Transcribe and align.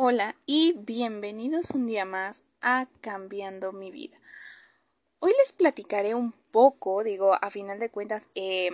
Hola 0.00 0.36
y 0.46 0.74
bienvenidos 0.78 1.72
un 1.72 1.88
día 1.88 2.04
más 2.04 2.44
a 2.60 2.86
Cambiando 3.00 3.72
mi 3.72 3.90
vida. 3.90 4.16
Hoy 5.18 5.32
les 5.36 5.52
platicaré 5.52 6.14
un 6.14 6.30
poco, 6.52 7.02
digo, 7.02 7.34
a 7.34 7.50
final 7.50 7.80
de 7.80 7.90
cuentas, 7.90 8.22
eh, 8.36 8.70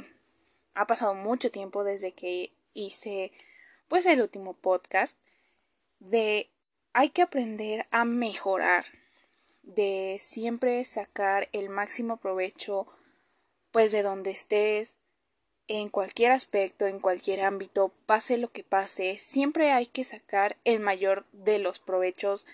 ha 0.75 0.87
pasado 0.87 1.15
mucho 1.15 1.51
tiempo 1.51 1.83
desde 1.83 2.13
que 2.13 2.53
hice 2.75 3.33
pues 3.89 4.05
el 4.05 4.21
último 4.21 4.53
podcast 4.53 5.17
de 5.99 6.51
hay 6.93 7.09
que 7.09 7.23
aprender 7.23 7.87
a 7.91 8.05
mejorar, 8.05 8.85
de 9.63 10.19
siempre 10.21 10.85
sacar 10.85 11.49
el 11.53 11.71
máximo 11.71 12.19
provecho 12.19 12.87
pues 13.71 13.93
de 13.93 14.03
donde 14.03 14.31
estés, 14.31 14.99
en 15.69 15.89
cualquier 15.89 16.33
aspecto, 16.33 16.87
en 16.87 17.01
cualquier 17.01 17.43
ámbito, 17.43 17.93
pase 18.07 18.37
lo 18.37 18.51
que 18.51 18.65
pase, 18.65 19.19
siempre 19.19 19.73
hay 19.73 19.87
que 19.87 20.05
sacar 20.05 20.57
el 20.65 20.81
mayor 20.81 21.25
de 21.33 21.59
los 21.59 21.79
provechos, 21.79 22.47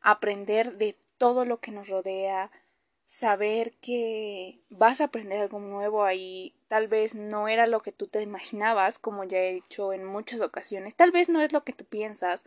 aprender 0.00 0.76
de 0.76 0.96
todo 1.18 1.44
lo 1.44 1.60
que 1.60 1.70
nos 1.70 1.88
rodea, 1.88 2.50
saber 3.06 3.72
que 3.80 4.58
vas 4.68 5.00
a 5.00 5.04
aprender 5.04 5.40
algo 5.40 5.60
nuevo 5.60 6.04
ahí, 6.04 6.54
tal 6.68 6.88
vez 6.88 7.14
no 7.14 7.48
era 7.48 7.66
lo 7.66 7.80
que 7.80 7.92
tú 7.92 8.08
te 8.08 8.20
imaginabas, 8.22 8.98
como 8.98 9.24
ya 9.24 9.38
he 9.38 9.54
dicho 9.54 9.92
en 9.92 10.04
muchas 10.04 10.40
ocasiones, 10.40 10.96
tal 10.96 11.12
vez 11.12 11.28
no 11.28 11.40
es 11.40 11.52
lo 11.52 11.62
que 11.62 11.72
tú 11.72 11.84
piensas, 11.84 12.44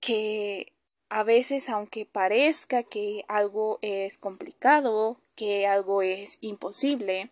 que 0.00 0.72
a 1.08 1.24
veces 1.24 1.68
aunque 1.70 2.06
parezca 2.06 2.84
que 2.84 3.24
algo 3.28 3.80
es 3.82 4.16
complicado, 4.18 5.20
que 5.34 5.66
algo 5.66 6.02
es 6.02 6.38
imposible, 6.40 7.30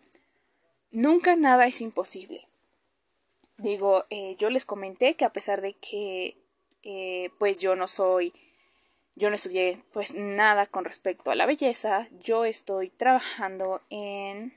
nunca 0.91 1.35
nada 1.35 1.67
es 1.67 1.81
imposible. 1.81 2.47
Digo, 3.57 4.05
eh, 4.11 4.35
yo 4.37 4.49
les 4.49 4.65
comenté 4.65 5.15
que 5.15 5.25
a 5.25 5.33
pesar 5.33 5.61
de 5.61 5.73
que 5.73 6.37
eh, 6.83 7.31
pues 7.39 7.57
yo 7.57 7.75
no 7.75 7.87
soy, 7.87 8.33
yo 9.15 9.29
no 9.29 9.35
estudié 9.35 9.83
pues 9.93 10.13
nada 10.13 10.67
con 10.67 10.85
respecto 10.85 11.31
a 11.31 11.35
la 11.35 11.47
belleza, 11.47 12.07
yo 12.21 12.45
estoy 12.45 12.89
trabajando 12.89 13.81
en 13.89 14.53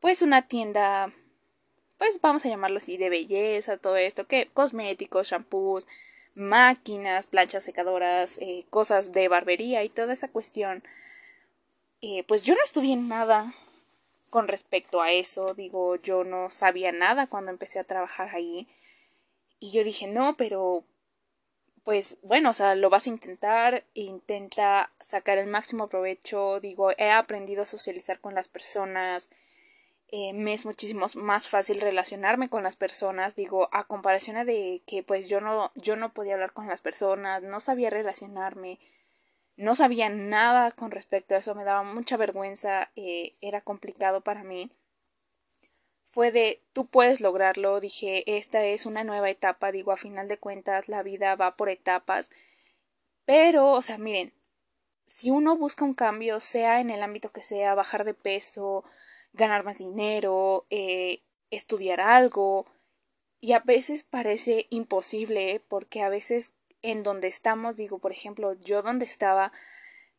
pues 0.00 0.22
una 0.22 0.48
tienda, 0.48 1.12
pues 1.98 2.20
vamos 2.20 2.44
a 2.44 2.48
llamarlo 2.48 2.78
así, 2.78 2.96
de 2.96 3.10
belleza, 3.10 3.78
todo 3.78 3.96
esto, 3.96 4.26
que 4.26 4.48
cosméticos, 4.52 5.28
shampoos, 5.28 5.86
máquinas, 6.34 7.26
planchas 7.28 7.64
secadoras, 7.64 8.38
eh, 8.38 8.66
cosas 8.70 9.12
de 9.12 9.28
barbería 9.28 9.84
y 9.84 9.88
toda 9.88 10.12
esa 10.12 10.28
cuestión. 10.28 10.82
pues 12.28 12.44
yo 12.44 12.54
no 12.54 12.62
estudié 12.64 12.96
nada 12.96 13.54
con 14.30 14.48
respecto 14.48 15.02
a 15.02 15.12
eso. 15.12 15.54
Digo, 15.54 15.96
yo 15.96 16.24
no 16.24 16.50
sabía 16.50 16.92
nada 16.92 17.26
cuando 17.26 17.50
empecé 17.50 17.78
a 17.78 17.84
trabajar 17.84 18.34
ahí. 18.34 18.68
Y 19.58 19.70
yo 19.72 19.84
dije, 19.84 20.06
no, 20.06 20.36
pero 20.36 20.84
pues 21.86 22.18
bueno, 22.22 22.50
o 22.50 22.52
sea, 22.52 22.74
lo 22.74 22.90
vas 22.90 23.06
a 23.06 23.10
intentar, 23.10 23.84
intenta 23.94 24.90
sacar 25.00 25.38
el 25.38 25.46
máximo 25.46 25.88
provecho. 25.88 26.58
Digo, 26.58 26.90
he 26.98 27.12
aprendido 27.12 27.62
a 27.62 27.66
socializar 27.66 28.20
con 28.20 28.34
las 28.34 28.48
personas. 28.48 29.30
Eh, 30.08 30.32
me 30.32 30.52
es 30.52 30.66
muchísimo 30.66 31.06
más 31.14 31.48
fácil 31.48 31.80
relacionarme 31.80 32.48
con 32.48 32.64
las 32.64 32.74
personas. 32.74 33.36
Digo, 33.36 33.68
a 33.72 33.84
comparación 33.84 34.44
de 34.46 34.82
que 34.86 35.04
pues 35.04 35.28
yo 35.28 35.40
no, 35.40 35.70
yo 35.76 35.94
no 35.94 36.12
podía 36.12 36.34
hablar 36.34 36.52
con 36.52 36.66
las 36.66 36.80
personas, 36.80 37.44
no 37.44 37.60
sabía 37.60 37.88
relacionarme 37.88 38.80
no 39.56 39.74
sabía 39.74 40.08
nada 40.08 40.70
con 40.70 40.90
respecto 40.90 41.34
a 41.34 41.38
eso, 41.38 41.54
me 41.54 41.64
daba 41.64 41.82
mucha 41.82 42.16
vergüenza, 42.16 42.90
eh, 42.96 43.34
era 43.40 43.60
complicado 43.60 44.20
para 44.20 44.44
mí. 44.44 44.70
Fue 46.10 46.32
de 46.32 46.62
tú 46.72 46.86
puedes 46.86 47.20
lograrlo, 47.20 47.80
dije, 47.80 48.38
esta 48.38 48.64
es 48.64 48.86
una 48.86 49.04
nueva 49.04 49.30
etapa, 49.30 49.72
digo, 49.72 49.92
a 49.92 49.96
final 49.96 50.28
de 50.28 50.38
cuentas 50.38 50.88
la 50.88 51.02
vida 51.02 51.34
va 51.36 51.56
por 51.56 51.68
etapas. 51.68 52.30
Pero, 53.24 53.70
o 53.72 53.82
sea, 53.82 53.98
miren, 53.98 54.32
si 55.06 55.30
uno 55.30 55.56
busca 55.56 55.84
un 55.84 55.94
cambio, 55.94 56.40
sea 56.40 56.80
en 56.80 56.90
el 56.90 57.02
ámbito 57.02 57.32
que 57.32 57.42
sea, 57.42 57.74
bajar 57.74 58.04
de 58.04 58.14
peso, 58.14 58.84
ganar 59.32 59.64
más 59.64 59.78
dinero, 59.78 60.66
eh, 60.70 61.22
estudiar 61.50 62.00
algo, 62.00 62.66
y 63.40 63.52
a 63.52 63.60
veces 63.60 64.02
parece 64.02 64.66
imposible 64.70 65.62
porque 65.68 66.02
a 66.02 66.08
veces 66.08 66.54
en 66.82 67.02
donde 67.02 67.28
estamos, 67.28 67.76
digo, 67.76 67.98
por 67.98 68.12
ejemplo, 68.12 68.54
yo 68.54 68.82
donde 68.82 69.04
estaba, 69.04 69.52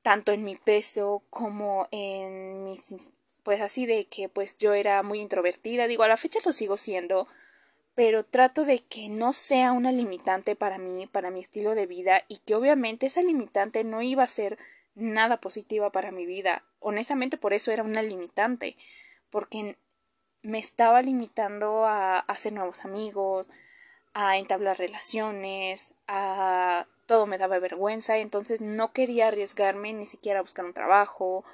tanto 0.02 0.32
en 0.32 0.44
mi 0.44 0.56
peso 0.56 1.24
como 1.30 1.88
en 1.92 2.64
mis, 2.64 3.12
pues 3.44 3.62
así 3.62 3.86
de 3.86 4.08
que 4.08 4.30
pues 4.30 4.58
yo 4.58 4.74
era 4.74 5.04
muy 5.04 5.20
introvertida, 5.20 5.88
digo, 5.88 6.04
a 6.04 6.08
la 6.08 6.18
fecha 6.18 6.40
lo 6.46 6.52
sigo 6.52 6.78
siendo, 6.78 7.28
pero 7.96 8.24
trato 8.24 8.64
de 8.64 8.80
que 8.80 9.10
no 9.10 9.34
sea 9.34 9.72
una 9.72 9.92
limitante 9.92 10.56
para 10.56 10.78
mí, 10.78 11.08
para 11.08 11.32
mi 11.32 11.40
estilo 11.40 11.74
de 11.74 11.88
vida 11.88 12.24
y 12.28 12.38
que 12.38 12.56
obviamente 12.56 13.08
esa 13.08 13.22
limitante 13.22 13.84
no 13.84 14.02
iba 14.02 14.24
a 14.24 14.28
ser 14.28 14.58
nada 14.96 15.42
positiva 15.42 15.92
para 15.92 16.12
mi 16.12 16.26
vida. 16.26 16.64
Honestamente 16.80 17.38
por 17.38 17.54
eso 17.54 17.72
era 17.72 17.84
una 17.84 18.02
limitante, 18.02 18.78
porque 19.30 19.78
me 20.42 20.60
estaba 20.60 21.02
limitando 21.02 21.86
a 21.86 22.20
hacer 22.20 22.54
nuevos 22.54 22.86
amigos, 22.86 23.50
a 24.20 24.36
entablar 24.40 24.80
relaciones, 24.80 25.94
a 26.08 26.88
todo 27.06 27.28
me 27.28 27.38
daba 27.38 27.60
vergüenza, 27.60 28.18
entonces 28.18 28.62
no 28.62 28.92
quería 28.92 29.28
arriesgarme 29.28 29.94
ni 29.94 30.08
siquiera 30.08 30.40
a 30.40 30.42
buscar 30.42 30.66
un 30.66 30.74
trabajo 30.74 31.46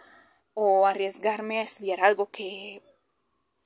o 0.54 0.88
arriesgarme 0.88 1.60
a 1.60 1.64
estudiar 1.64 2.00
algo 2.00 2.30
que 2.30 2.82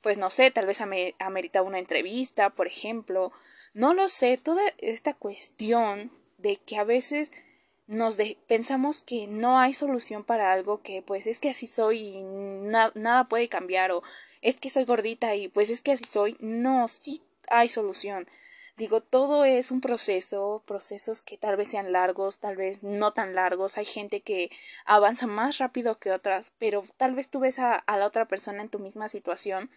pues 0.02 0.18
no 0.18 0.31
sé, 0.31 0.50
tal 0.50 0.66
vez 0.66 0.81
ameritaba 0.81 1.68
una 1.68 1.78
entrevista, 1.78 2.50
por 2.50 2.66
ejemplo, 2.66 3.31
no 3.75 3.94
lo 3.94 4.09
sé, 4.09 4.35
toda 4.38 4.63
esta 4.80 5.14
cuestión 5.14 6.12
de 6.40 6.56
que 6.58 6.78
a 6.78 6.84
veces 6.84 7.31
nos 7.85 8.18
pensamos 8.47 9.03
que 9.03 9.28
no 9.28 9.59
hay 9.59 9.75
solución 9.75 10.24
para 10.24 10.52
algo 10.52 10.81
que 10.81 11.03
pues 11.03 11.28
es 11.28 11.38
que 11.38 11.52
así 11.52 11.68
soy 11.68 12.00
y 12.00 12.24
nada 12.24 13.28
puede 13.29 13.47
cambiar 13.47 13.91
o 13.91 14.02
es 14.41 14.59
que 14.59 14.72
soy 14.72 14.85
gordita 14.85 15.35
y 15.35 15.50
pues 15.50 15.69
es 15.69 15.81
que 15.81 15.91
así 15.91 16.06
soy, 16.06 16.35
no, 16.40 16.88
sí 16.88 17.22
hay 17.47 17.69
solución. 17.69 18.28
Digo, 18.78 19.02
todo 19.02 19.44
es 19.44 19.72
un 19.72 19.82
proceso, 19.82 20.62
procesos 20.68 21.24
que 21.24 21.36
tal 21.36 21.58
vez 21.58 21.72
sean 21.72 21.92
largos, 21.92 22.38
tal 22.38 22.56
vez 22.56 22.84
no 22.84 23.12
tan 23.12 23.34
largos. 23.34 23.80
Hay 23.80 23.86
gente 23.86 24.22
que 24.22 24.52
avanza 24.86 25.26
más 25.26 25.58
rápido 25.58 25.98
que 25.98 26.12
otras, 26.12 26.52
pero 26.60 26.86
tal 26.98 27.16
vez 27.16 27.28
tú 27.28 27.40
ves 27.40 27.58
a, 27.58 27.84
la 27.88 28.06
otra 28.06 28.28
persona 28.28 28.62
en 28.62 28.70
tu 28.70 28.78
misma 28.78 29.10
situación 29.10 29.72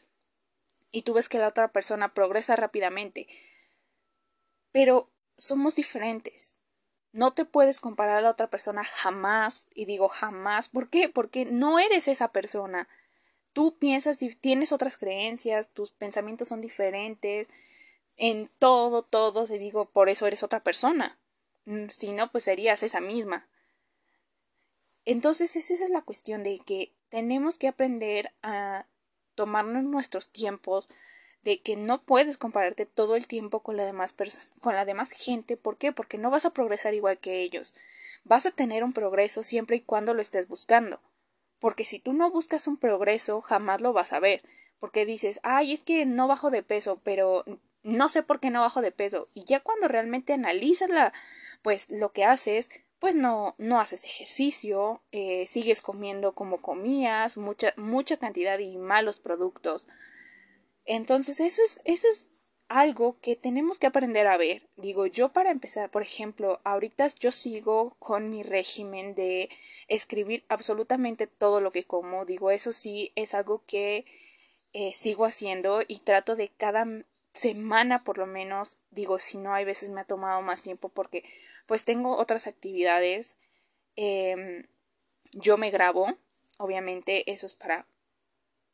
y 0.93 1.00
tú 1.03 1.15
ves 1.15 1.31
que 1.31 1.38
la 1.38 1.49
otra 1.49 1.69
persona 1.69 2.12
progresa 2.12 2.56
rápidamente. 2.56 3.27
Pero 4.71 5.09
somos 5.38 5.77
diferentes. 5.77 6.56
No 7.12 7.32
te 7.32 7.47
puedes 7.47 7.81
comparar 7.81 8.19
a 8.19 8.21
la 8.21 8.31
otra 8.31 8.50
persona 8.50 8.84
jamás, 8.84 9.67
y 9.75 9.87
digo 9.87 10.09
jamás. 10.09 10.69
¿Por 10.69 10.91
qué? 10.91 11.09
Porque 11.09 11.47
no 11.47 11.78
eres 11.78 12.06
esa 12.06 12.32
persona. 12.32 12.87
Tú 13.55 13.78
piensas, 13.78 14.19
tienes 14.43 14.72
otras 14.72 14.99
creencias, 14.99 15.71
tus 15.71 15.91
pensamientos 15.91 16.49
son 16.49 16.61
diferentes, 16.61 17.49
en 18.16 18.50
todo, 18.59 19.03
todo, 19.03 19.47
te 19.47 19.59
digo, 19.59 19.87
por 19.87 20.09
eso 20.09 20.26
eres 20.26 20.43
otra 20.43 20.60
persona. 20.62 21.19
Mm, 21.65 21.88
si 21.88 22.12
no, 22.12 22.31
pues 22.31 22.44
serías 22.44 22.82
esa 22.82 23.00
misma. 23.00 23.48
Entonces, 25.04 25.56
esa 25.56 25.72
es 25.84 25.91
la 25.91 26.03
cuestión 26.03 26.43
de 26.43 26.60
que 26.60 26.93
tenemos 27.09 27.59
que 27.59 27.69
aprender 27.69 28.32
a 28.43 28.87
tomarnos 29.34 29.84
nuestros 29.84 30.31
tiempos, 30.31 30.88
de 31.43 31.60
que 31.60 31.76
no 31.76 32.03
puedes 32.03 32.37
compararte 32.37 32.87
todo 32.87 33.16
el 33.16 33.26
tiempo 33.26 33.60
con 33.60 33.76
la 33.76 33.84
demás 33.84 34.15
con 34.60 34.75
la 34.75 34.84
demás 34.84 35.10
gente, 35.10 35.56
¿por 35.56 35.78
qué? 35.78 35.93
Porque 35.93 36.19
no 36.19 36.31
vas 36.31 36.44
a 36.44 36.50
progresar 36.50 36.94
igual 36.94 37.19
que 37.19 37.41
ellos. 37.41 37.75
Vas 38.25 38.44
a 38.44 38.50
tener 38.50 38.84
un 38.84 38.93
progreso 38.93 39.43
siempre 39.43 39.76
y 39.76 39.81
cuando 39.81 40.12
lo 40.12 40.20
estés 40.20 40.47
buscando. 40.49 41.00
Porque 41.59 41.84
si 41.84 41.99
tú 41.99 42.12
no 42.12 42.31
buscas 42.31 42.66
un 42.66 42.76
progreso, 42.76 43.41
jamás 43.41 43.81
lo 43.81 43.93
vas 43.93 44.12
a 44.12 44.20
ver. 44.20 44.43
Porque 44.78 45.06
dices, 45.06 45.41
ay, 45.43 45.72
es 45.72 45.81
que 45.81 46.04
no 46.06 46.28
bajo 46.28 46.50
de 46.50 46.62
peso, 46.62 47.00
pero 47.03 47.44
no 47.82 48.08
sé 48.08 48.22
por 48.22 48.41
qué 48.41 48.50
no 48.50 48.60
bajo 48.60 48.82
de 48.82 48.92
peso. 48.92 49.28
Y 49.34 49.44
ya 49.44 49.60
cuando 49.60 49.88
realmente 49.88 50.32
analizas 50.32 50.91
la, 50.91 51.12
pues 51.62 51.90
lo 51.90 52.12
que 52.12 52.25
haces, 52.25 52.70
pues 52.99 53.14
no, 53.14 53.55
no 53.58 53.81
haces 53.81 54.05
ejercicio, 54.05 55.02
eh, 55.12 55.46
sigues 55.49 55.81
comiendo 55.81 56.34
como 56.34 56.60
comías, 56.60 57.38
mucha, 57.38 57.72
mucha 57.76 58.19
cantidad 58.19 58.58
y 58.58 58.76
malos 58.76 59.19
productos. 59.19 59.88
Entonces, 60.84 61.40
eso 61.40 61.62
es, 61.62 61.81
eso 61.84 62.08
es 62.08 62.31
algo 62.69 63.19
que 63.20 63.37
tenemos 63.37 63.78
que 63.78 63.87
aprender 63.87 64.26
a 64.26 64.37
ver. 64.37 64.69
Digo, 64.76 65.06
yo 65.06 65.31
para 65.31 65.50
empezar, 65.50 65.90
por 65.90 66.02
ejemplo, 66.02 66.60
ahorita 66.62 67.08
yo 67.19 67.32
sigo 67.32 67.96
con 67.99 68.31
mi 68.31 68.43
régimen 68.43 69.14
de 69.14 69.50
escribir 69.88 70.44
absolutamente 70.49 71.26
todo 71.26 71.60
lo 71.60 71.72
que 71.72 71.84
como. 71.84 72.25
Digo, 72.25 72.50
eso 72.50 72.72
sí 72.72 73.12
es 73.16 73.34
algo 73.34 73.64
que 73.66 74.05
eh, 74.72 74.93
sigo 74.94 75.25
haciendo 75.25 75.82
y 75.87 75.99
trato 75.99 76.37
de 76.37 76.49
cada 76.49 76.87
semana 77.32 78.05
por 78.05 78.19
lo 78.19 78.27
menos, 78.27 78.79
digo, 78.91 79.19
si 79.19 79.38
no, 79.38 79.55
hay 79.55 79.65
veces 79.65 79.91
me 79.91 80.00
ha 80.00 80.05
tomado 80.05 80.43
más 80.43 80.62
tiempo 80.62 80.88
porque 80.88 81.25
pues 81.67 81.85
tengo 81.85 82.17
otras 82.17 82.47
actividades. 82.47 83.37
Em, 83.97 84.67
yo 85.32 85.56
me 85.56 85.71
grabo, 85.71 86.15
obviamente 86.59 87.31
eso 87.31 87.47
es 87.47 87.55
para 87.55 87.87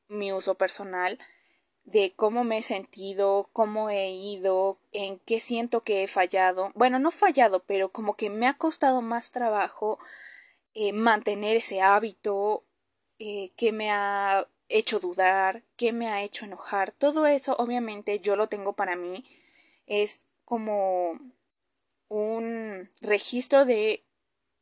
mi 0.08 0.32
uso 0.32 0.54
personal. 0.56 1.18
de 1.84 2.14
cómo 2.16 2.42
me 2.44 2.58
he 2.58 2.62
sentido, 2.62 3.48
cómo 3.52 3.90
he 3.90 4.10
ido, 4.10 4.78
en 4.92 5.20
qué 5.20 5.40
siento 5.40 5.84
que 5.84 6.02
he 6.02 6.08
fallado. 6.08 6.72
Bueno, 6.74 6.98
no 6.98 7.12
fallado, 7.12 7.62
pero 7.64 7.90
como 7.92 8.16
que 8.16 8.28
me 8.28 8.48
ha 8.48 8.54
costado 8.54 9.02
más 9.02 9.30
trabajo 9.30 10.00
eh, 10.74 10.92
mantener 10.92 11.56
ese 11.56 11.80
hábito, 11.82 12.64
eh, 13.18 13.52
que 13.56 13.72
me 13.72 13.90
ha 13.90 14.48
hecho 14.68 15.00
dudar, 15.00 15.62
que 15.76 15.92
me 15.92 16.08
ha 16.08 16.22
hecho 16.22 16.44
enojar. 16.44 16.92
Todo 16.92 17.26
eso, 17.26 17.54
obviamente, 17.58 18.20
yo 18.20 18.36
lo 18.36 18.48
tengo 18.48 18.72
para 18.74 18.96
mí. 18.96 19.24
Es 19.86 20.26
como 20.44 21.20
un 22.08 22.90
registro 23.00 23.64
de 23.64 24.02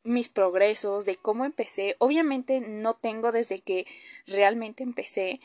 mis 0.03 0.29
progresos, 0.29 1.05
de 1.05 1.15
cómo 1.17 1.45
empecé. 1.45 1.95
Obviamente 1.99 2.61
no 2.61 2.95
tengo 2.95 3.31
desde 3.31 3.61
que 3.61 3.85
realmente 4.27 4.83
empecé, 4.83 5.41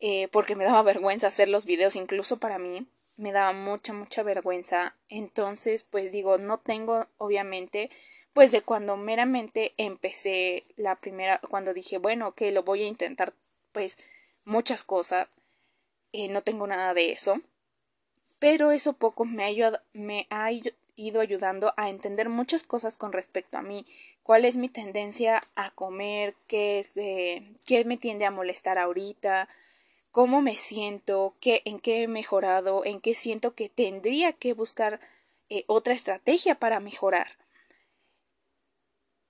eh, 0.00 0.28
porque 0.28 0.56
me 0.56 0.64
daba 0.64 0.82
vergüenza 0.82 1.28
hacer 1.28 1.48
los 1.48 1.64
videos, 1.64 1.96
incluso 1.96 2.38
para 2.38 2.58
mí, 2.58 2.86
me 3.16 3.32
daba 3.32 3.52
mucha, 3.52 3.92
mucha 3.92 4.22
vergüenza. 4.22 4.96
Entonces, 5.08 5.84
pues 5.84 6.10
digo, 6.12 6.38
no 6.38 6.58
tengo, 6.58 7.06
obviamente, 7.18 7.90
pues 8.32 8.50
de 8.50 8.62
cuando 8.62 8.96
meramente 8.96 9.74
empecé 9.76 10.64
la 10.76 10.96
primera, 10.96 11.40
cuando 11.48 11.72
dije, 11.72 11.98
bueno, 11.98 12.34
que 12.34 12.50
lo 12.50 12.64
voy 12.64 12.82
a 12.82 12.88
intentar, 12.88 13.32
pues 13.74 13.98
muchas 14.46 14.84
cosas, 14.84 15.30
eh, 16.12 16.28
no 16.28 16.42
tengo 16.42 16.66
nada 16.66 16.94
de 16.94 17.12
eso. 17.12 17.42
Pero 18.38 18.70
eso 18.70 18.94
poco 18.94 19.26
me 19.26 19.44
ha, 19.44 19.82
me 19.92 20.26
ha 20.30 20.50
ido 20.96 21.20
ayudando 21.20 21.74
a 21.76 21.90
entender 21.90 22.28
muchas 22.30 22.62
cosas 22.62 22.96
con 22.96 23.12
respecto 23.12 23.58
a 23.58 23.62
mí, 23.62 23.84
cuál 24.22 24.44
es 24.46 24.56
mi 24.56 24.68
tendencia 24.70 25.42
a 25.56 25.70
comer, 25.72 26.34
qué 26.46 26.78
es 26.80 26.92
qué 27.66 27.84
me 27.84 27.96
tiende 27.96 28.24
a 28.24 28.30
molestar 28.30 28.78
ahorita, 28.78 29.48
cómo 30.12 30.40
me 30.40 30.54
siento, 30.54 31.34
qué, 31.40 31.62
en 31.64 31.80
qué 31.80 32.04
he 32.04 32.08
mejorado, 32.08 32.84
en 32.84 33.00
qué 33.00 33.14
siento 33.14 33.54
que 33.54 33.68
tendría 33.68 34.32
que 34.32 34.52
buscar 34.52 35.00
eh, 35.48 35.64
otra 35.66 35.92
estrategia 35.94 36.54
para 36.54 36.80
mejorar. 36.80 37.43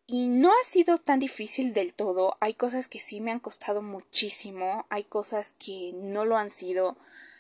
Y 0.07 0.29
no 0.29 0.51
ha 0.51 0.65
sido 0.65 0.99
tan 0.99 1.19
difícil 1.19 1.73
del 1.73 1.95
todo. 1.95 2.37
Hay 2.41 2.55
cosas 2.55 2.89
que 2.89 2.99
sí 2.99 3.21
me 3.21 3.31
han 3.31 3.41
costado 3.41 3.81
muchísimo, 3.81 4.87
hay 4.91 5.05
cosas 5.05 5.55
que 5.59 5.93
no 5.95 6.25
lo 6.25 6.37
han 6.37 6.51
sido. 6.51 6.97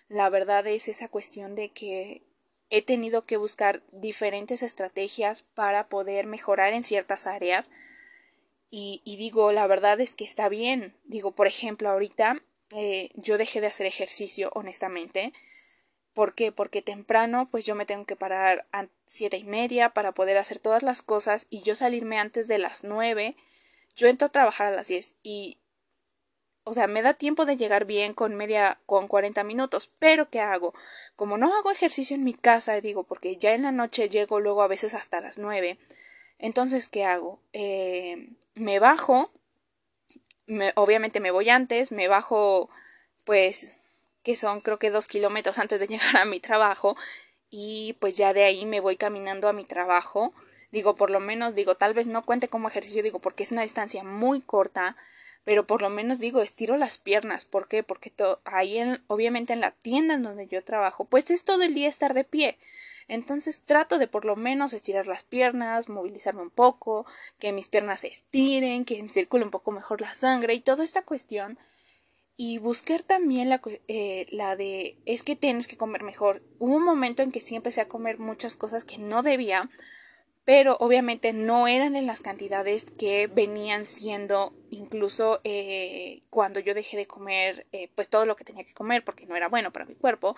La 0.08 0.30
verdad 0.30 0.66
es 0.66 0.88
esa 0.88 1.08
cuestión 1.08 1.54
de 1.54 1.70
que 1.70 2.22
he 2.70 2.82
tenido 2.82 3.24
que 3.26 3.36
buscar 3.36 3.82
diferentes 3.92 4.62
estrategias 4.62 5.42
para 5.42 5.88
poder 5.88 6.26
mejorar 6.26 6.72
en 6.72 6.84
ciertas 6.84 7.26
áreas. 7.26 7.70
Y, 8.70 9.02
digo, 9.04 9.52
la 9.52 9.68
verdad 9.68 10.00
es 10.00 10.16
que 10.16 10.24
está 10.24 10.48
bien. 10.48 10.96
Digo, 11.04 11.30
por 11.32 11.46
ejemplo, 11.46 11.90
ahorita 11.90 12.42
eh, 12.74 13.10
yo 13.14 13.38
dejé 13.38 13.60
de 13.60 13.68
hacer 13.68 13.86
ejercicio, 13.86 14.50
honestamente. 14.54 15.32
¿Por 16.14 16.34
qué? 16.34 16.52
Porque 16.52 16.80
temprano, 16.80 17.48
pues 17.50 17.66
yo 17.66 17.74
me 17.74 17.86
tengo 17.86 18.04
que 18.06 18.16
parar 18.16 18.66
a 18.72 18.86
siete 19.06 19.36
y 19.36 19.44
media 19.44 19.90
para 19.90 20.12
poder 20.12 20.38
hacer 20.38 20.58
todas 20.58 20.82
las 20.82 21.02
cosas 21.02 21.46
y 21.50 21.62
yo 21.62 21.74
salirme 21.74 22.18
antes 22.18 22.48
de 22.48 22.58
las 22.58 22.84
nueve. 22.84 23.36
Yo 23.96 24.08
entro 24.08 24.26
a 24.26 24.32
trabajar 24.32 24.72
a 24.72 24.76
las 24.76 24.88
diez 24.88 25.14
y 25.22 25.58
o 26.64 26.72
sea, 26.72 26.86
me 26.86 27.02
da 27.02 27.12
tiempo 27.12 27.44
de 27.44 27.58
llegar 27.58 27.84
bien 27.84 28.14
con 28.14 28.34
media, 28.34 28.78
con 28.86 29.06
40 29.06 29.44
minutos, 29.44 29.90
pero 29.98 30.30
¿qué 30.30 30.40
hago? 30.40 30.74
Como 31.14 31.36
no 31.36 31.54
hago 31.54 31.70
ejercicio 31.70 32.16
en 32.16 32.24
mi 32.24 32.32
casa, 32.32 32.80
digo, 32.80 33.04
porque 33.04 33.36
ya 33.36 33.52
en 33.52 33.62
la 33.62 33.70
noche 33.70 34.08
llego 34.08 34.40
luego 34.40 34.62
a 34.62 34.66
veces 34.66 34.94
hasta 34.94 35.20
las 35.20 35.38
9, 35.38 35.78
entonces, 36.38 36.88
¿qué 36.88 37.04
hago? 37.04 37.38
Eh, 37.52 38.30
me 38.54 38.78
bajo, 38.78 39.30
me, 40.46 40.72
obviamente 40.74 41.20
me 41.20 41.30
voy 41.30 41.50
antes, 41.50 41.92
me 41.92 42.08
bajo, 42.08 42.70
pues, 43.24 43.78
que 44.24 44.34
son 44.34 44.60
creo 44.60 44.80
que 44.80 44.90
dos 44.90 45.06
kilómetros 45.06 45.58
antes 45.58 45.78
de 45.78 45.86
llegar 45.88 46.16
a 46.16 46.24
mi 46.24 46.40
trabajo, 46.40 46.96
y 47.50 47.92
pues 48.00 48.16
ya 48.16 48.32
de 48.32 48.42
ahí 48.42 48.66
me 48.66 48.80
voy 48.80 48.96
caminando 48.96 49.48
a 49.48 49.52
mi 49.52 49.64
trabajo. 49.64 50.32
Digo, 50.72 50.96
por 50.96 51.10
lo 51.10 51.20
menos, 51.20 51.54
digo, 51.54 51.76
tal 51.76 51.94
vez 51.94 52.08
no 52.08 52.24
cuente 52.24 52.48
como 52.48 52.66
ejercicio, 52.66 53.04
digo, 53.04 53.20
porque 53.20 53.44
es 53.44 53.52
una 53.52 53.62
distancia 53.62 54.02
muy 54.02 54.40
corta, 54.40 54.96
pero 55.44 55.64
por 55.64 55.80
lo 55.80 55.88
menos 55.88 56.18
digo, 56.18 56.42
estiro 56.42 56.76
las 56.76 56.98
piernas. 56.98 57.44
¿Por 57.44 57.68
qué? 57.68 57.84
Porque 57.84 58.12
ahí, 58.44 58.78
en, 58.78 59.04
obviamente 59.06 59.52
en 59.52 59.60
la 59.60 59.70
tienda 59.70 60.14
en 60.14 60.24
donde 60.24 60.48
yo 60.48 60.64
trabajo, 60.64 61.04
pues 61.04 61.30
es 61.30 61.44
todo 61.44 61.62
el 61.62 61.74
día 61.74 61.88
estar 61.88 62.12
de 62.12 62.24
pie. 62.24 62.58
Entonces 63.06 63.62
trato 63.62 63.98
de 63.98 64.08
por 64.08 64.24
lo 64.24 64.34
menos 64.34 64.72
estirar 64.72 65.06
las 65.06 65.22
piernas, 65.22 65.88
movilizarme 65.88 66.42
un 66.42 66.50
poco, 66.50 67.06
que 67.38 67.52
mis 67.52 67.68
piernas 67.68 68.00
se 68.00 68.08
estiren, 68.08 68.84
que 68.84 69.08
circule 69.10 69.44
un 69.44 69.50
poco 69.50 69.70
mejor 69.70 70.00
la 70.00 70.14
sangre 70.14 70.54
y 70.54 70.60
toda 70.60 70.82
esta 70.82 71.02
cuestión. 71.02 71.58
Y 72.36 72.58
buscar 72.58 73.02
también 73.02 73.48
la, 73.48 73.60
eh, 73.88 74.26
la 74.30 74.56
de 74.56 74.98
es 75.06 75.22
que 75.22 75.36
tienes 75.36 75.68
que 75.68 75.76
comer 75.76 76.02
mejor. 76.02 76.42
Hubo 76.58 76.76
un 76.76 76.84
momento 76.84 77.22
en 77.22 77.30
que 77.30 77.40
sí 77.40 77.54
empecé 77.54 77.80
a 77.80 77.88
comer 77.88 78.18
muchas 78.18 78.56
cosas 78.56 78.84
que 78.84 78.98
no 78.98 79.22
debía 79.22 79.70
pero 80.44 80.76
obviamente 80.78 81.32
no 81.32 81.66
eran 81.66 81.96
en 81.96 82.06
las 82.06 82.20
cantidades 82.20 82.84
que 82.98 83.26
venían 83.26 83.86
siendo 83.86 84.52
incluso 84.70 85.40
eh, 85.44 86.22
cuando 86.30 86.60
yo 86.60 86.74
dejé 86.74 86.96
de 86.96 87.06
comer 87.06 87.66
eh, 87.72 87.90
pues 87.94 88.08
todo 88.08 88.26
lo 88.26 88.36
que 88.36 88.44
tenía 88.44 88.64
que 88.64 88.74
comer 88.74 89.04
porque 89.04 89.26
no 89.26 89.36
era 89.36 89.48
bueno 89.48 89.72
para 89.72 89.86
mi 89.86 89.94
cuerpo 89.94 90.36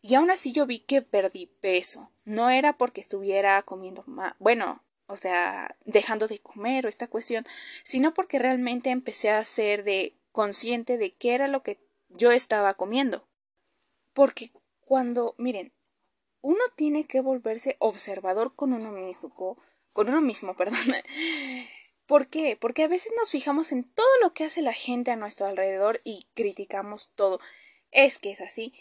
y 0.00 0.14
aún 0.14 0.30
así 0.30 0.52
yo 0.52 0.66
vi 0.66 0.80
que 0.80 1.02
perdí 1.02 1.46
peso 1.60 2.10
no 2.24 2.50
era 2.50 2.78
porque 2.78 3.00
estuviera 3.00 3.62
comiendo 3.62 4.02
más 4.06 4.34
bueno 4.38 4.82
o 5.06 5.16
sea 5.18 5.76
dejando 5.84 6.26
de 6.26 6.40
comer 6.40 6.86
o 6.86 6.88
esta 6.88 7.08
cuestión 7.08 7.46
sino 7.84 8.14
porque 8.14 8.38
realmente 8.38 8.90
empecé 8.90 9.30
a 9.30 9.44
ser 9.44 9.84
de 9.84 10.14
consciente 10.32 10.98
de 10.98 11.12
qué 11.12 11.34
era 11.34 11.46
lo 11.46 11.62
que 11.62 11.78
yo 12.08 12.32
estaba 12.32 12.74
comiendo 12.74 13.26
porque 14.12 14.50
cuando 14.80 15.34
miren 15.38 15.72
uno 16.40 16.62
tiene 16.76 17.06
que 17.06 17.20
volverse 17.20 17.76
observador 17.78 18.54
con 18.54 18.72
uno 18.72 18.90
mismo, 18.90 19.56
con 19.92 20.08
uno 20.08 20.20
mismo, 20.20 20.54
perdón. 20.56 20.78
¿Por 22.06 22.26
qué? 22.26 22.58
Porque 22.60 22.82
a 22.82 22.88
veces 22.88 23.12
nos 23.16 23.30
fijamos 23.30 23.70
en 23.70 23.84
todo 23.84 24.08
lo 24.20 24.34
que 24.34 24.44
hace 24.44 24.60
la 24.60 24.72
gente 24.72 25.12
a 25.12 25.16
nuestro 25.16 25.46
alrededor 25.46 26.00
y 26.04 26.26
criticamos 26.34 27.12
todo. 27.14 27.38
Es 27.92 28.18
que 28.18 28.32
es 28.32 28.40
así, 28.40 28.74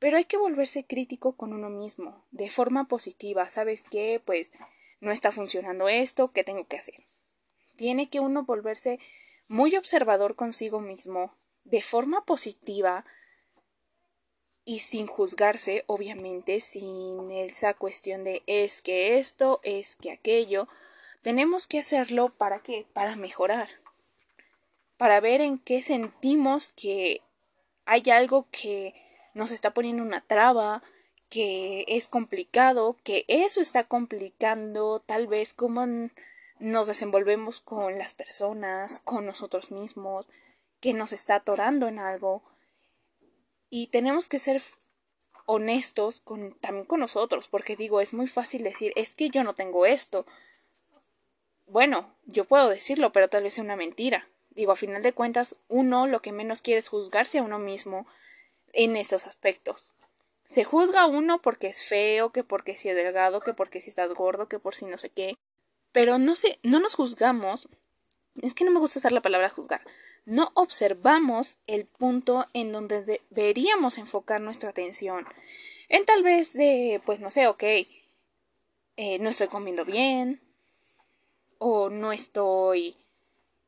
pero 0.00 0.16
hay 0.16 0.24
que 0.24 0.36
volverse 0.36 0.84
crítico 0.84 1.36
con 1.36 1.52
uno 1.52 1.70
mismo, 1.70 2.26
de 2.32 2.50
forma 2.50 2.88
positiva. 2.88 3.48
¿Sabes 3.48 3.84
qué? 3.88 4.20
Pues 4.24 4.50
no 5.00 5.12
está 5.12 5.30
funcionando 5.30 5.88
esto, 5.88 6.32
¿qué 6.32 6.42
tengo 6.42 6.66
que 6.66 6.78
hacer? 6.78 7.06
Tiene 7.76 8.10
que 8.10 8.18
uno 8.18 8.44
volverse 8.44 8.98
muy 9.48 9.76
observador 9.76 10.36
consigo 10.36 10.80
mismo, 10.80 11.34
de 11.64 11.82
forma 11.82 12.24
positiva, 12.24 13.04
y 14.64 14.78
sin 14.78 15.06
juzgarse, 15.06 15.84
obviamente, 15.86 16.60
sin 16.60 17.30
esa 17.30 17.74
cuestión 17.74 18.24
de 18.24 18.42
es 18.46 18.80
que 18.80 19.18
esto, 19.18 19.60
es 19.62 19.96
que 19.96 20.10
aquello, 20.10 20.68
tenemos 21.22 21.66
que 21.66 21.78
hacerlo 21.78 22.30
para 22.30 22.62
qué? 22.62 22.86
Para 22.92 23.16
mejorar, 23.16 23.68
para 24.96 25.20
ver 25.20 25.40
en 25.40 25.58
qué 25.58 25.82
sentimos 25.82 26.72
que 26.72 27.20
hay 27.84 28.02
algo 28.10 28.46
que 28.50 28.94
nos 29.34 29.50
está 29.50 29.74
poniendo 29.74 30.02
una 30.02 30.22
traba, 30.22 30.82
que 31.28 31.84
es 31.88 32.08
complicado, 32.08 32.96
que 33.04 33.24
eso 33.28 33.60
está 33.60 33.84
complicando 33.84 35.00
tal 35.00 35.26
vez 35.26 35.52
cómo 35.52 35.86
nos 36.64 36.86
desenvolvemos 36.86 37.60
con 37.60 37.98
las 37.98 38.14
personas, 38.14 38.98
con 39.00 39.26
nosotros 39.26 39.70
mismos, 39.70 40.28
que 40.80 40.94
nos 40.94 41.12
está 41.12 41.36
atorando 41.36 41.88
en 41.88 41.98
algo, 41.98 42.42
y 43.70 43.88
tenemos 43.88 44.28
que 44.28 44.38
ser 44.38 44.62
honestos 45.46 46.20
con, 46.20 46.54
también 46.60 46.86
con 46.86 47.00
nosotros, 47.00 47.48
porque 47.48 47.76
digo, 47.76 48.00
es 48.00 48.14
muy 48.14 48.28
fácil 48.28 48.62
decir, 48.62 48.92
es 48.96 49.14
que 49.14 49.28
yo 49.28 49.44
no 49.44 49.54
tengo 49.54 49.84
esto. 49.84 50.26
Bueno, 51.66 52.14
yo 52.24 52.44
puedo 52.44 52.68
decirlo, 52.68 53.12
pero 53.12 53.28
tal 53.28 53.42
vez 53.42 53.54
sea 53.54 53.64
una 53.64 53.76
mentira. 53.76 54.28
Digo, 54.50 54.72
a 54.72 54.76
final 54.76 55.02
de 55.02 55.12
cuentas, 55.12 55.56
uno 55.68 56.06
lo 56.06 56.22
que 56.22 56.32
menos 56.32 56.62
quiere 56.62 56.78
es 56.78 56.88
juzgarse 56.88 57.38
a 57.38 57.42
uno 57.42 57.58
mismo 57.58 58.06
en 58.72 58.96
esos 58.96 59.26
aspectos. 59.26 59.92
Se 60.52 60.64
juzga 60.64 61.02
a 61.02 61.06
uno 61.06 61.42
porque 61.42 61.66
es 61.66 61.82
feo, 61.84 62.30
que 62.30 62.44
porque 62.44 62.76
si 62.76 62.88
es 62.88 62.96
delgado, 62.96 63.40
que 63.40 63.54
porque 63.54 63.80
si 63.80 63.90
estás 63.90 64.14
gordo, 64.14 64.48
que 64.48 64.58
por 64.58 64.74
si 64.74 64.86
no 64.86 64.98
sé 64.98 65.10
qué. 65.10 65.36
Pero 65.94 66.18
no 66.18 66.34
sé, 66.34 66.58
no 66.62 66.78
nos 66.78 66.94
juzgamos. 66.94 67.70
Es 68.42 68.52
que 68.52 68.64
no 68.64 68.70
me 68.70 68.80
gusta 68.80 68.98
usar 68.98 69.12
la 69.12 69.22
palabra 69.22 69.48
juzgar 69.48 69.80
no 70.26 70.50
observamos 70.54 71.58
el 71.66 71.86
punto 71.86 72.46
en 72.54 72.72
donde 72.72 73.20
deberíamos 73.30 73.98
enfocar 73.98 74.40
nuestra 74.40 74.70
atención. 74.70 75.26
En 75.88 76.06
tal 76.06 76.22
vez 76.22 76.52
de, 76.54 77.02
pues 77.04 77.20
no 77.20 77.30
sé, 77.30 77.46
ok, 77.46 77.62
eh, 78.96 79.18
no 79.20 79.28
estoy 79.28 79.48
comiendo 79.48 79.84
bien, 79.84 80.40
o 81.58 81.90
no 81.90 82.12
estoy, 82.12 82.96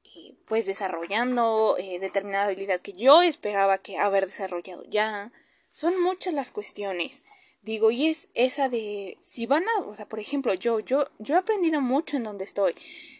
eh, 0.04 0.34
pues, 0.46 0.66
desarrollando 0.66 1.76
eh, 1.78 1.98
determinada 1.98 2.46
habilidad 2.46 2.80
que 2.80 2.94
yo 2.94 3.22
esperaba 3.22 3.78
que 3.78 3.98
haber 3.98 4.26
desarrollado 4.26 4.84
ya. 4.84 5.32
Son 5.72 6.00
muchas 6.00 6.32
las 6.32 6.52
cuestiones. 6.52 7.24
Digo, 7.66 7.90
y 7.90 8.06
es 8.06 8.30
esa 8.32 8.70
de, 8.70 9.18
si 9.20 9.44
van 9.44 9.64
a, 9.68 9.80
o 9.80 9.94
sea, 9.94 10.06
por 10.06 10.20
ejemplo, 10.20 10.54
yo, 10.54 10.80
yo, 10.80 11.08
yo 11.18 11.34
he 11.34 11.38
aprendido 11.38 11.82
mucho 11.82 12.16
en 12.16 12.24
donde 12.24 12.44
estoy. 12.44 12.74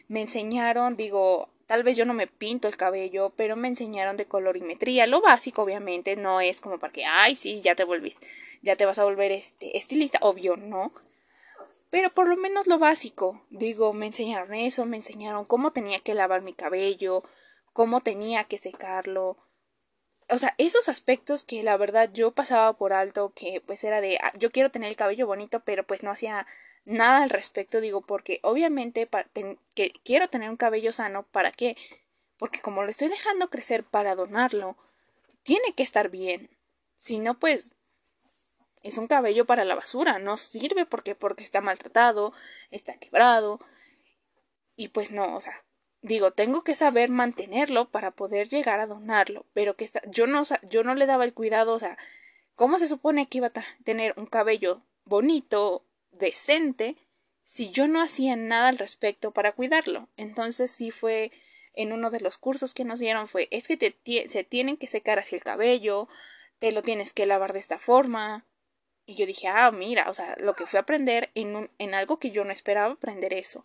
Me 0.09 0.23
enseñaron, 0.23 0.97
digo, 0.97 1.51
Tal 1.67 1.83
vez 1.83 1.97
yo 1.97 2.05
no 2.05 2.15
me 2.15 2.29
pinto 2.29 2.69
el 2.69 2.77
cabello, 2.77 3.33
pero 3.37 3.57
me 3.57 3.67
enseñaron 3.67 4.17
de 4.17 4.27
colorimetría. 4.27 5.07
Lo 5.09 5.21
básico, 5.21 5.63
obviamente, 5.63 6.15
no 6.15 6.41
es 6.41 6.61
como 6.61 6.79
para 6.79 6.93
que, 6.93 7.05
ay, 7.05 7.35
sí, 7.35 7.61
ya 7.61 7.75
te 7.75 7.83
volviste, 7.83 8.25
ya 8.63 8.77
te 8.77 8.87
vas 8.87 9.01
a 9.01 9.05
volver 9.05 9.33
este 9.33 9.77
estilista, 9.77 10.21
obvio, 10.23 10.57
no. 10.57 10.93
Pero 11.91 12.11
por 12.11 12.29
lo 12.29 12.37
menos 12.37 12.69
lo 12.69 12.79
básico. 12.79 13.43
Digo, 13.51 13.93
me 13.93 14.07
enseñaron 14.07 14.55
eso, 14.55 14.87
me 14.87 14.97
enseñaron 14.97 15.45
cómo 15.45 15.73
tenía 15.73 15.99
que 16.01 16.15
lavar 16.15 16.43
mi 16.43 16.53
cabello, 16.53 17.25
cómo 17.73 18.01
tenía 18.01 18.45
que 18.45 18.59
secarlo. 18.59 19.37
O 20.29 20.39
sea, 20.39 20.55
esos 20.59 20.89
aspectos 20.89 21.45
que 21.45 21.63
la 21.63 21.77
verdad 21.77 22.11
yo 22.13 22.33
pasaba 22.33 22.73
por 22.75 22.93
alto, 22.93 23.33
que 23.35 23.63
pues 23.65 23.85
era 23.85 24.01
de, 24.01 24.19
ah, 24.23 24.33
yo 24.39 24.51
quiero 24.51 24.71
tener 24.71 24.89
el 24.89 24.97
cabello 24.97 25.27
bonito, 25.27 25.61
pero 25.61 25.85
pues 25.87 26.03
no 26.03 26.11
hacía 26.11 26.47
nada 26.85 27.23
al 27.23 27.31
respecto, 27.31 27.81
digo, 27.81 28.01
porque 28.01 28.41
obviamente 28.43 29.09
que 29.75 29.93
quiero 30.05 30.29
tener 30.29 30.51
un 30.51 30.57
cabello 30.57 30.93
sano, 30.93 31.25
¿para 31.25 31.53
qué? 31.53 31.77
Porque 32.39 32.61
como 32.61 32.83
lo 32.83 32.91
estoy 32.91 33.09
dejando 33.09 33.51
crecer 33.51 33.85
para 33.85 34.15
donarlo, 34.15 34.77
tiene 35.43 35.75
que 35.75 35.83
estar 35.83 36.11
bien. 36.11 36.51
Si 36.97 37.19
no, 37.19 37.39
pues 37.39 37.73
es 38.83 38.99
un 38.99 39.09
cabello 39.09 39.47
para 39.47 39.65
la 39.65 39.75
basura, 39.75 40.19
no 40.19 40.37
sirve 40.37 40.87
porque 40.87 41.15
porque 41.15 41.45
está 41.45 41.61
maltratado, 41.61 42.33
está 42.71 42.99
quebrado 42.99 43.61
y 44.77 44.89
pues 44.89 45.11
no, 45.11 45.35
o 45.35 45.41
sea, 45.41 45.65
digo, 46.07 46.31
tengo 46.31 46.63
que 46.63 46.75
saber 46.75 47.11
mantenerlo 47.11 47.89
para 47.91 48.13
poder 48.13 48.49
llegar 48.49 48.81
a 48.81 48.87
donarlo, 48.87 49.45
pero 49.53 49.77
que 49.77 49.91
yo 50.09 50.27
no 50.27 50.45
yo 50.71 50.85
no 50.85 50.95
le 50.95 51.07
daba 51.07 51.25
el 51.25 51.35
cuidado, 51.35 51.75
o 51.75 51.79
sea, 51.79 51.99
¿cómo 52.55 52.79
se 52.79 52.87
supone 52.87 53.29
que 53.29 53.39
iba 53.39 53.49
a 53.49 53.65
tener 53.85 54.15
un 54.17 54.27
cabello 54.27 54.83
bonito, 55.05 55.85
decente 56.13 56.97
si 57.45 57.71
yo 57.71 57.87
no 57.87 58.03
hacía 58.03 58.37
nada 58.37 58.69
al 58.69 58.79
respecto 58.79 59.31
para 59.31 59.53
cuidarlo. 59.53 60.09
Entonces 60.17 60.71
sí 60.71 60.91
fue 60.91 61.31
en 61.75 61.93
uno 61.93 62.11
de 62.11 62.21
los 62.21 62.39
cursos 62.39 62.75
que 62.75 62.85
nos 62.85 62.99
dieron 62.99 63.29
fue 63.29 63.49
es 63.51 63.69
que 63.69 63.77
te 63.77 63.95
se 64.29 64.45
tienen 64.45 64.77
que 64.77 64.89
secar 64.89 65.19
así 65.19 65.37
el 65.37 65.43
cabello, 65.43 66.09
te 66.59 66.73
lo 66.73 66.83
tienes 66.83 67.13
que 67.13 67.27
lavar 67.27 67.53
de 67.53 67.61
esta 67.61 67.79
forma. 67.79 68.45
Y 69.07 69.15
yo 69.15 69.27
dije, 69.27 69.47
ah, 69.47 69.71
mira, 69.71 70.11
o 70.11 70.15
sea, 70.15 70.35
lo 70.39 70.55
que 70.55 70.67
fue 70.67 70.81
aprender 70.81 71.31
en, 71.35 71.55
un, 71.55 71.71
en 71.79 71.95
algo 71.95 72.19
que 72.19 72.33
yo 72.33 72.45
no 72.45 72.53
esperaba 72.53 72.95
aprender 72.95 73.33
eso. 73.33 73.65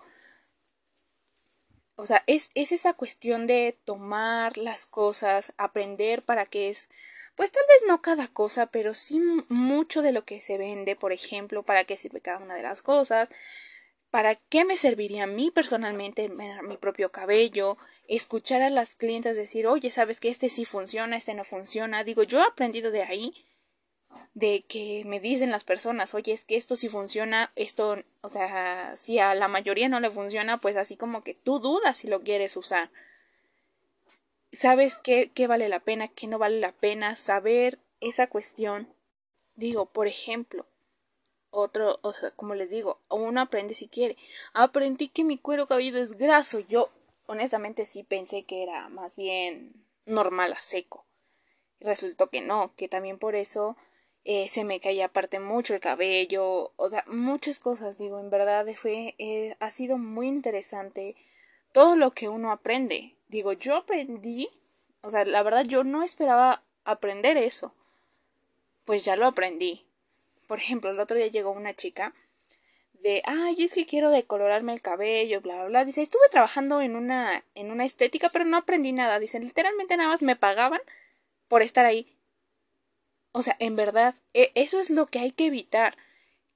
O 2.02 2.06
sea, 2.08 2.24
es, 2.26 2.50
es 2.56 2.72
esa 2.72 2.94
cuestión 2.94 3.46
de 3.46 3.78
tomar 3.86 4.58
las 4.58 4.88
cosas, 4.88 5.54
aprender 5.58 6.24
para 6.24 6.48
qué 6.48 6.70
es 6.70 6.90
pues 7.36 7.52
tal 7.52 7.64
vez 7.68 7.84
no 7.88 8.02
cada 8.02 8.28
cosa, 8.28 8.66
pero 8.68 8.96
sí 8.96 9.20
mucho 9.50 10.02
de 10.02 10.12
lo 10.12 10.26
que 10.26 10.42
se 10.42 10.58
vende, 10.58 10.96
por 10.96 11.14
ejemplo, 11.14 11.64
para 11.64 11.86
qué 11.86 11.98
sirve 11.98 12.20
cada 12.20 12.40
una 12.40 12.56
de 12.56 12.64
las 12.64 12.82
cosas, 12.82 13.30
para 14.10 14.36
qué 14.36 14.66
me 14.66 14.78
serviría 14.78 15.24
a 15.24 15.28
mí 15.28 15.52
personalmente 15.52 16.30
mi 16.64 16.78
propio 16.78 17.12
cabello, 17.12 17.78
escuchar 18.08 18.64
a 18.64 18.70
las 18.72 18.96
clientes 18.96 19.38
decir, 19.38 19.68
oye, 19.68 19.92
sabes 19.92 20.20
que 20.20 20.30
este 20.30 20.50
sí 20.50 20.66
funciona, 20.66 21.18
este 21.18 21.36
no 21.36 21.44
funciona. 21.46 22.04
Digo, 22.04 22.24
yo 22.24 22.40
he 22.40 22.44
aprendido 22.44 22.92
de 22.92 23.04
ahí, 23.04 23.46
de 24.34 24.64
que 24.68 25.04
me 25.06 25.20
dicen 25.20 25.52
las 25.52 25.64
personas, 25.64 26.14
oye, 26.14 26.34
es 26.34 26.46
que 26.46 26.56
esto 26.56 26.76
sí 26.76 26.88
funciona, 26.88 27.52
esto, 27.56 27.98
o 28.22 28.30
sea, 28.30 28.96
si 28.96 29.20
a 29.20 29.36
la 29.36 29.48
mayoría 29.48 29.90
no 29.90 30.00
le 30.00 30.10
funciona, 30.10 30.60
pues 30.60 30.78
así 30.78 30.96
como 30.96 31.24
que 31.24 31.34
tú 31.34 31.60
dudas 31.60 31.98
si 31.98 32.08
lo 32.08 32.22
quieres 32.22 32.56
usar 32.58 32.90
sabes 34.52 34.98
qué, 34.98 35.32
qué 35.34 35.48
vale 35.48 35.70
la 35.70 35.80
pena, 35.80 36.08
qué 36.08 36.28
no 36.28 36.38
vale 36.38 36.60
la 36.60 36.74
pena, 36.74 37.16
saber 37.16 37.80
esa 38.00 38.28
cuestión. 38.28 38.88
Digo, 39.56 39.86
por 39.88 40.08
ejemplo, 40.08 40.66
otro, 41.50 42.00
o 42.02 42.14
sea, 42.14 42.32
como 42.32 42.56
les 42.56 42.70
digo, 42.70 43.00
uno 43.10 43.42
aprende 43.42 43.76
si 43.76 43.88
quiere. 43.88 44.18
Aprendí 44.54 45.10
que 45.10 45.24
mi 45.24 45.38
cuero 45.38 45.68
cabelludo 45.68 46.02
es 46.02 46.18
graso. 46.18 46.60
Yo, 46.60 46.90
honestamente, 47.28 47.86
sí 47.86 48.04
pensé 48.04 48.44
que 48.44 48.64
era 48.64 48.90
más 48.90 49.16
bien 49.16 49.74
normal 50.06 50.54
a 50.54 50.60
seco. 50.60 51.06
Resultó 51.80 52.30
que 52.30 52.42
no, 52.42 52.74
que 52.76 52.88
también 52.88 53.18
por 53.18 53.36
eso 53.36 53.76
eh, 54.26 54.50
se 54.50 54.64
me 54.64 54.80
caía 54.80 55.06
aparte 55.06 55.40
mucho 55.40 55.74
el 55.74 55.80
cabello, 55.80 56.72
o 56.76 56.90
sea, 56.90 57.04
muchas 57.08 57.60
cosas, 57.60 57.98
digo, 57.98 58.20
en 58.20 58.30
verdad 58.30 58.66
fue, 58.76 59.16
eh, 59.18 59.56
ha 59.60 59.70
sido 59.72 59.98
muy 59.98 60.28
interesante 60.28 61.16
todo 61.72 61.96
lo 61.96 62.12
que 62.12 62.30
uno 62.30 62.52
aprende 62.52 63.16
digo, 63.32 63.54
yo 63.54 63.78
aprendí, 63.78 64.50
o 65.02 65.10
sea, 65.10 65.26
la 65.26 65.42
verdad 65.42 65.64
yo 65.66 65.84
no 65.84 66.04
esperaba 66.04 66.62
aprender 66.84 67.38
eso. 67.38 67.74
Pues 68.86 69.06
ya 69.06 69.16
lo 69.16 69.26
aprendí. 69.26 69.86
Por 70.48 70.60
ejemplo, 70.60 70.92
el 70.92 71.00
otro 71.00 71.16
día 71.16 71.28
llegó 71.28 71.52
una 71.52 71.74
chica 71.74 72.14
de, 73.02 73.24
ay, 73.26 73.64
es 73.64 73.72
que 73.72 73.86
quiero 73.86 74.12
decolorarme 74.12 74.74
el 74.74 74.82
cabello, 74.82 75.42
bla, 75.42 75.56
bla, 75.56 75.66
bla. 75.66 75.86
Dice, 75.86 76.02
estuve 76.02 76.28
trabajando 76.30 76.82
en 76.82 76.96
una, 76.96 77.44
en 77.56 77.72
una 77.72 77.86
estética, 77.86 78.30
pero 78.32 78.46
no 78.46 78.58
aprendí 78.58 78.92
nada. 78.92 79.18
Dice, 79.18 79.40
literalmente 79.40 79.96
nada 79.98 80.10
más 80.10 80.22
me 80.22 80.36
pagaban 80.36 80.82
por 81.48 81.62
estar 81.62 81.86
ahí. 81.86 82.14
O 83.32 83.42
sea, 83.42 83.56
en 83.60 83.76
verdad, 83.76 84.16
e, 84.34 84.52
eso 84.56 84.80
es 84.80 84.90
lo 84.90 85.08
que 85.08 85.20
hay 85.20 85.32
que 85.32 85.48
evitar 85.48 85.98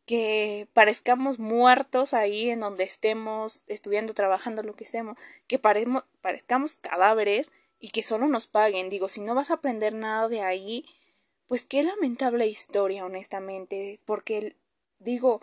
que 0.05 0.67
parezcamos 0.73 1.39
muertos 1.39 2.13
ahí 2.13 2.49
en 2.49 2.59
donde 2.59 2.83
estemos 2.83 3.63
estudiando, 3.67 4.13
trabajando, 4.13 4.61
lo 4.61 4.75
que 4.75 4.83
estemos, 4.83 5.17
que 5.47 5.59
parezcamos 5.59 6.75
cadáveres 6.75 7.51
y 7.79 7.89
que 7.89 8.03
solo 8.03 8.27
nos 8.27 8.47
paguen. 8.47 8.89
Digo, 8.89 9.09
si 9.09 9.21
no 9.21 9.33
vas 9.35 9.49
a 9.49 9.55
aprender 9.55 9.93
nada 9.93 10.29
de 10.29 10.41
ahí, 10.41 10.85
pues 11.47 11.65
qué 11.65 11.83
lamentable 11.83 12.47
historia, 12.47 13.05
honestamente, 13.05 13.99
porque 14.05 14.55
digo, 14.99 15.41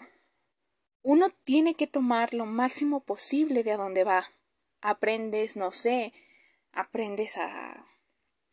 uno 1.03 1.31
tiene 1.45 1.75
que 1.75 1.89
tomar 1.89 2.33
lo 2.33 2.47
máximo 2.47 3.01
posible 3.01 3.65
de 3.65 3.73
a 3.73 3.77
dónde 3.77 4.05
va. 4.05 4.33
Aprendes, 4.81 5.57
no 5.57 5.73
sé, 5.73 6.13
aprendes 6.73 7.37
a 7.37 7.85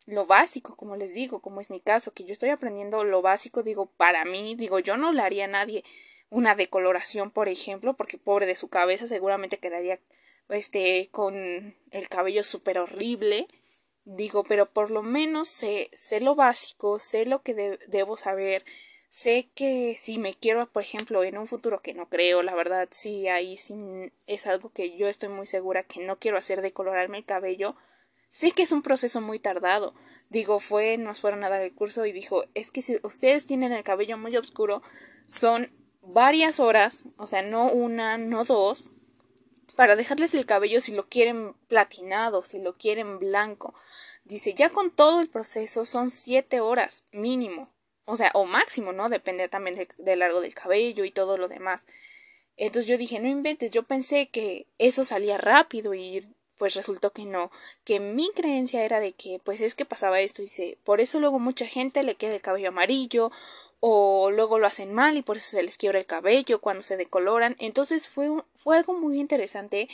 lo 0.06 0.26
básico, 0.26 0.76
como 0.76 0.96
les 0.96 1.14
digo, 1.14 1.40
como 1.40 1.60
es 1.60 1.70
mi 1.70 1.80
caso, 1.80 2.12
que 2.12 2.24
yo 2.24 2.32
estoy 2.32 2.50
aprendiendo 2.50 3.04
lo 3.04 3.22
básico, 3.22 3.62
digo, 3.62 3.86
para 3.86 4.24
mí, 4.24 4.54
digo, 4.56 4.78
yo 4.78 4.96
no 4.96 5.12
le 5.12 5.22
haría 5.22 5.44
a 5.44 5.48
nadie 5.48 5.84
una 6.30 6.54
decoloración, 6.54 7.30
por 7.30 7.48
ejemplo, 7.48 7.94
porque 7.94 8.18
pobre 8.18 8.46
de 8.46 8.54
su 8.54 8.68
cabeza 8.68 9.06
seguramente 9.06 9.58
quedaría 9.58 9.98
este 10.48 11.08
con 11.10 11.74
el 11.90 12.08
cabello 12.08 12.42
súper 12.42 12.78
horrible. 12.78 13.46
Digo, 14.04 14.44
pero 14.44 14.66
por 14.66 14.90
lo 14.90 15.02
menos 15.02 15.48
sé, 15.48 15.90
sé 15.92 16.20
lo 16.20 16.34
básico, 16.34 16.98
sé 16.98 17.26
lo 17.26 17.42
que 17.42 17.78
debo 17.86 18.16
saber, 18.16 18.64
sé 19.10 19.50
que 19.54 19.96
si 19.98 20.18
me 20.18 20.34
quiero, 20.34 20.66
por 20.70 20.82
ejemplo, 20.82 21.22
en 21.22 21.36
un 21.36 21.46
futuro 21.46 21.80
que 21.82 21.94
no 21.94 22.08
creo, 22.08 22.42
la 22.42 22.54
verdad, 22.54 22.88
sí, 22.90 23.28
ahí 23.28 23.56
sí 23.58 23.74
es 24.26 24.46
algo 24.46 24.72
que 24.72 24.96
yo 24.96 25.06
estoy 25.08 25.28
muy 25.28 25.46
segura 25.46 25.84
que 25.84 26.00
no 26.00 26.18
quiero 26.18 26.38
hacer 26.38 26.62
decolorarme 26.62 27.18
el 27.18 27.24
cabello, 27.24 27.76
Sé 28.30 28.52
que 28.52 28.62
es 28.62 28.72
un 28.72 28.82
proceso 28.82 29.20
muy 29.20 29.38
tardado. 29.38 29.94
Digo, 30.28 30.60
fue, 30.60 30.96
nos 30.96 31.20
fueron 31.20 31.42
a 31.44 31.48
dar 31.48 31.60
el 31.62 31.74
curso 31.74 32.06
y 32.06 32.12
dijo, 32.12 32.44
es 32.54 32.70
que 32.70 32.82
si 32.82 32.98
ustedes 33.02 33.46
tienen 33.46 33.72
el 33.72 33.82
cabello 33.82 34.16
muy 34.16 34.36
oscuro, 34.36 34.82
son 35.26 35.72
varias 36.02 36.60
horas, 36.60 37.08
o 37.16 37.26
sea, 37.26 37.42
no 37.42 37.70
una, 37.70 38.16
no 38.18 38.44
dos, 38.44 38.92
para 39.76 39.96
dejarles 39.96 40.34
el 40.34 40.46
cabello 40.46 40.80
si 40.80 40.94
lo 40.94 41.08
quieren 41.08 41.54
platinado, 41.68 42.44
si 42.44 42.60
lo 42.60 42.76
quieren 42.76 43.18
blanco. 43.18 43.74
Dice, 44.24 44.54
ya 44.54 44.70
con 44.70 44.90
todo 44.90 45.20
el 45.20 45.28
proceso 45.28 45.84
son 45.84 46.10
siete 46.10 46.60
horas 46.60 47.04
mínimo, 47.10 47.72
o 48.04 48.16
sea, 48.16 48.30
o 48.34 48.44
máximo, 48.44 48.92
¿no? 48.92 49.08
Depende 49.08 49.48
también 49.48 49.88
del 49.98 50.18
largo 50.18 50.40
del 50.40 50.54
cabello 50.54 51.04
y 51.04 51.10
todo 51.10 51.36
lo 51.36 51.48
demás. 51.48 51.86
Entonces 52.56 52.86
yo 52.86 52.98
dije, 52.98 53.18
no 53.20 53.28
inventes, 53.28 53.70
yo 53.70 53.84
pensé 53.84 54.28
que 54.28 54.66
eso 54.78 55.04
salía 55.04 55.38
rápido 55.38 55.94
y 55.94 56.20
pues 56.60 56.74
resultó 56.74 57.10
que 57.10 57.24
no, 57.24 57.50
que 57.84 58.00
mi 58.00 58.30
creencia 58.32 58.84
era 58.84 59.00
de 59.00 59.12
que 59.12 59.40
pues 59.42 59.62
es 59.62 59.74
que 59.74 59.86
pasaba 59.86 60.20
esto, 60.20 60.42
dice, 60.42 60.76
por 60.84 61.00
eso 61.00 61.18
luego 61.18 61.38
mucha 61.38 61.64
gente 61.64 62.02
le 62.02 62.16
queda 62.16 62.34
el 62.34 62.42
cabello 62.42 62.68
amarillo 62.68 63.32
o 63.80 64.30
luego 64.30 64.58
lo 64.58 64.66
hacen 64.66 64.92
mal 64.92 65.16
y 65.16 65.22
por 65.22 65.38
eso 65.38 65.52
se 65.52 65.62
les 65.62 65.78
quiebra 65.78 66.00
el 66.00 66.04
cabello 66.04 66.60
cuando 66.60 66.82
se 66.82 66.98
decoloran. 66.98 67.56
Entonces 67.60 68.08
fue, 68.08 68.28
fue 68.56 68.76
algo 68.76 68.92
muy 68.92 69.18
interesante 69.18 69.88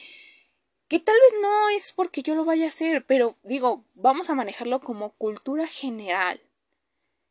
que 0.88 0.98
tal 0.98 1.14
vez 1.14 1.40
no 1.40 1.68
es 1.68 1.92
porque 1.92 2.22
yo 2.22 2.34
lo 2.34 2.44
vaya 2.44 2.64
a 2.64 2.68
hacer, 2.70 3.04
pero 3.06 3.36
digo, 3.44 3.84
vamos 3.94 4.28
a 4.28 4.34
manejarlo 4.34 4.80
como 4.80 5.10
cultura 5.10 5.68
general. 5.68 6.40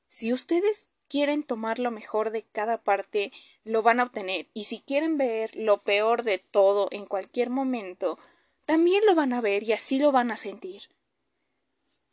Si 0.07 0.31
ustedes 0.31 0.87
quieren 1.09 1.43
tomar 1.43 1.79
lo 1.79 1.91
mejor 1.91 2.31
de 2.31 2.43
cada 2.53 2.77
parte, 2.77 3.33
lo 3.65 3.81
van 3.81 3.99
a 3.99 4.03
obtener. 4.03 4.47
Y 4.53 4.63
si 4.63 4.79
quieren 4.79 5.17
ver 5.17 5.53
lo 5.57 5.79
peor 5.79 6.23
de 6.23 6.37
todo 6.37 6.87
en 6.91 7.05
cualquier 7.05 7.49
momento, 7.49 8.17
también 8.65 9.05
lo 9.05 9.15
van 9.15 9.33
a 9.33 9.41
ver 9.41 9.63
y 9.63 9.73
así 9.73 9.99
lo 9.99 10.11
van 10.11 10.31
a 10.31 10.37
sentir. 10.37 10.83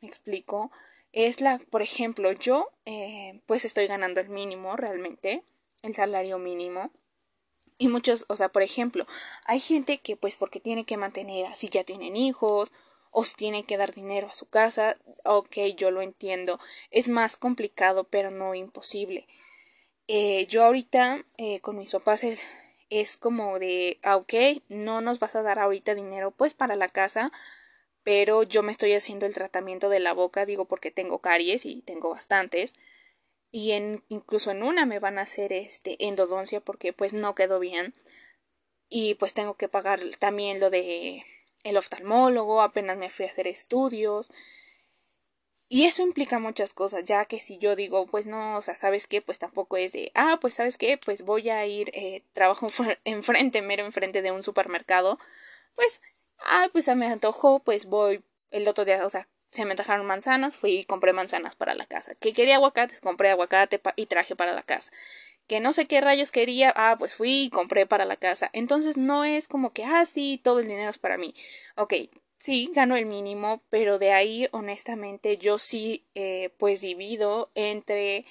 ¿Me 0.00 0.08
explico? 0.08 0.70
Es 1.12 1.40
la, 1.40 1.58
por 1.70 1.82
ejemplo, 1.82 2.32
yo 2.32 2.70
eh, 2.86 3.40
pues 3.46 3.64
estoy 3.64 3.86
ganando 3.86 4.20
el 4.20 4.28
mínimo 4.28 4.76
realmente, 4.76 5.44
el 5.82 5.94
salario 5.94 6.38
mínimo. 6.38 6.90
Y 7.78 7.88
muchos, 7.88 8.24
o 8.28 8.36
sea, 8.36 8.48
por 8.48 8.62
ejemplo, 8.62 9.06
hay 9.44 9.60
gente 9.60 9.98
que 9.98 10.16
pues 10.16 10.36
porque 10.36 10.60
tiene 10.60 10.84
que 10.84 10.96
mantener, 10.96 11.46
así 11.46 11.68
ya 11.68 11.84
tienen 11.84 12.16
hijos, 12.16 12.72
o 13.10 13.24
si 13.24 13.36
tiene 13.36 13.64
que 13.64 13.76
dar 13.76 13.94
dinero 13.94 14.28
a 14.28 14.34
su 14.34 14.46
casa, 14.46 14.96
ok, 15.24 15.56
yo 15.76 15.90
lo 15.90 16.00
entiendo. 16.00 16.58
Es 16.90 17.08
más 17.08 17.36
complicado, 17.36 18.04
pero 18.04 18.30
no 18.30 18.54
imposible. 18.54 19.28
Eh, 20.08 20.46
yo 20.46 20.64
ahorita 20.64 21.24
eh, 21.36 21.60
con 21.60 21.76
mis 21.76 21.92
papás 21.92 22.24
es 22.92 23.16
como 23.16 23.58
de, 23.58 23.98
ah, 24.02 24.16
ok, 24.16 24.34
no 24.68 25.00
nos 25.00 25.18
vas 25.18 25.34
a 25.34 25.42
dar 25.42 25.58
ahorita 25.58 25.94
dinero 25.94 26.30
pues 26.30 26.52
para 26.52 26.76
la 26.76 26.88
casa, 26.88 27.32
pero 28.02 28.42
yo 28.42 28.62
me 28.62 28.70
estoy 28.70 28.92
haciendo 28.92 29.24
el 29.24 29.32
tratamiento 29.32 29.88
de 29.88 29.98
la 29.98 30.12
boca, 30.12 30.44
digo 30.44 30.66
porque 30.66 30.90
tengo 30.90 31.20
caries 31.20 31.64
y 31.64 31.80
tengo 31.82 32.10
bastantes. 32.10 32.74
Y 33.50 33.72
en, 33.72 34.04
incluso 34.08 34.50
en 34.50 34.62
una 34.62 34.84
me 34.84 34.98
van 34.98 35.18
a 35.18 35.22
hacer 35.22 35.54
este 35.54 35.96
endodoncia 36.06 36.60
porque 36.60 36.92
pues 36.92 37.14
no 37.14 37.34
quedó 37.34 37.58
bien. 37.60 37.94
Y 38.90 39.14
pues 39.14 39.32
tengo 39.32 39.54
que 39.54 39.68
pagar 39.68 40.00
también 40.18 40.60
lo 40.60 40.68
de 40.68 41.24
el 41.64 41.78
oftalmólogo, 41.78 42.60
apenas 42.60 42.98
me 42.98 43.08
fui 43.08 43.24
a 43.24 43.30
hacer 43.30 43.46
estudios. 43.46 44.30
Y 45.74 45.86
eso 45.86 46.02
implica 46.02 46.38
muchas 46.38 46.74
cosas, 46.74 47.04
ya 47.04 47.24
que 47.24 47.40
si 47.40 47.56
yo 47.56 47.74
digo, 47.76 48.06
pues 48.06 48.26
no, 48.26 48.58
o 48.58 48.62
sea, 48.62 48.74
¿sabes 48.74 49.06
qué? 49.06 49.22
Pues 49.22 49.38
tampoco 49.38 49.78
es 49.78 49.92
de, 49.92 50.12
ah, 50.14 50.36
pues 50.38 50.52
¿sabes 50.54 50.76
qué? 50.76 50.98
Pues 50.98 51.22
voy 51.22 51.48
a 51.48 51.64
ir, 51.66 51.90
eh, 51.94 52.22
trabajo 52.34 52.68
enfrente, 53.04 53.62
mero 53.62 53.84
enfrente 53.86 54.20
de 54.20 54.32
un 54.32 54.42
supermercado, 54.42 55.18
pues, 55.76 56.02
ah, 56.40 56.68
pues 56.72 56.84
se 56.86 56.94
me 56.96 57.06
antojó, 57.06 57.60
pues 57.60 57.86
voy 57.86 58.22
el 58.50 58.68
otro 58.68 58.84
día, 58.84 59.06
o 59.06 59.10
sea, 59.10 59.28
se 59.50 59.64
me 59.64 59.72
antojaron 59.72 60.06
manzanas, 60.06 60.56
fui 60.58 60.80
y 60.80 60.84
compré 60.84 61.12
manzanas 61.14 61.56
para 61.56 61.74
la 61.74 61.86
casa. 61.86 62.14
Que 62.16 62.32
quería 62.34 62.56
aguacates, 62.56 63.00
compré 63.00 63.30
aguacate 63.30 63.80
y 63.96 64.06
traje 64.06 64.36
para 64.36 64.52
la 64.54 64.62
casa. 64.64 64.92
Que 65.46 65.60
no 65.60 65.72
sé 65.74 65.86
qué 65.86 66.00
rayos 66.02 66.32
quería, 66.32 66.72
ah, 66.76 66.96
pues 66.98 67.14
fui 67.14 67.44
y 67.44 67.50
compré 67.50 67.86
para 67.86 68.04
la 68.06 68.16
casa. 68.16 68.50
Entonces 68.54 68.96
no 68.98 69.24
es 69.24 69.48
como 69.48 69.72
que, 69.72 69.84
ah, 69.84 70.06
sí, 70.06 70.40
todo 70.42 70.60
el 70.60 70.68
dinero 70.68 70.90
es 70.90 70.98
para 70.98 71.18
mí. 71.18 71.34
Ok, 71.76 71.94
Sí, 72.42 72.72
gano 72.74 72.96
el 72.96 73.06
mínimo, 73.06 73.62
pero 73.70 74.00
de 74.00 74.10
ahí 74.12 74.48
honestamente 74.50 75.38
yo 75.38 75.58
sí 75.58 76.08
eh, 76.16 76.50
pues 76.58 76.80
divido 76.80 77.52
entre 77.54 78.26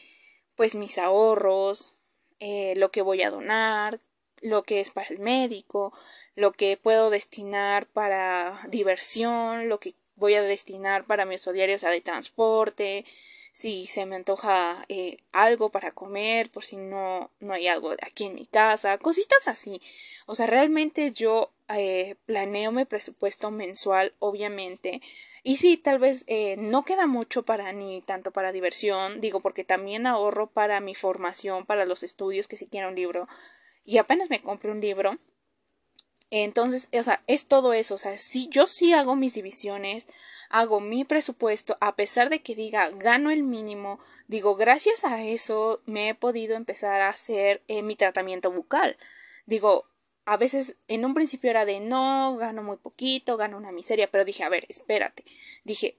pues 0.57 0.75
mis 0.75 0.97
ahorros, 0.97 1.97
eh, 2.41 2.73
lo 2.75 2.91
que 2.91 3.03
voy 3.03 3.21
a 3.23 3.29
donar, 3.29 4.01
lo 4.41 4.63
que 4.63 4.81
es 4.81 4.91
para 4.91 5.07
el 5.07 5.19
médico, 5.19 5.93
lo 6.35 6.51
que 6.51 6.75
puedo 6.75 7.09
destinar 7.09 7.87
para 7.87 8.59
diversión, 8.67 9.69
lo 9.69 9.79
que 9.79 9.95
voy 10.15 10.33
a 10.33 10.41
destinar 10.41 11.05
para 11.05 11.23
mi 11.23 11.35
uso 11.35 11.53
diario, 11.53 11.77
o 11.77 11.79
sea, 11.79 11.91
de 11.91 12.01
transporte, 12.01 13.05
si 13.53 13.85
se 13.87 14.05
me 14.05 14.15
antoja 14.15 14.85
eh, 14.87 15.17
algo 15.31 15.69
para 15.69 15.91
comer, 15.91 16.49
por 16.49 16.63
si 16.63 16.77
no, 16.77 17.31
no 17.39 17.53
hay 17.53 17.67
algo 17.67 17.91
aquí 18.01 18.25
en 18.25 18.35
mi 18.35 18.45
casa, 18.45 18.97
cositas 18.97 19.47
así. 19.47 19.81
O 20.25 20.35
sea, 20.35 20.47
realmente 20.47 21.11
yo 21.11 21.51
eh, 21.69 22.15
planeo 22.25 22.71
mi 22.71 22.85
presupuesto 22.85 23.51
mensual, 23.51 24.13
obviamente. 24.19 25.01
Y 25.43 25.57
sí, 25.57 25.77
tal 25.77 25.99
vez 25.99 26.23
eh, 26.27 26.55
no 26.57 26.85
queda 26.85 27.07
mucho 27.07 27.43
para 27.43 27.71
ni 27.73 28.01
tanto 28.01 28.31
para 28.31 28.51
diversión, 28.51 29.21
digo, 29.21 29.41
porque 29.41 29.63
también 29.63 30.05
ahorro 30.05 30.47
para 30.47 30.79
mi 30.79 30.95
formación, 30.95 31.65
para 31.65 31.85
los 31.85 32.03
estudios, 32.03 32.47
que 32.47 32.57
si 32.57 32.67
quiero 32.67 32.89
un 32.89 32.95
libro. 32.95 33.27
Y 33.83 33.97
apenas 33.97 34.29
me 34.29 34.41
compré 34.41 34.71
un 34.71 34.81
libro. 34.81 35.17
Entonces, 36.31 36.89
o 36.93 37.03
sea, 37.03 37.21
es 37.27 37.45
todo 37.45 37.73
eso. 37.73 37.95
O 37.95 37.97
sea, 37.97 38.17
sí, 38.17 38.47
yo 38.49 38.65
sí 38.65 38.93
hago 38.93 39.15
mis 39.15 39.35
divisiones, 39.35 40.07
hago 40.49 40.79
mi 40.79 41.05
presupuesto, 41.05 41.77
a 41.81 41.95
pesar 41.95 42.29
de 42.29 42.41
que 42.41 42.55
diga 42.55 42.89
gano 42.89 43.31
el 43.31 43.43
mínimo, 43.43 43.99
digo, 44.27 44.55
gracias 44.55 45.03
a 45.03 45.23
eso 45.23 45.81
me 45.85 46.09
he 46.09 46.15
podido 46.15 46.55
empezar 46.55 47.01
a 47.01 47.09
hacer 47.09 47.61
eh, 47.67 47.83
mi 47.83 47.95
tratamiento 47.95 48.51
bucal. 48.51 48.97
Digo, 49.45 49.85
a 50.25 50.37
veces 50.37 50.77
en 50.87 51.05
un 51.05 51.13
principio 51.13 51.49
era 51.49 51.65
de 51.65 51.79
no, 51.79 52.37
gano 52.37 52.63
muy 52.63 52.77
poquito, 52.77 53.37
gano 53.37 53.57
una 53.57 53.71
miseria, 53.71 54.09
pero 54.09 54.25
dije, 54.25 54.43
a 54.43 54.49
ver, 54.49 54.65
espérate. 54.69 55.25
Dije, 55.63 55.97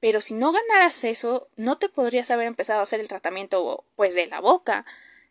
pero 0.00 0.20
si 0.20 0.34
no 0.34 0.52
ganaras 0.52 1.04
eso, 1.04 1.48
no 1.56 1.78
te 1.78 1.88
podrías 1.88 2.30
haber 2.30 2.46
empezado 2.46 2.80
a 2.80 2.84
hacer 2.84 3.00
el 3.00 3.08
tratamiento 3.08 3.84
pues 3.96 4.14
de 4.14 4.26
la 4.26 4.40
boca. 4.40 4.86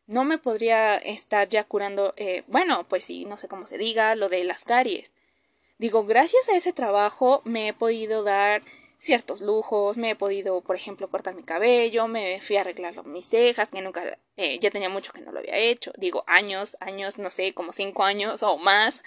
No 0.06 0.26
me 0.26 0.38
podría 0.38 0.98
estar 0.98 1.48
ya 1.48 1.64
curando, 1.64 2.14
eh, 2.18 2.44
bueno, 2.48 2.86
pues 2.90 3.06
sí, 3.06 3.26
no 3.26 3.38
sé 3.38 3.48
cómo 3.48 3.68
se 3.68 3.78
diga, 3.78 4.16
lo 4.16 4.30
de 4.30 4.44
las 4.44 4.66
caries. 4.66 5.12
Digo, 5.78 6.06
gracias 6.06 6.50
a 6.50 6.56
ese 6.56 6.74
trabajo 6.74 7.42
me 7.46 7.70
he 7.70 7.74
podido 7.74 8.24
dar 8.24 8.64
ciertos 9.04 9.42
lujos, 9.42 9.98
me 9.98 10.12
he 10.12 10.16
podido, 10.16 10.62
por 10.62 10.76
ejemplo, 10.76 11.10
cortar 11.10 11.36
mi 11.36 11.44
cabello, 11.44 12.08
me 12.08 12.40
fui 12.42 12.56
a 12.56 12.62
arreglar 12.62 13.06
mis 13.06 13.28
cejas, 13.28 13.70
que 13.70 13.82
nunca, 13.82 14.18
eh, 14.38 14.60
ya 14.60 14.72
tenía 14.72 14.90
mucho 14.90 15.12
que 15.12 15.22
no 15.22 15.32
lo 15.32 15.40
había 15.40 15.58
hecho, 15.58 15.92
digo, 15.98 16.24
años, 16.28 16.78
años, 16.80 17.18
no 17.18 17.30
sé, 17.30 17.54
como 17.54 17.74
cinco 17.74 18.04
años 18.04 18.44
o 18.44 18.58
más, 18.58 19.04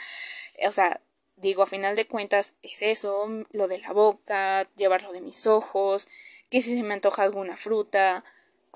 o 0.66 0.72
sea, 0.72 1.00
digo, 1.36 1.62
a 1.62 1.66
final 1.66 1.96
de 1.96 2.06
cuentas 2.06 2.56
es 2.62 2.82
eso, 2.82 3.26
lo 3.52 3.68
de 3.68 3.78
la 3.78 3.92
boca, 3.92 4.68
llevarlo 4.76 5.12
de 5.12 5.22
mis 5.22 5.46
ojos, 5.46 6.08
que 6.50 6.62
si 6.62 6.76
se 6.76 6.82
me 6.82 6.94
antoja 6.94 7.22
alguna 7.22 7.56
fruta, 7.56 8.24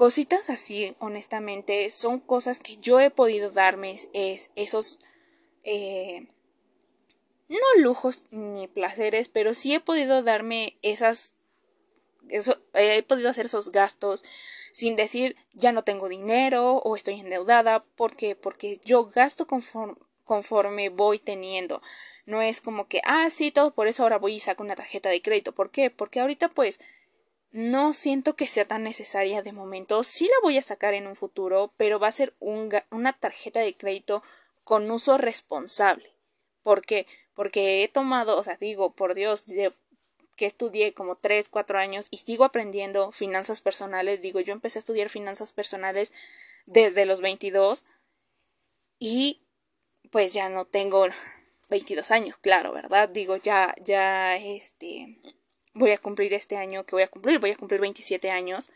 cositas 0.00 0.48
así, 0.48 0.96
honestamente, 0.98 1.90
son 1.90 2.20
cosas 2.20 2.58
que 2.60 2.78
yo 2.78 3.00
he 3.00 3.10
podido 3.10 3.50
darme, 3.50 3.98
es 4.14 4.50
esos, 4.56 4.98
eh, 5.62 6.26
no 7.50 7.58
lujos 7.76 8.24
ni 8.30 8.66
placeres, 8.66 9.28
pero 9.28 9.52
sí 9.52 9.74
he 9.74 9.80
podido 9.80 10.22
darme 10.22 10.78
esas, 10.80 11.34
eso, 12.30 12.62
he 12.72 13.02
podido 13.02 13.28
hacer 13.28 13.44
esos 13.44 13.72
gastos 13.72 14.24
sin 14.72 14.96
decir 14.96 15.36
ya 15.52 15.70
no 15.70 15.84
tengo 15.84 16.08
dinero 16.08 16.76
o 16.78 16.96
estoy 16.96 17.20
endeudada, 17.20 17.84
porque 17.94 18.34
porque 18.34 18.80
yo 18.82 19.10
gasto 19.10 19.46
conforme, 19.46 19.96
conforme 20.24 20.88
voy 20.88 21.18
teniendo. 21.18 21.82
No 22.24 22.40
es 22.40 22.62
como 22.62 22.88
que, 22.88 23.02
ah, 23.04 23.28
sí, 23.28 23.50
todo 23.50 23.74
por 23.74 23.86
eso 23.86 24.02
ahora 24.04 24.16
voy 24.16 24.36
y 24.36 24.40
saco 24.40 24.62
una 24.62 24.76
tarjeta 24.76 25.10
de 25.10 25.20
crédito. 25.20 25.52
¿Por 25.52 25.70
qué? 25.70 25.90
Porque 25.90 26.20
ahorita 26.20 26.48
pues 26.48 26.80
no 27.52 27.92
siento 27.94 28.36
que 28.36 28.46
sea 28.46 28.66
tan 28.66 28.84
necesaria 28.84 29.42
de 29.42 29.52
momento. 29.52 30.04
Sí 30.04 30.26
la 30.26 30.36
voy 30.42 30.58
a 30.58 30.62
sacar 30.62 30.94
en 30.94 31.06
un 31.06 31.16
futuro, 31.16 31.72
pero 31.76 31.98
va 31.98 32.08
a 32.08 32.12
ser 32.12 32.34
un, 32.38 32.72
una 32.90 33.12
tarjeta 33.12 33.60
de 33.60 33.76
crédito 33.76 34.22
con 34.64 34.90
uso 34.90 35.18
responsable. 35.18 36.12
¿Por 36.62 36.84
qué? 36.84 37.06
porque 37.40 37.82
he 37.82 37.88
tomado, 37.88 38.36
o 38.36 38.44
sea, 38.44 38.58
digo, 38.60 38.94
por 38.94 39.14
Dios, 39.14 39.46
que 40.36 40.44
estudié 40.44 40.92
como 40.92 41.16
tres, 41.16 41.48
cuatro 41.48 41.78
años 41.78 42.06
y 42.10 42.18
sigo 42.18 42.44
aprendiendo 42.44 43.12
finanzas 43.12 43.62
personales, 43.62 44.20
digo, 44.20 44.40
yo 44.40 44.52
empecé 44.52 44.78
a 44.78 44.80
estudiar 44.80 45.08
finanzas 45.08 45.54
personales 45.54 46.12
desde 46.66 47.06
los 47.06 47.22
22 47.22 47.86
y 48.98 49.40
pues 50.10 50.34
ya 50.34 50.50
no 50.50 50.66
tengo 50.66 51.06
22 51.70 52.10
años, 52.10 52.36
claro, 52.36 52.74
¿verdad? 52.74 53.08
Digo, 53.08 53.36
ya, 53.38 53.74
ya, 53.82 54.36
este, 54.36 55.16
voy 55.74 55.92
a 55.92 55.98
cumplir 55.98 56.34
este 56.34 56.56
año 56.56 56.84
que 56.84 56.96
voy 56.96 57.02
a 57.02 57.08
cumplir, 57.08 57.38
voy 57.38 57.50
a 57.50 57.56
cumplir 57.56 57.80
27 57.80 58.30
años. 58.30 58.70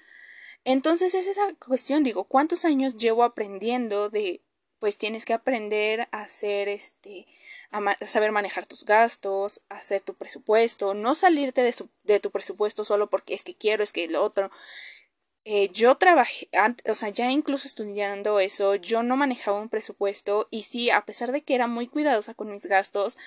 Entonces 0.65 1.15
es 1.15 1.27
esa 1.27 1.53
cuestión, 1.67 2.03
digo, 2.03 2.25
¿cuántos 2.25 2.65
años 2.65 2.97
llevo 2.97 3.23
aprendiendo 3.23 4.09
de, 4.09 4.41
pues 4.79 4.97
tienes 4.97 5.25
que 5.25 5.35
aprender 5.35 6.09
a 6.11 6.23
hacer, 6.23 6.69
este, 6.69 7.27
a 7.71 8.07
saber 8.07 8.33
manejar 8.33 8.67
tus 8.67 8.85
gastos, 8.85 9.63
hacer 9.69 10.01
tu 10.01 10.15
presupuesto, 10.15 10.95
no 10.95 11.15
salirte 11.15 11.63
de, 11.63 11.75
de, 12.05 12.21
tu 12.21 12.31
presupuesto 12.31 12.85
solo 12.85 13.11
porque 13.11 13.35
es 13.35 13.45
que 13.45 13.55
quiero, 13.55 13.83
es 13.83 13.93
que 13.93 14.09
lo 14.09 14.23
otro. 14.23 14.51
Eh, 15.47 15.69
yo 15.73 15.97
trabajé, 15.97 16.49
o 16.87 16.95
sea, 16.95 17.11
ya 17.11 17.31
incluso 17.31 17.67
estudiando 17.69 18.41
eso, 18.41 18.77
yo 18.77 19.03
no 19.03 19.17
manejaba 19.17 19.61
un 19.61 19.69
presupuesto 19.69 20.49
y 20.51 20.63
sí, 20.63 20.89
a 20.89 21.05
pesar 21.05 21.33
de 21.33 21.43
que 21.43 21.55
era 21.55 21.67
muy 21.67 21.87
cuidadosa 21.87 22.33
con 22.33 22.51
mis 22.51 22.65
gastos, 22.65 23.19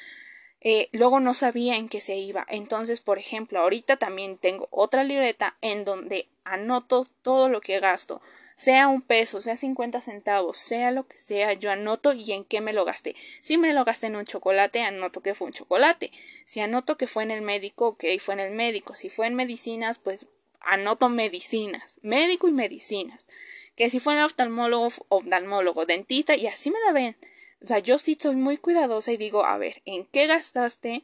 eh, 0.62 0.89
luego 0.91 1.20
no 1.20 1.34
sabía 1.34 1.78
en 1.78 1.89
qué 1.89 2.02
se 2.02 2.17
iba. 2.17 2.46
Entonces, 2.50 3.02
por 3.02 3.20
ejemplo, 3.20 3.60
ahorita 3.60 3.98
también 3.98 4.38
tengo 4.38 4.67
otra 4.72 5.04
libreta 5.04 5.58
en 5.62 5.86
donde 5.86 6.28
anoto 6.43 7.06
todo 7.22 7.50
lo 7.50 7.62
que 7.62 7.80
gasto 7.80 8.22
sea 8.58 8.88
un 8.88 9.04
peso, 9.04 9.39
sea 9.39 9.56
50 9.56 10.02
centavos, 10.02 10.58
sea 10.58 10.89
lo 10.89 11.08
que 11.08 11.15
sea, 11.15 11.54
yo 11.54 11.70
anoto 11.70 12.13
y 12.13 12.32
en 12.32 12.43
qué 12.43 12.60
me 12.60 12.74
lo 12.74 12.86
gasté. 12.86 13.15
Si 13.41 13.56
me 13.60 13.72
lo 13.72 13.86
gasté 13.86 14.08
en 14.08 14.15
un 14.15 14.26
chocolate, 14.26 14.82
anoto 14.82 15.22
que 15.22 15.36
fue 15.36 15.46
un 15.46 15.54
chocolate. 15.54 16.12
Si 16.46 16.60
anoto 16.60 16.98
que 16.98 17.06
fue 17.06 17.22
en 17.22 17.30
el 17.30 17.43
médico, 17.43 17.89
ok, 17.89 18.06
fue 18.20 18.34
en 18.34 18.39
el 18.39 18.54
médico. 18.54 18.96
Si 18.96 19.10
fue 19.10 19.28
en 19.28 19.36
medicinas, 19.36 20.00
pues 20.00 20.26
anoto 20.60 21.08
medicinas, 21.08 22.00
médico 22.02 22.48
y 22.48 22.52
medicinas. 22.52 23.28
Que 23.76 23.91
si 23.91 24.00
fue 24.00 24.15
en 24.15 24.22
oftalmólogo, 24.22 24.89
oftalmólogo, 25.10 25.86
dentista, 25.86 26.36
y 26.36 26.48
así 26.48 26.72
me 26.72 26.80
la 26.88 26.93
ven. 26.93 27.15
O 27.62 27.67
sea, 27.67 27.80
yo 27.80 27.98
sí 27.98 28.17
soy 28.20 28.36
muy 28.36 28.58
cuidadosa 28.58 29.12
y 29.12 29.17
digo, 29.17 29.46
a 29.46 29.58
ver, 29.58 29.82
¿en 29.86 30.06
qué 30.06 30.28
gastaste? 30.28 31.04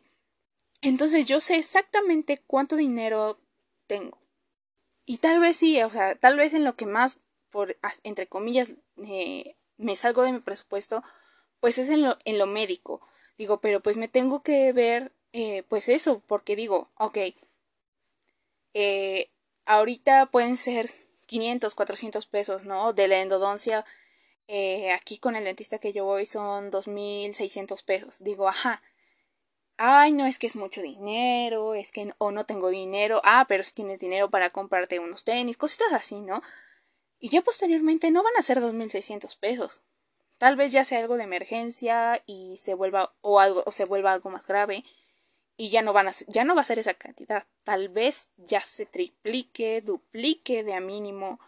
Entonces 0.81 1.27
yo 1.27 1.39
sé 1.39 1.57
exactamente 1.57 2.41
cuánto 2.45 2.75
dinero 2.75 3.39
tengo. 3.87 4.17
Y 5.05 5.17
tal 5.17 5.39
vez 5.39 5.57
sí, 5.57 5.81
o 5.81 5.89
sea, 5.89 6.15
tal 6.15 6.37
vez 6.37 6.53
en 6.53 6.63
lo 6.63 6.75
que 6.75 6.85
más 6.85 7.17
por, 7.49 7.77
entre 8.03 8.27
comillas, 8.27 8.69
eh, 9.05 9.55
me 9.77 9.95
salgo 9.95 10.23
de 10.23 10.31
mi 10.31 10.39
presupuesto, 10.39 11.03
pues 11.59 11.77
es 11.77 11.89
en 11.89 12.01
lo, 12.01 12.17
en 12.25 12.37
lo 12.39 12.47
médico. 12.47 12.99
Digo, 13.37 13.61
pero 13.61 13.79
pues 13.81 13.95
me 13.95 14.07
tengo 14.07 14.41
que 14.43 14.73
ver, 14.73 15.11
eh, 15.33 15.63
pues 15.69 15.87
eso, 15.87 16.21
porque 16.27 16.55
digo, 16.55 16.89
ok, 16.97 17.17
eh, 18.73 19.29
ahorita 19.65 20.27
pueden 20.27 20.57
ser 20.57 20.93
500, 21.27 21.75
400 21.75 22.25
pesos, 22.25 22.63
¿no? 22.65 22.93
De 22.93 23.07
la 23.07 23.21
endodoncia, 23.21 23.85
aquí 24.93 25.17
con 25.19 25.35
el 25.35 25.43
dentista 25.45 25.79
que 25.79 25.93
yo 25.93 26.05
voy 26.05 26.25
son 26.25 26.71
2.600 26.71 27.83
pesos. 27.83 28.23
Digo, 28.23 28.47
ajá. 28.47 28.81
Ay, 29.77 30.11
no 30.11 30.25
es 30.25 30.37
que 30.37 30.47
es 30.47 30.55
mucho 30.55 30.81
dinero, 30.81 31.73
es 31.73 31.91
que 31.91 32.13
o 32.19 32.31
no 32.31 32.45
tengo 32.45 32.69
dinero. 32.69 33.21
Ah, 33.23 33.45
pero 33.47 33.63
si 33.63 33.73
tienes 33.73 33.99
dinero 33.99 34.29
para 34.29 34.51
comprarte 34.51 34.99
unos 34.99 35.23
tenis, 35.23 35.57
cositas 35.57 35.91
así, 35.93 36.21
¿no? 36.21 36.41
Y 37.19 37.29
ya 37.29 37.41
posteriormente 37.41 38.11
no 38.11 38.23
van 38.23 38.35
a 38.37 38.43
ser 38.43 38.59
2.600 38.59 39.37
pesos. 39.39 39.81
Tal 40.37 40.55
vez 40.55 40.71
ya 40.71 40.83
sea 40.83 40.99
algo 40.99 41.17
de 41.17 41.23
emergencia 41.23 42.21
y 42.25 42.57
se 42.57 42.73
vuelva 42.73 43.13
o 43.21 43.39
algo 43.39 43.63
o 43.65 43.71
se 43.71 43.85
vuelva 43.85 44.11
algo 44.11 44.29
más 44.29 44.45
grave 44.45 44.83
y 45.55 45.69
ya 45.69 45.81
no 45.81 45.93
van 45.93 46.07
a 46.07 46.13
ya 46.27 46.43
no 46.43 46.55
va 46.55 46.61
a 46.61 46.65
ser 46.65 46.79
esa 46.79 46.95
cantidad. 46.95 47.45
Tal 47.63 47.89
vez 47.89 48.29
ya 48.37 48.61
se 48.61 48.85
triplique, 48.85 49.81
duplique 49.81 50.63
de 50.63 50.73
a 50.73 50.81
mínimo 50.81 51.39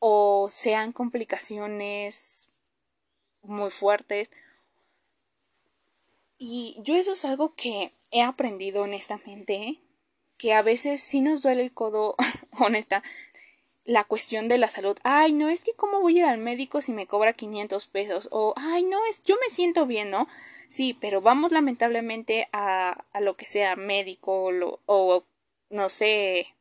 o 0.00 0.48
sean 0.50 0.92
complicaciones 0.92 2.48
muy 3.42 3.70
fuertes. 3.70 4.30
Y 6.38 6.80
yo 6.82 6.96
eso 6.96 7.12
es 7.12 7.24
algo 7.24 7.54
que 7.54 7.92
he 8.10 8.22
aprendido 8.22 8.82
honestamente, 8.82 9.78
que 10.38 10.54
a 10.54 10.62
veces 10.62 11.02
sí 11.02 11.20
nos 11.20 11.42
duele 11.42 11.62
el 11.62 11.72
codo, 11.72 12.16
honesta, 12.58 13.02
la 13.84 14.04
cuestión 14.04 14.48
de 14.48 14.58
la 14.58 14.68
salud. 14.68 14.98
Ay, 15.02 15.32
no, 15.32 15.48
es 15.48 15.62
que 15.64 15.74
cómo 15.74 16.00
voy 16.00 16.16
a 16.16 16.20
ir 16.20 16.24
al 16.26 16.38
médico 16.38 16.80
si 16.80 16.92
me 16.92 17.06
cobra 17.06 17.34
500 17.34 17.86
pesos. 17.86 18.28
O, 18.32 18.54
ay, 18.56 18.84
no, 18.84 19.04
es, 19.06 19.22
yo 19.22 19.36
me 19.40 19.54
siento 19.54 19.86
bien, 19.86 20.10
¿no? 20.10 20.28
Sí, 20.68 20.96
pero 20.98 21.20
vamos 21.20 21.52
lamentablemente 21.52 22.48
a, 22.52 23.04
a 23.12 23.20
lo 23.20 23.36
que 23.36 23.46
sea 23.46 23.76
médico 23.76 24.44
o, 24.44 24.80
o 24.86 25.24
no 25.68 25.88
sé, 25.88 26.54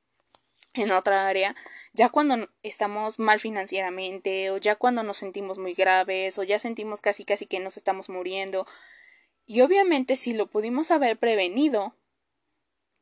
en 0.74 0.92
otra 0.92 1.28
área, 1.28 1.56
ya 1.94 2.10
cuando 2.10 2.50
estamos 2.64 3.20
mal 3.20 3.40
financieramente 3.40 4.52
o 4.52 4.58
ya 4.58 4.76
cuando 4.76 5.04
nos 5.04 5.18
sentimos 5.18 5.58
muy 5.58 5.74
graves 5.74 6.38
o 6.38 6.44
ya 6.44 6.60
sentimos 6.60 7.02
casi 7.02 7.26
casi 7.26 7.46
que 7.46 7.60
nos 7.60 7.78
estamos 7.78 8.10
muriendo. 8.10 8.68
Y 9.46 9.62
obviamente 9.62 10.16
si 10.16 10.34
lo 10.34 10.48
pudimos 10.48 10.92
haber 10.92 11.18
prevenido 11.18 11.96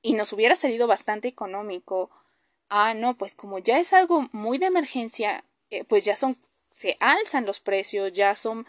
y 0.01 0.13
nos 0.13 0.31
hubiera 0.31 0.55
salido 0.55 0.87
bastante 0.87 1.27
económico, 1.27 2.09
ah, 2.69 2.93
no, 2.93 3.17
pues 3.17 3.35
como 3.35 3.59
ya 3.59 3.79
es 3.79 3.93
algo 3.93 4.29
muy 4.31 4.57
de 4.57 4.67
emergencia, 4.67 5.43
eh, 5.69 5.83
pues 5.83 6.05
ya 6.05 6.15
son, 6.15 6.37
se 6.71 6.95
alzan 6.99 7.45
los 7.45 7.59
precios, 7.59 8.13
ya 8.13 8.35
son 8.35 8.65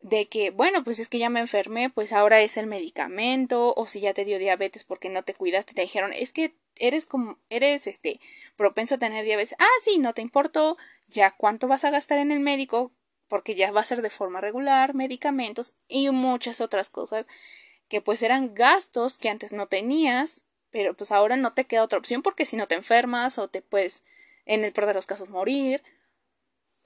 de 0.00 0.26
que, 0.28 0.50
bueno, 0.50 0.84
pues 0.84 0.98
es 1.00 1.08
que 1.08 1.18
ya 1.18 1.30
me 1.30 1.40
enfermé, 1.40 1.90
pues 1.90 2.12
ahora 2.12 2.40
es 2.40 2.56
el 2.56 2.66
medicamento, 2.66 3.74
o 3.74 3.86
si 3.86 4.00
ya 4.00 4.14
te 4.14 4.24
dio 4.24 4.38
diabetes 4.38 4.84
porque 4.84 5.08
no 5.08 5.22
te 5.22 5.34
cuidaste, 5.34 5.74
te 5.74 5.82
dijeron, 5.82 6.12
es 6.12 6.32
que 6.32 6.54
eres 6.80 7.06
como, 7.06 7.38
eres 7.50 7.86
este, 7.86 8.20
propenso 8.56 8.96
a 8.96 8.98
tener 8.98 9.24
diabetes. 9.24 9.56
Ah, 9.58 9.66
sí, 9.82 9.98
no 9.98 10.14
te 10.14 10.22
importó, 10.22 10.76
ya 11.06 11.30
cuánto 11.30 11.68
vas 11.68 11.84
a 11.84 11.90
gastar 11.90 12.18
en 12.18 12.32
el 12.32 12.40
médico, 12.40 12.92
porque 13.28 13.54
ya 13.54 13.70
va 13.70 13.80
a 13.80 13.84
ser 13.84 14.02
de 14.02 14.10
forma 14.10 14.40
regular, 14.40 14.94
medicamentos 14.94 15.74
y 15.86 16.10
muchas 16.10 16.60
otras 16.60 16.88
cosas 16.88 17.26
que 17.88 18.00
pues 18.00 18.22
eran 18.22 18.54
gastos 18.54 19.18
que 19.18 19.28
antes 19.28 19.52
no 19.52 19.66
tenías, 19.66 20.42
pero 20.70 20.94
pues 20.94 21.10
ahora 21.10 21.36
no 21.36 21.54
te 21.54 21.64
queda 21.64 21.84
otra 21.84 21.98
opción 21.98 22.22
porque 22.22 22.46
si 22.46 22.56
no 22.56 22.68
te 22.68 22.74
enfermas 22.74 23.38
o 23.38 23.48
te 23.48 23.62
puedes, 23.62 24.04
en 24.44 24.64
el 24.64 24.72
peor 24.72 24.86
de 24.88 24.94
los 24.94 25.06
casos, 25.06 25.30
morir. 25.30 25.82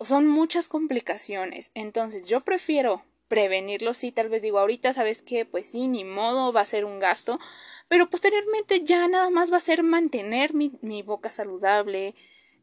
Son 0.01 0.27
muchas 0.27 0.69
complicaciones. 0.69 1.71
Entonces 1.75 2.29
yo 2.29 2.41
prefiero 2.41 3.05
prevenirlo. 3.29 3.95
Sí, 3.95 4.13
tal 4.13 4.29
vez 4.29 4.43
digo, 4.43 4.59
ahorita 4.59 4.93
sabes 4.93 5.23
que 5.23 5.45
pues 5.45 5.67
sí, 5.67 5.89
ni 5.89 6.05
modo, 6.05 6.53
va 6.53 6.61
a 6.61 6.67
ser 6.67 6.85
un 6.85 6.99
gasto, 6.99 7.41
pero 7.89 8.09
posteriormente 8.11 8.83
ya 8.85 9.09
nada 9.09 9.31
más 9.31 9.53
va 9.53 9.59
a 9.59 9.61
ser 9.61 9.83
mantener 9.83 10.55
mi, 10.55 10.73
mi 10.81 11.03
boca 11.03 11.31
saludable, 11.31 12.15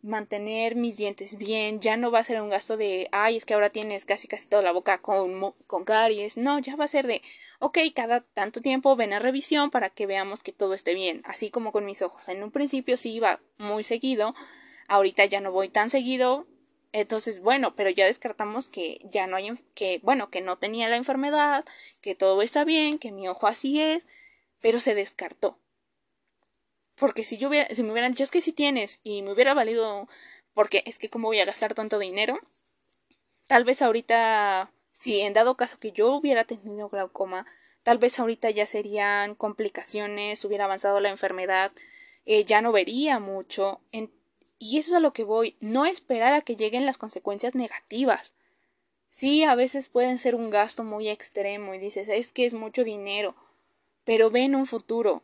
mantener 0.01 0.75
mis 0.75 0.97
dientes 0.97 1.38
bien, 1.38 1.82
ya 1.82 1.97
no 1.97 2.12
va 2.12 2.19
a 2.19 2.23
ser 2.23 2.41
un 2.41 2.49
gasto 2.49 2.77
de, 2.77 3.10
ay, 3.12 3.38
es 3.38 3.45
que 3.45 3.53
ahora 3.53 3.69
tienes 3.69 4.05
casi 4.05 4.27
casi 4.27 4.47
toda 4.47 4.62
la 4.62 4.71
boca 4.71 4.99
con, 4.99 5.53
con 5.67 5.84
caries, 5.84 6.38
no, 6.38 6.60
ya 6.60 6.75
va 6.75 6.86
a 6.86 6.89
ser 6.89 7.05
de, 7.05 7.21
ok, 7.60 7.77
cada 7.93 8.21
tanto 8.21 8.62
tiempo 8.62 8.95
ven 8.95 9.13
a 9.13 9.19
revisión 9.19 9.71
para 9.71 9.89
que 9.89 10.05
veamos 10.05 10.41
que 10.41 10.53
todo 10.53 10.73
esté 10.73 10.93
bien, 10.93 11.21
así 11.25 11.49
como 11.49 11.71
con 11.71 11.86
mis 11.86 12.01
ojos. 12.01 12.27
En 12.29 12.43
un 12.43 12.51
principio 12.51 12.95
sí 12.97 13.13
iba 13.13 13.41
muy 13.58 13.84
seguido, 13.84 14.36
ahorita 14.88 15.25
ya 15.25 15.41
no 15.41 15.51
voy 15.51 15.69
tan 15.69 15.89
seguido, 15.89 16.47
entonces, 16.91 17.41
bueno, 17.41 17.75
pero 17.75 17.89
ya 17.89 18.05
descartamos 18.05 18.71
que 18.71 18.99
ya 19.03 19.27
no 19.27 19.36
hay, 19.36 19.51
que, 19.75 19.99
bueno, 20.01 20.29
que 20.29 20.41
no 20.41 20.58
tenía 20.58 20.89
la 20.89 20.95
enfermedad, 20.95 21.65
que 22.01 22.15
todo 22.15 22.41
está 22.41 22.63
bien, 22.63 22.97
que 22.97 23.12
mi 23.12 23.27
ojo 23.27 23.47
así 23.47 23.79
es, 23.79 24.08
pero 24.62 24.80
se 24.80 24.95
descartó. 24.95 25.58
Porque 26.95 27.24
si 27.24 27.38
yo 27.38 27.50
hubiera, 27.50 27.74
si 27.74 27.84
me 27.84 27.91
hubieran 27.91 28.12
dicho 28.12 28.24
es 28.24 28.32
que 28.32 28.41
si 28.41 28.52
tienes 28.52 29.00
y 29.04 29.22
me 29.22 29.32
hubiera 29.32 29.54
valido, 29.54 30.08
porque 30.54 30.84
es 30.86 31.00
que 31.00 31.10
cómo 31.10 31.30
voy 31.30 31.39
a 31.39 31.45
gastar 31.45 31.74
tanto 31.74 31.98
dinero, 31.98 32.39
tal 33.48 33.63
vez 33.63 33.82
ahorita, 33.82 34.72
si 34.91 35.22
en 35.22 35.34
dado 35.34 35.56
caso 35.56 35.80
que 35.80 35.91
yo 35.91 36.13
hubiera 36.13 36.43
tenido 36.43 36.89
glaucoma, 36.89 37.45
tal 37.84 37.98
vez 37.98 38.19
ahorita 38.19 38.50
ya 38.50 38.65
serían 38.65 39.36
complicaciones, 39.36 40.43
hubiera 40.43 40.65
avanzado 40.65 41.00
la 41.00 41.10
enfermedad, 41.10 41.72
eh, 42.26 42.43
ya 42.43 42.62
no 42.62 42.72
vería 42.72 43.19
mucho. 43.19 43.82
y 44.62 44.78
eso 44.78 44.91
es 44.91 44.98
a 44.98 45.00
lo 45.00 45.13
que 45.13 45.24
voy, 45.24 45.56
no 45.62 45.86
esperar 45.86 46.34
a 46.34 46.41
que 46.41 46.58
lleguen 46.58 46.86
las 46.86 46.98
consecuencias 46.98 47.56
negativas. 47.56 48.34
Sí, 49.10 49.43
a 49.43 49.56
veces 49.56 49.88
pueden 49.88 50.19
ser 50.19 50.36
un 50.36 50.50
gasto 50.50 50.84
muy 50.84 51.10
extremo 51.10 51.74
y 51.74 51.80
dices, 51.80 52.10
es 52.10 52.32
que 52.32 52.45
es 52.45 52.54
mucho 52.54 52.84
dinero, 52.84 53.36
pero 54.10 54.32
ve 54.32 54.41
en 54.41 54.56
un 54.56 54.65
futuro. 54.65 55.22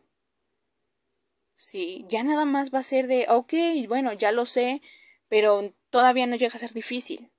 Sí, 1.56 2.04
ya 2.08 2.22
nada 2.22 2.44
más 2.44 2.72
va 2.72 2.78
a 2.78 2.82
ser 2.84 3.08
de, 3.08 3.26
ok, 3.28 3.52
bueno, 3.88 4.12
ya 4.12 4.30
lo 4.30 4.46
sé, 4.46 4.80
pero 5.28 5.74
todavía 5.90 6.28
no 6.28 6.36
llega 6.36 6.54
a 6.54 6.60
ser 6.60 6.72
difícil. 6.72 7.32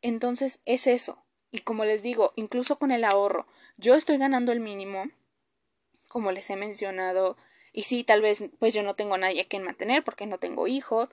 Entonces 0.00 0.60
es 0.64 0.86
eso. 0.86 1.24
Y 1.50 1.62
como 1.62 1.84
les 1.84 2.04
digo, 2.04 2.32
incluso 2.36 2.78
con 2.78 2.92
el 2.92 3.02
ahorro, 3.02 3.48
yo 3.78 3.96
estoy 3.96 4.16
ganando 4.16 4.52
el 4.52 4.60
mínimo, 4.60 5.06
como 6.06 6.30
les 6.30 6.48
he 6.50 6.54
mencionado, 6.54 7.36
y 7.72 7.82
sí, 7.82 8.04
tal 8.04 8.22
vez 8.22 8.44
pues 8.60 8.74
yo 8.74 8.84
no 8.84 8.94
tengo 8.94 9.18
nadie 9.18 9.40
a 9.40 9.48
quien 9.48 9.64
mantener 9.64 10.04
porque 10.04 10.26
no 10.26 10.38
tengo 10.38 10.68
hijos. 10.68 11.08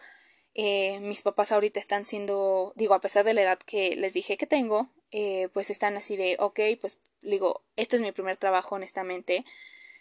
Eh, 0.54 1.00
mis 1.00 1.24
papás 1.24 1.52
ahorita 1.52 1.80
están 1.80 2.06
siendo, 2.06 2.74
digo, 2.76 2.94
a 2.94 3.02
pesar 3.02 3.26
de 3.26 3.34
la 3.34 3.42
edad 3.42 3.58
que 3.58 3.96
les 3.96 4.14
dije 4.14 4.38
que 4.38 4.46
tengo, 4.46 4.92
eh, 5.12 5.50
pues 5.54 5.70
están 5.70 5.98
así 5.98 6.18
de, 6.18 6.38
ok, 6.40 6.60
pues 6.80 6.98
digo, 7.22 7.62
este 7.76 7.98
es 7.98 8.02
mi 8.02 8.12
primer 8.12 8.38
trabajo, 8.38 8.76
honestamente. 8.76 9.46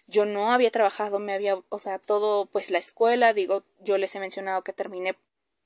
Yo 0.07 0.25
no 0.25 0.53
había 0.53 0.71
trabajado, 0.71 1.19
me 1.19 1.35
había, 1.35 1.57
o 1.69 1.79
sea, 1.79 1.99
todo, 1.99 2.47
pues 2.47 2.71
la 2.71 2.79
escuela, 2.79 3.33
digo, 3.33 3.65
yo 3.81 3.99
les 3.99 4.15
he 4.15 4.21
mencionado 4.21 4.63
que 4.63 4.73
terminé, 4.73 5.17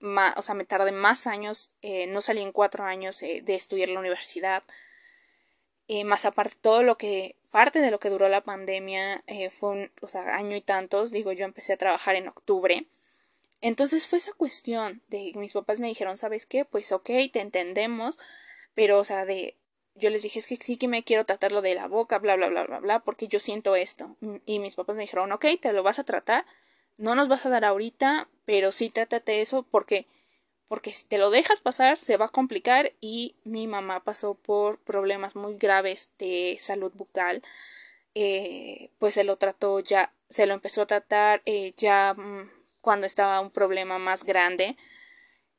más, 0.00 0.36
o 0.36 0.42
sea, 0.42 0.54
me 0.54 0.64
tardé 0.64 0.92
más 0.92 1.26
años, 1.26 1.70
eh, 1.82 2.06
no 2.06 2.20
salí 2.20 2.42
en 2.42 2.52
cuatro 2.52 2.84
años 2.84 3.22
eh, 3.22 3.42
de 3.44 3.54
estudiar 3.54 3.88
la 3.88 4.00
universidad. 4.00 4.62
más 6.04 6.24
aparte, 6.24 6.56
todo 6.60 6.82
lo 6.82 6.96
que, 6.98 7.36
parte 7.50 7.80
de 7.80 7.90
lo 7.90 8.00
que 8.00 8.10
duró 8.10 8.28
la 8.28 8.42
pandemia 8.42 9.22
fue 9.58 9.70
un, 9.70 9.90
o 10.02 10.08
sea, 10.08 10.34
año 10.36 10.56
y 10.56 10.60
tantos, 10.62 11.10
digo, 11.10 11.32
yo 11.32 11.44
empecé 11.44 11.74
a 11.74 11.76
trabajar 11.78 12.16
en 12.16 12.28
octubre. 12.28 12.86
Entonces 13.64 14.06
fue 14.06 14.18
esa 14.18 14.32
cuestión 14.34 15.00
de 15.08 15.32
mis 15.36 15.54
papás 15.54 15.80
me 15.80 15.88
dijeron, 15.88 16.18
¿sabes 16.18 16.44
qué? 16.44 16.66
Pues 16.66 16.92
ok, 16.92 17.06
te 17.32 17.40
entendemos, 17.40 18.18
pero, 18.74 18.98
o 18.98 19.04
sea, 19.04 19.24
de, 19.24 19.56
yo 19.94 20.10
les 20.10 20.22
dije, 20.22 20.38
es 20.38 20.46
que 20.46 20.56
sí 20.56 20.76
que 20.76 20.88
me 20.88 21.04
quiero 21.04 21.24
tratarlo 21.24 21.62
de 21.62 21.74
la 21.74 21.86
boca, 21.86 22.18
bla, 22.18 22.36
bla, 22.36 22.48
bla, 22.48 22.64
bla, 22.64 22.80
bla, 22.80 22.98
porque 23.00 23.28
yo 23.28 23.40
siento 23.40 23.76
esto. 23.76 24.16
Y 24.44 24.58
mis 24.58 24.74
papás 24.74 24.96
me 24.96 25.02
dijeron, 25.02 25.32
ok, 25.32 25.46
te 25.60 25.72
lo 25.72 25.82
vas 25.82 25.98
a 25.98 26.04
tratar, 26.04 26.44
no 26.96 27.14
nos 27.14 27.28
vas 27.28 27.46
a 27.46 27.50
dar 27.50 27.64
ahorita, 27.64 28.28
pero 28.44 28.72
sí 28.72 28.90
trátate 28.90 29.40
eso 29.40 29.62
porque, 29.62 30.06
porque 30.68 30.92
si 30.92 31.06
te 31.06 31.18
lo 31.18 31.30
dejas 31.30 31.60
pasar 31.60 31.98
se 31.98 32.16
va 32.16 32.26
a 32.26 32.30
complicar 32.30 32.92
y 33.00 33.36
mi 33.44 33.66
mamá 33.66 34.02
pasó 34.04 34.34
por 34.34 34.78
problemas 34.78 35.36
muy 35.36 35.56
graves 35.56 36.10
de 36.18 36.56
salud 36.60 36.92
bucal. 36.94 37.42
Eh, 38.16 38.90
pues 38.98 39.14
se 39.14 39.24
lo 39.24 39.36
trató 39.38 39.80
ya, 39.80 40.12
se 40.28 40.46
lo 40.46 40.54
empezó 40.54 40.82
a 40.82 40.86
tratar 40.86 41.42
eh, 41.46 41.74
ya 41.76 42.14
mm, 42.14 42.48
cuando 42.80 43.08
estaba 43.08 43.40
un 43.40 43.50
problema 43.50 43.98
más 43.98 44.22
grande 44.22 44.76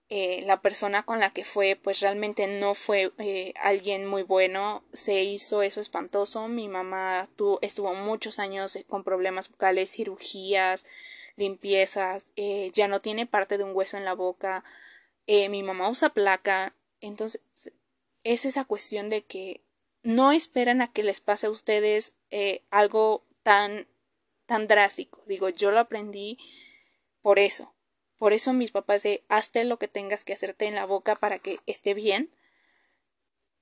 eh, 0.10 0.44
la 0.46 0.62
persona 0.62 1.04
con 1.04 1.20
la 1.20 1.32
que 1.32 1.44
fue 1.44 1.80
pues 1.82 2.00
realmente 2.00 2.46
no 2.46 2.76
fue 2.76 3.12
eh, 3.18 3.54
alguien 3.60 4.06
muy 4.06 4.22
bueno 4.22 4.84
se 4.94 5.24
hizo 5.24 5.64
eso 5.64 5.82
espantoso. 5.82 6.48
Mi 6.48 6.68
mamá 6.68 7.28
estuvo 7.62 7.94
muchos 7.96 8.38
años 8.40 8.76
eh, 8.76 8.86
con 8.88 9.04
problemas 9.04 9.50
bucales 9.50 9.92
cirugías 9.92 10.86
limpiezas 11.38 12.32
ya 12.74 12.88
no 12.88 13.02
tiene 13.02 13.26
parte 13.26 13.58
de 13.58 13.66
un 13.66 13.76
hueso 13.76 13.98
en 13.98 14.06
la 14.06 14.14
boca. 14.14 14.64
Mi 15.28 15.64
mamá 15.64 15.90
usa 15.90 16.10
placa. 16.10 16.74
Entonces 17.02 17.42
es 18.24 18.46
esa 18.46 18.66
cuestión 18.66 19.10
de 19.10 19.24
que 19.24 19.62
no 20.04 20.32
esperan 20.32 20.82
a 20.82 20.92
que 20.94 21.04
les 21.04 21.20
pase 21.20 21.48
a 21.48 21.50
ustedes 21.50 22.16
algo 22.70 23.24
tan 23.44 23.88
tan 24.46 24.68
drástico. 24.68 25.24
Digo 25.28 25.50
yo 25.50 25.72
lo 25.72 25.80
aprendí 25.80 26.38
por 27.22 27.40
eso 27.40 27.75
por 28.18 28.34
eso 28.34 28.54
mis 28.54 28.72
papás 28.72 29.04
de 29.04 29.24
hazte 29.28 29.64
lo 29.66 29.78
que 29.78 29.88
tengas 29.88 30.24
que 30.24 30.34
hacerte 30.34 30.66
en 30.66 30.76
la 30.76 30.86
boca 30.86 31.16
para 31.16 31.40
que 31.40 31.60
esté 31.66 31.94
bien, 31.94 32.34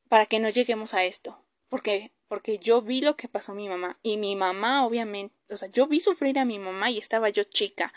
para 0.09 0.25
que 0.25 0.39
no 0.39 0.49
lleguemos 0.49 0.93
a 0.93 1.03
esto. 1.05 1.39
Porque, 1.69 2.11
porque 2.27 2.59
yo 2.59 2.83
vi 2.83 3.01
lo 3.01 3.15
que 3.15 3.27
pasó 3.27 3.53
a 3.53 3.55
mi 3.55 3.67
mamá. 3.67 3.97
Y 4.03 4.17
mi 4.17 4.35
mamá, 4.35 4.85
obviamente, 4.85 5.35
o 5.49 5.57
sea, 5.57 5.69
yo 5.69 5.87
vi 5.87 5.99
sufrir 5.99 6.37
a 6.37 6.45
mi 6.45 6.59
mamá 6.59 6.91
y 6.91 6.99
estaba 6.99 7.29
yo 7.29 7.45
chica. 7.45 7.93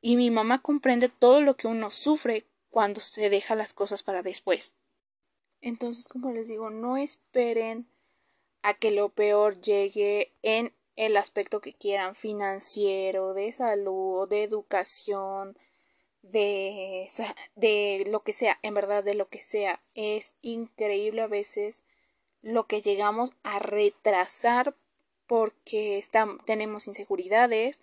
Y 0.00 0.16
mi 0.16 0.30
mamá 0.30 0.62
comprende 0.62 1.08
todo 1.08 1.40
lo 1.40 1.56
que 1.56 1.68
uno 1.68 1.92
sufre 1.92 2.46
cuando 2.70 3.00
se 3.00 3.30
deja 3.30 3.54
las 3.54 3.72
cosas 3.72 4.02
para 4.02 4.22
después. 4.22 4.74
Entonces, 5.60 6.08
como 6.08 6.32
les 6.32 6.48
digo, 6.48 6.70
no 6.70 6.96
esperen 6.96 7.86
a 8.62 8.74
que 8.74 8.90
lo 8.90 9.10
peor 9.10 9.60
llegue 9.60 10.32
en 10.42 10.72
el 10.96 11.16
aspecto 11.16 11.60
que 11.60 11.74
quieran, 11.74 12.14
financiero, 12.14 13.34
de 13.34 13.52
salud, 13.52 14.28
de 14.28 14.44
educación, 14.44 15.56
de, 16.22 17.08
de 17.56 18.04
lo 18.08 18.22
que 18.22 18.32
sea, 18.32 18.58
en 18.62 18.74
verdad 18.74 19.02
de 19.04 19.14
lo 19.14 19.28
que 19.28 19.38
sea. 19.38 19.80
Es 19.94 20.34
increíble 20.42 21.22
a 21.22 21.26
veces 21.26 21.82
lo 22.42 22.66
que 22.66 22.82
llegamos 22.82 23.32
a 23.42 23.58
retrasar 23.58 24.74
porque 25.26 26.02
tenemos 26.44 26.86
inseguridades 26.88 27.80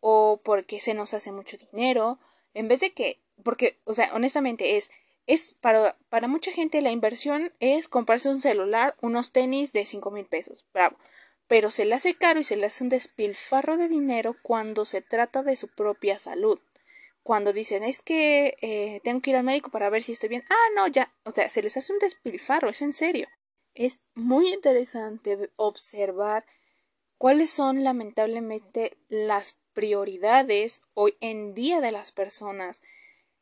o 0.00 0.40
porque 0.42 0.80
se 0.80 0.94
nos 0.94 1.12
hace 1.14 1.32
mucho 1.32 1.56
dinero, 1.56 2.18
en 2.54 2.68
vez 2.68 2.80
de 2.80 2.92
que, 2.92 3.18
porque, 3.42 3.78
o 3.84 3.92
sea, 3.92 4.10
honestamente 4.14 4.76
es, 4.76 4.90
es 5.26 5.54
para, 5.54 5.96
para 6.08 6.28
mucha 6.28 6.52
gente 6.52 6.80
la 6.80 6.92
inversión 6.92 7.52
es 7.60 7.88
comprarse 7.88 8.28
un 8.28 8.40
celular, 8.40 8.96
unos 9.00 9.32
tenis 9.32 9.72
de 9.72 9.84
cinco 9.84 10.10
mil 10.10 10.24
pesos, 10.24 10.64
bravo, 10.72 10.96
pero 11.48 11.70
se 11.70 11.86
le 11.86 11.94
hace 11.94 12.14
caro 12.14 12.38
y 12.38 12.44
se 12.44 12.56
le 12.56 12.66
hace 12.66 12.84
un 12.84 12.90
despilfarro 12.90 13.78
de 13.78 13.88
dinero 13.88 14.36
cuando 14.42 14.84
se 14.84 15.00
trata 15.00 15.42
de 15.42 15.56
su 15.56 15.68
propia 15.68 16.18
salud. 16.18 16.60
Cuando 17.22 17.52
dicen 17.52 17.82
es 17.82 18.02
que 18.02 18.56
eh, 18.60 19.00
tengo 19.02 19.20
que 19.20 19.30
ir 19.30 19.36
al 19.36 19.44
médico 19.44 19.70
para 19.70 19.90
ver 19.90 20.02
si 20.02 20.12
estoy 20.12 20.28
bien. 20.28 20.44
Ah, 20.50 20.68
no, 20.76 20.86
ya. 20.86 21.12
O 21.24 21.30
sea, 21.30 21.48
se 21.48 21.62
les 21.62 21.76
hace 21.76 21.92
un 21.92 21.98
despilfarro, 21.98 22.68
es 22.68 22.82
en 22.82 22.92
serio. 22.92 23.28
Es 23.74 24.02
muy 24.14 24.52
interesante 24.52 25.50
observar 25.56 26.44
cuáles 27.16 27.50
son 27.50 27.82
lamentablemente 27.82 28.98
las 29.08 29.58
prioridades 29.72 30.82
hoy 30.94 31.16
en 31.20 31.54
día 31.54 31.80
de 31.80 31.92
las 31.92 32.12
personas. 32.12 32.82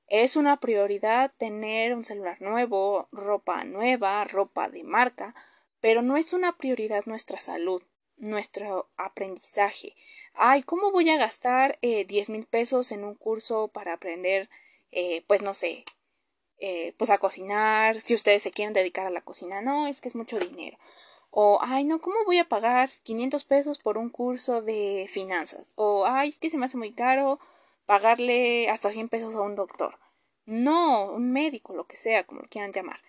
Es 0.06 0.36
una 0.36 0.60
prioridad 0.60 1.32
tener 1.38 1.94
un 1.94 2.04
celular 2.04 2.40
nuevo, 2.40 3.08
ropa 3.10 3.64
nueva, 3.64 4.24
ropa 4.24 4.68
de 4.68 4.84
marca, 4.84 5.34
pero 5.80 6.02
no 6.02 6.16
es 6.16 6.32
una 6.32 6.56
prioridad 6.56 7.04
nuestra 7.06 7.40
salud, 7.40 7.82
nuestro 8.18 8.88
aprendizaje. 8.96 9.94
Ay, 10.34 10.62
¿cómo 10.62 10.92
voy 10.92 11.08
a 11.10 11.16
gastar 11.16 11.78
eh, 11.82 12.04
diez 12.04 12.28
mil 12.28 12.46
pesos 12.46 12.92
en 12.92 13.04
un 13.04 13.14
curso 13.14 13.68
para 13.68 13.94
aprender, 13.94 14.48
eh, 14.92 15.24
pues 15.26 15.42
no 15.42 15.54
sé, 15.54 15.84
eh, 16.58 16.94
pues 16.98 17.10
a 17.10 17.18
cocinar? 17.18 18.00
Si 18.00 18.14
ustedes 18.14 18.42
se 18.42 18.50
quieren 18.50 18.74
dedicar 18.74 19.06
a 19.06 19.10
la 19.10 19.22
cocina, 19.22 19.62
no, 19.62 19.86
es 19.86 20.00
que 20.00 20.08
es 20.08 20.14
mucho 20.14 20.38
dinero. 20.38 20.78
O, 21.30 21.58
ay, 21.62 21.84
no, 21.84 22.00
¿cómo 22.00 22.16
voy 22.24 22.38
a 22.38 22.48
pagar 22.48 22.88
500 23.02 23.44
pesos 23.44 23.78
por 23.78 23.98
un 23.98 24.10
curso 24.10 24.62
de 24.62 25.06
finanzas? 25.10 25.72
O, 25.74 26.06
ay, 26.06 26.30
es 26.30 26.38
que 26.38 26.50
se 26.50 26.56
me 26.58 26.66
hace 26.66 26.78
muy 26.78 26.92
caro 26.92 27.38
pagarle 27.86 28.68
hasta 28.70 28.90
100 28.90 29.08
pesos 29.08 29.34
a 29.34 29.42
un 29.42 29.54
doctor. 29.54 29.98
No, 30.46 31.12
un 31.12 31.32
médico, 31.32 31.74
lo 31.74 31.86
que 31.86 31.96
sea, 31.96 32.24
como 32.24 32.42
lo 32.42 32.48
quieran 32.48 32.72
llamar. 32.72 33.00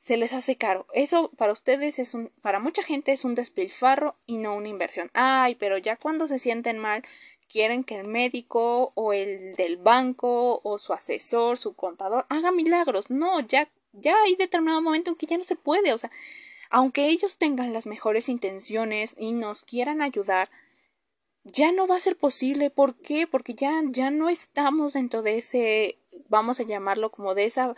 Se 0.00 0.16
les 0.16 0.32
hace 0.32 0.56
caro. 0.56 0.86
Eso 0.94 1.30
para 1.36 1.52
ustedes 1.52 1.98
es 1.98 2.14
un, 2.14 2.32
para 2.40 2.58
mucha 2.58 2.82
gente 2.82 3.12
es 3.12 3.26
un 3.26 3.34
despilfarro 3.34 4.16
y 4.24 4.38
no 4.38 4.54
una 4.56 4.70
inversión. 4.70 5.10
Ay, 5.12 5.56
pero 5.56 5.76
ya 5.76 5.96
cuando 5.96 6.26
se 6.26 6.38
sienten 6.38 6.78
mal, 6.78 7.04
quieren 7.50 7.84
que 7.84 8.00
el 8.00 8.06
médico 8.06 8.92
o 8.94 9.12
el 9.12 9.54
del 9.56 9.76
banco 9.76 10.62
o 10.64 10.78
su 10.78 10.94
asesor, 10.94 11.58
su 11.58 11.74
contador 11.74 12.24
haga 12.30 12.50
milagros. 12.50 13.10
No, 13.10 13.40
ya, 13.40 13.68
ya 13.92 14.16
hay 14.22 14.36
determinado 14.36 14.80
momento 14.80 15.10
en 15.10 15.16
que 15.16 15.26
ya 15.26 15.36
no 15.36 15.44
se 15.44 15.56
puede. 15.56 15.92
O 15.92 15.98
sea, 15.98 16.10
aunque 16.70 17.08
ellos 17.08 17.36
tengan 17.36 17.74
las 17.74 17.86
mejores 17.86 18.30
intenciones 18.30 19.14
y 19.18 19.32
nos 19.32 19.66
quieran 19.66 20.00
ayudar, 20.00 20.48
ya 21.44 21.72
no 21.72 21.86
va 21.86 21.96
a 21.96 22.00
ser 22.00 22.16
posible. 22.16 22.70
¿Por 22.70 22.94
qué? 22.94 23.26
Porque 23.26 23.52
ya, 23.52 23.82
ya 23.90 24.10
no 24.10 24.30
estamos 24.30 24.94
dentro 24.94 25.20
de 25.20 25.36
ese, 25.36 25.98
vamos 26.30 26.58
a 26.58 26.62
llamarlo 26.62 27.10
como 27.10 27.34
de 27.34 27.44
ese 27.44 27.74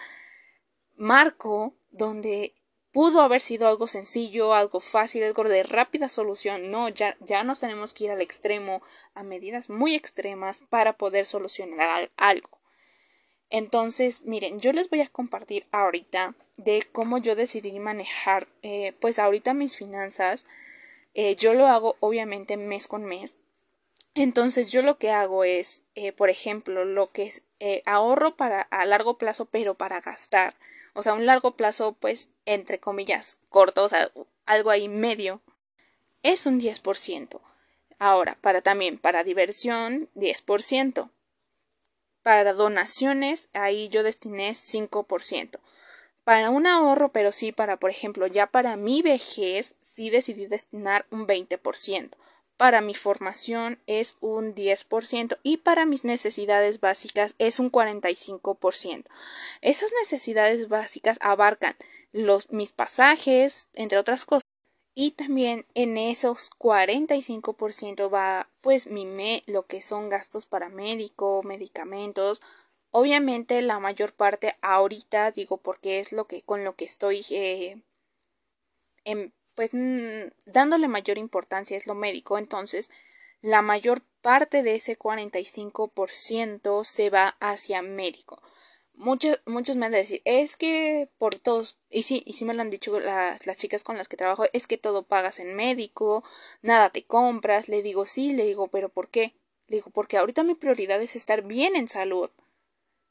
marco 0.94 1.74
donde 1.92 2.54
pudo 2.92 3.22
haber 3.22 3.40
sido 3.40 3.68
algo 3.68 3.86
sencillo, 3.86 4.54
algo 4.54 4.80
fácil, 4.80 5.24
algo 5.24 5.44
de 5.44 5.62
rápida 5.62 6.08
solución. 6.08 6.70
No, 6.70 6.88
ya, 6.88 7.16
ya 7.20 7.42
nos 7.42 7.60
tenemos 7.60 7.94
que 7.94 8.04
ir 8.04 8.10
al 8.10 8.20
extremo, 8.20 8.82
a 9.14 9.22
medidas 9.22 9.70
muy 9.70 9.94
extremas 9.94 10.62
para 10.68 10.94
poder 10.94 11.26
solucionar 11.26 12.10
algo. 12.16 12.62
Entonces, 13.52 14.22
miren, 14.22 14.60
yo 14.60 14.72
les 14.72 14.88
voy 14.88 15.02
a 15.02 15.08
compartir 15.08 15.66
ahorita 15.72 16.34
de 16.56 16.86
cómo 16.90 17.18
yo 17.18 17.36
decidí 17.36 17.78
manejar, 17.78 18.48
eh, 18.62 18.94
pues 19.00 19.18
ahorita 19.18 19.52
mis 19.52 19.76
finanzas. 19.76 20.46
Eh, 21.12 21.36
yo 21.36 21.52
lo 21.52 21.66
hago 21.66 21.96
obviamente 22.00 22.56
mes 22.56 22.86
con 22.86 23.04
mes. 23.04 23.36
Entonces, 24.14 24.72
yo 24.72 24.80
lo 24.80 24.96
que 24.96 25.10
hago 25.10 25.44
es, 25.44 25.82
eh, 25.94 26.12
por 26.12 26.30
ejemplo, 26.30 26.84
lo 26.84 27.12
que 27.12 27.24
es 27.24 27.42
ahorro 27.84 28.36
para 28.36 28.62
a 28.62 28.84
largo 28.86 29.18
plazo, 29.18 29.46
pero 29.46 29.74
para 29.74 30.00
gastar. 30.00 30.54
O 30.94 31.02
sea, 31.02 31.14
un 31.14 31.26
largo 31.26 31.56
plazo, 31.56 31.96
pues, 31.98 32.30
entre 32.44 32.78
comillas, 32.78 33.38
corto, 33.48 33.84
o 33.84 33.88
sea, 33.88 34.10
algo 34.44 34.70
ahí 34.70 34.88
medio, 34.88 35.40
es 36.22 36.46
un 36.46 36.60
10%. 36.60 37.40
Ahora, 37.98 38.36
para 38.40 38.62
también, 38.62 38.98
para 38.98 39.24
diversión, 39.24 40.08
10%. 40.14 41.10
Para 42.22 42.52
donaciones, 42.52 43.48
ahí 43.52 43.88
yo 43.88 44.02
destiné 44.02 44.54
5%. 44.54 45.60
Para 46.24 46.50
un 46.50 46.66
ahorro, 46.66 47.10
pero 47.10 47.32
sí 47.32 47.50
para, 47.50 47.78
por 47.78 47.90
ejemplo, 47.90 48.26
ya 48.26 48.46
para 48.46 48.76
mi 48.76 49.02
vejez, 49.02 49.76
sí 49.80 50.10
decidí 50.10 50.46
destinar 50.46 51.06
un 51.10 51.26
20%. 51.26 52.16
Para 52.62 52.80
mi 52.80 52.94
formación 52.94 53.80
es 53.88 54.16
un 54.20 54.54
10% 54.54 55.36
y 55.42 55.56
para 55.56 55.84
mis 55.84 56.04
necesidades 56.04 56.78
básicas 56.78 57.34
es 57.40 57.58
un 57.58 57.72
45%. 57.72 59.04
Esas 59.62 59.90
necesidades 59.98 60.68
básicas 60.68 61.18
abarcan 61.22 61.74
los, 62.12 62.52
mis 62.52 62.70
pasajes, 62.70 63.66
entre 63.74 63.98
otras 63.98 64.24
cosas, 64.24 64.44
y 64.94 65.10
también 65.10 65.66
en 65.74 65.98
esos 65.98 66.52
45% 66.56 68.14
va 68.14 68.48
pues 68.60 68.86
mi 68.86 69.42
lo 69.46 69.66
que 69.66 69.82
son 69.82 70.08
gastos 70.08 70.46
para 70.46 70.68
médico, 70.68 71.42
medicamentos. 71.42 72.42
Obviamente 72.92 73.60
la 73.60 73.80
mayor 73.80 74.12
parte 74.12 74.54
ahorita 74.62 75.32
digo 75.32 75.56
porque 75.56 75.98
es 75.98 76.12
lo 76.12 76.28
que 76.28 76.42
con 76.42 76.62
lo 76.62 76.76
que 76.76 76.84
estoy 76.84 77.26
eh, 77.30 77.82
pues 79.54 79.70
dándole 80.44 80.88
mayor 80.88 81.18
importancia 81.18 81.76
es 81.76 81.86
lo 81.86 81.94
médico. 81.94 82.38
Entonces 82.38 82.90
la 83.40 83.62
mayor 83.62 84.02
parte 84.20 84.62
de 84.62 84.76
ese 84.76 84.96
45% 84.96 86.84
se 86.84 87.10
va 87.10 87.36
hacia 87.40 87.82
médico 87.82 88.42
muchos, 88.94 89.38
muchos 89.46 89.76
me 89.76 89.86
han 89.86 89.92
de 89.92 89.98
decir, 89.98 90.22
es 90.24 90.56
que 90.56 91.08
por 91.18 91.34
todos, 91.36 91.78
y 91.90 92.02
sí, 92.02 92.22
y 92.26 92.34
sí 92.34 92.44
me 92.44 92.54
lo 92.54 92.62
han 92.62 92.70
dicho 92.70 92.98
las 93.00 93.56
chicas 93.56 93.84
con 93.84 93.96
las 93.96 94.08
que 94.08 94.16
trabajo, 94.16 94.44
es 94.52 94.66
que 94.66 94.78
todo 94.78 95.02
pagas 95.02 95.40
en 95.40 95.54
médico, 95.54 96.24
nada 96.62 96.90
te 96.90 97.04
compras, 97.04 97.68
le 97.68 97.82
digo 97.82 98.04
sí, 98.06 98.32
le 98.32 98.44
digo, 98.44 98.68
pero 98.68 98.88
¿por 98.88 99.08
qué? 99.08 99.34
Le 99.68 99.76
digo, 99.76 99.90
porque 99.90 100.18
ahorita 100.18 100.44
mi 100.44 100.54
prioridad 100.54 101.00
es 101.02 101.16
estar 101.16 101.42
bien 101.42 101.76
en 101.76 101.88
salud. 101.88 102.30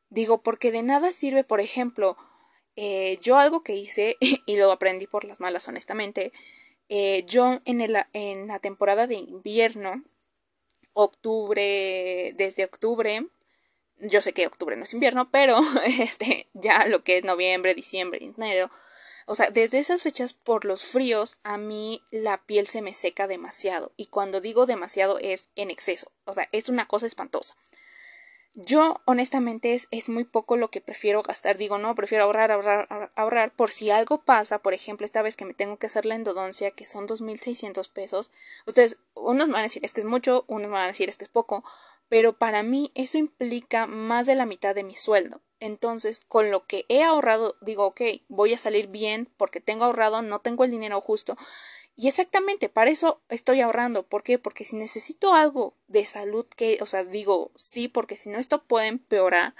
Digo, 0.09 0.41
porque 0.43 0.71
de 0.71 0.83
nada 0.83 1.11
sirve, 1.11 1.43
por 1.43 1.61
ejemplo, 1.61 2.17
eh, 2.75 3.19
yo 3.21 3.37
algo 3.37 3.63
que 3.63 3.75
hice, 3.75 4.17
y 4.45 4.57
lo 4.57 4.71
aprendí 4.71 5.07
por 5.07 5.25
las 5.25 5.39
malas, 5.39 5.67
honestamente, 5.67 6.31
eh, 6.89 7.23
yo 7.25 7.61
en, 7.65 7.81
el, 7.81 7.97
en 8.13 8.47
la 8.47 8.59
temporada 8.59 9.07
de 9.07 9.15
invierno, 9.15 10.03
octubre, 10.93 12.33
desde 12.35 12.65
octubre 12.65 13.25
yo 14.01 14.21
sé 14.21 14.33
que 14.33 14.47
octubre 14.47 14.75
no 14.75 14.83
es 14.83 14.93
invierno, 14.93 15.29
pero 15.31 15.59
este, 15.85 16.49
ya 16.53 16.85
lo 16.85 17.03
que 17.03 17.17
es 17.17 17.23
noviembre, 17.23 17.75
diciembre, 17.75 18.19
enero, 18.23 18.71
o 19.27 19.35
sea, 19.35 19.51
desde 19.51 19.79
esas 19.79 20.01
fechas 20.01 20.33
por 20.33 20.65
los 20.65 20.83
fríos 20.83 21.37
a 21.43 21.57
mí 21.57 22.03
la 22.11 22.43
piel 22.45 22.67
se 22.67 22.81
me 22.81 22.93
seca 22.93 23.27
demasiado 23.27 23.93
y 23.95 24.07
cuando 24.07 24.41
digo 24.41 24.65
demasiado 24.65 25.19
es 25.19 25.49
en 25.55 25.69
exceso, 25.69 26.11
o 26.25 26.33
sea, 26.33 26.49
es 26.51 26.69
una 26.69 26.87
cosa 26.87 27.05
espantosa. 27.05 27.55
Yo 28.53 28.99
honestamente 29.05 29.73
es, 29.73 29.87
es 29.91 30.09
muy 30.09 30.25
poco 30.25 30.57
lo 30.57 30.69
que 30.71 30.81
prefiero 30.81 31.23
gastar, 31.23 31.57
digo, 31.57 31.77
no, 31.77 31.95
prefiero 31.95 32.25
ahorrar, 32.25 32.51
ahorrar, 32.51 33.11
ahorrar 33.15 33.55
por 33.55 33.71
si 33.71 33.91
algo 33.91 34.23
pasa, 34.25 34.59
por 34.59 34.73
ejemplo, 34.73 35.05
esta 35.05 35.21
vez 35.21 35.37
que 35.37 35.45
me 35.45 35.53
tengo 35.53 35.77
que 35.77 35.87
hacer 35.87 36.05
la 36.05 36.15
endodoncia, 36.15 36.71
que 36.71 36.85
son 36.85 37.07
2.600 37.07 37.89
pesos, 37.89 38.33
ustedes, 38.67 38.97
unos 39.15 39.47
van 39.49 39.61
a 39.61 39.63
decir 39.63 39.85
es 39.85 39.97
es 39.97 40.03
mucho, 40.03 40.43
unos 40.47 40.69
van 40.69 40.83
a 40.83 40.87
decir 40.87 41.07
es 41.07 41.21
es 41.21 41.29
poco, 41.29 41.63
pero 42.09 42.33
para 42.33 42.61
mí 42.61 42.91
eso 42.93 43.17
implica 43.17 43.87
más 43.87 44.27
de 44.27 44.35
la 44.35 44.45
mitad 44.45 44.75
de 44.75 44.83
mi 44.83 44.95
sueldo. 44.95 45.39
Entonces, 45.61 46.21
con 46.27 46.51
lo 46.51 46.65
que 46.65 46.85
he 46.89 47.03
ahorrado, 47.03 47.55
digo, 47.61 47.85
ok, 47.85 48.01
voy 48.27 48.53
a 48.53 48.57
salir 48.57 48.87
bien 48.87 49.29
porque 49.37 49.61
tengo 49.61 49.85
ahorrado, 49.85 50.21
no 50.21 50.39
tengo 50.39 50.65
el 50.65 50.71
dinero 50.71 50.99
justo. 50.99 51.37
Y 51.95 52.07
exactamente, 52.07 52.69
para 52.69 52.89
eso 52.89 53.21
estoy 53.29 53.61
ahorrando. 53.61 54.03
¿Por 54.03 54.23
qué? 54.23 54.39
Porque 54.39 54.63
si 54.63 54.75
necesito 54.75 55.33
algo 55.33 55.75
de 55.87 56.05
salud 56.05 56.45
que, 56.55 56.77
o 56.81 56.85
sea, 56.85 57.03
digo, 57.03 57.51
sí, 57.55 57.87
porque 57.87 58.17
si 58.17 58.29
no 58.29 58.39
esto 58.39 58.63
puede 58.63 58.87
empeorar, 58.87 59.53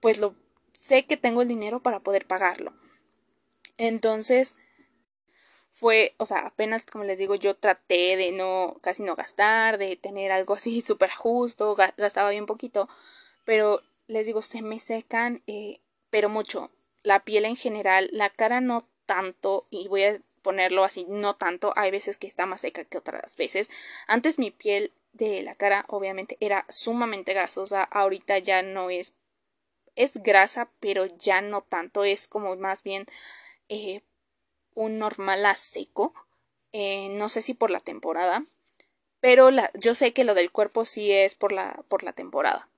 pues 0.00 0.18
lo 0.18 0.34
sé 0.72 1.04
que 1.04 1.16
tengo 1.16 1.42
el 1.42 1.48
dinero 1.48 1.80
para 1.80 2.00
poder 2.00 2.26
pagarlo. 2.26 2.72
Entonces, 3.76 4.56
fue, 5.70 6.14
o 6.18 6.26
sea, 6.26 6.40
apenas 6.40 6.84
como 6.84 7.04
les 7.04 7.18
digo, 7.18 7.34
yo 7.34 7.56
traté 7.56 8.16
de 8.16 8.32
no, 8.32 8.76
casi 8.82 9.02
no 9.02 9.16
gastar, 9.16 9.78
de 9.78 9.96
tener 9.96 10.30
algo 10.32 10.54
así 10.54 10.82
súper 10.86 11.10
justo, 11.10 11.74
gastaba 11.74 12.30
bien 12.30 12.46
poquito, 12.46 12.88
pero 13.44 13.82
les 14.06 14.26
digo, 14.26 14.42
se 14.42 14.60
me 14.60 14.78
secan, 14.78 15.42
eh, 15.46 15.80
pero 16.10 16.28
mucho. 16.28 16.70
La 17.02 17.24
piel 17.24 17.46
en 17.46 17.56
general, 17.56 18.10
la 18.12 18.28
cara 18.28 18.60
no 18.60 18.86
tanto, 19.06 19.66
y 19.70 19.88
voy 19.88 20.04
a 20.04 20.20
ponerlo 20.42 20.84
así, 20.84 21.06
no 21.08 21.36
tanto, 21.36 21.72
hay 21.76 21.90
veces 21.90 22.16
que 22.16 22.26
está 22.26 22.46
más 22.46 22.60
seca 22.62 22.84
que 22.84 22.98
otras 22.98 23.36
veces. 23.36 23.70
Antes 24.06 24.38
mi 24.38 24.50
piel 24.50 24.92
de 25.12 25.42
la 25.42 25.54
cara 25.54 25.84
obviamente 25.88 26.36
era 26.40 26.66
sumamente 26.68 27.34
grasosa, 27.34 27.82
ahorita 27.82 28.38
ya 28.38 28.62
no 28.62 28.90
es, 28.90 29.14
es 29.96 30.16
grasa, 30.22 30.70
pero 30.80 31.06
ya 31.06 31.40
no 31.40 31.62
tanto, 31.62 32.04
es 32.04 32.28
como 32.28 32.56
más 32.56 32.82
bien 32.82 33.06
eh, 33.68 34.02
un 34.74 34.98
normal 34.98 35.46
a 35.46 35.54
seco. 35.54 36.14
Eh, 36.72 37.08
no 37.10 37.28
sé 37.28 37.42
si 37.42 37.54
por 37.54 37.70
la 37.70 37.80
temporada. 37.80 38.44
Pero 39.20 39.50
la, 39.50 39.70
yo 39.74 39.94
sé 39.94 40.12
que 40.12 40.24
lo 40.24 40.34
del 40.34 40.50
cuerpo 40.50 40.84
sí 40.84 41.12
es 41.12 41.34
por 41.34 41.52
la, 41.52 41.82
por 41.88 42.02
la 42.02 42.12
temporada. 42.12 42.68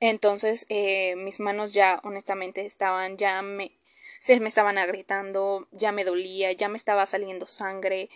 Entonces, 0.00 0.66
eh, 0.68 1.16
mis 1.16 1.40
manos 1.40 1.72
ya, 1.72 2.00
honestamente, 2.04 2.66
estaban, 2.66 3.16
ya 3.16 3.40
me, 3.42 3.72
se 4.20 4.40
me 4.40 4.48
estaban 4.48 4.78
agrietando, 4.78 5.68
ya 5.72 5.92
me 5.92 6.04
dolía, 6.04 6.52
ya 6.52 6.68
me 6.68 6.76
estaba 6.76 7.06
saliendo 7.06 7.46
sangre. 7.46 8.10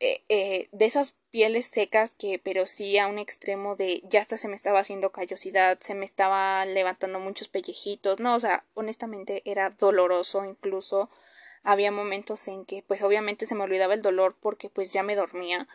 Eh, 0.00 0.22
eh, 0.28 0.68
de 0.72 0.86
esas 0.86 1.14
pieles 1.30 1.66
secas 1.66 2.12
que, 2.18 2.38
pero 2.42 2.66
sí 2.66 2.98
a 2.98 3.06
un 3.06 3.18
extremo 3.18 3.76
de, 3.76 4.02
ya 4.04 4.20
hasta 4.20 4.38
se 4.38 4.48
me 4.48 4.56
estaba 4.56 4.80
haciendo 4.80 5.12
callosidad, 5.12 5.78
se 5.80 5.94
me 5.94 6.06
estaba 6.06 6.64
levantando 6.64 7.20
muchos 7.20 7.48
pellejitos, 7.48 8.18
no, 8.18 8.34
o 8.34 8.40
sea, 8.40 8.64
honestamente 8.74 9.42
era 9.44 9.70
doloroso, 9.70 10.44
incluso 10.46 11.10
había 11.62 11.92
momentos 11.92 12.48
en 12.48 12.64
que, 12.64 12.82
pues 12.82 13.02
obviamente 13.02 13.44
se 13.46 13.54
me 13.54 13.64
olvidaba 13.64 13.94
el 13.94 14.02
dolor 14.02 14.36
porque 14.40 14.70
pues 14.70 14.92
ya 14.92 15.02
me 15.02 15.16
dormía 15.16 15.68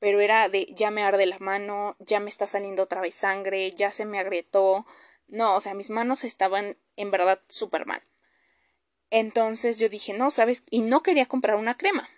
pero 0.00 0.20
era 0.20 0.48
de 0.48 0.66
ya 0.74 0.90
me 0.90 1.04
arde 1.04 1.26
la 1.26 1.38
mano, 1.38 1.94
ya 2.00 2.20
me 2.20 2.30
está 2.30 2.46
saliendo 2.46 2.82
otra 2.82 3.02
vez 3.02 3.14
sangre, 3.14 3.72
ya 3.72 3.92
se 3.92 4.06
me 4.06 4.18
agrietó. 4.18 4.86
No, 5.28 5.54
o 5.54 5.60
sea, 5.60 5.74
mis 5.74 5.90
manos 5.90 6.24
estaban 6.24 6.76
en 6.96 7.10
verdad 7.10 7.40
súper 7.48 7.86
mal. 7.86 8.02
Entonces 9.10 9.78
yo 9.78 9.88
dije, 9.88 10.12
no, 10.12 10.30
¿sabes? 10.30 10.62
Y 10.70 10.82
no 10.82 11.02
quería 11.02 11.26
comprar 11.26 11.56
una 11.56 11.76
crema. 11.76 12.08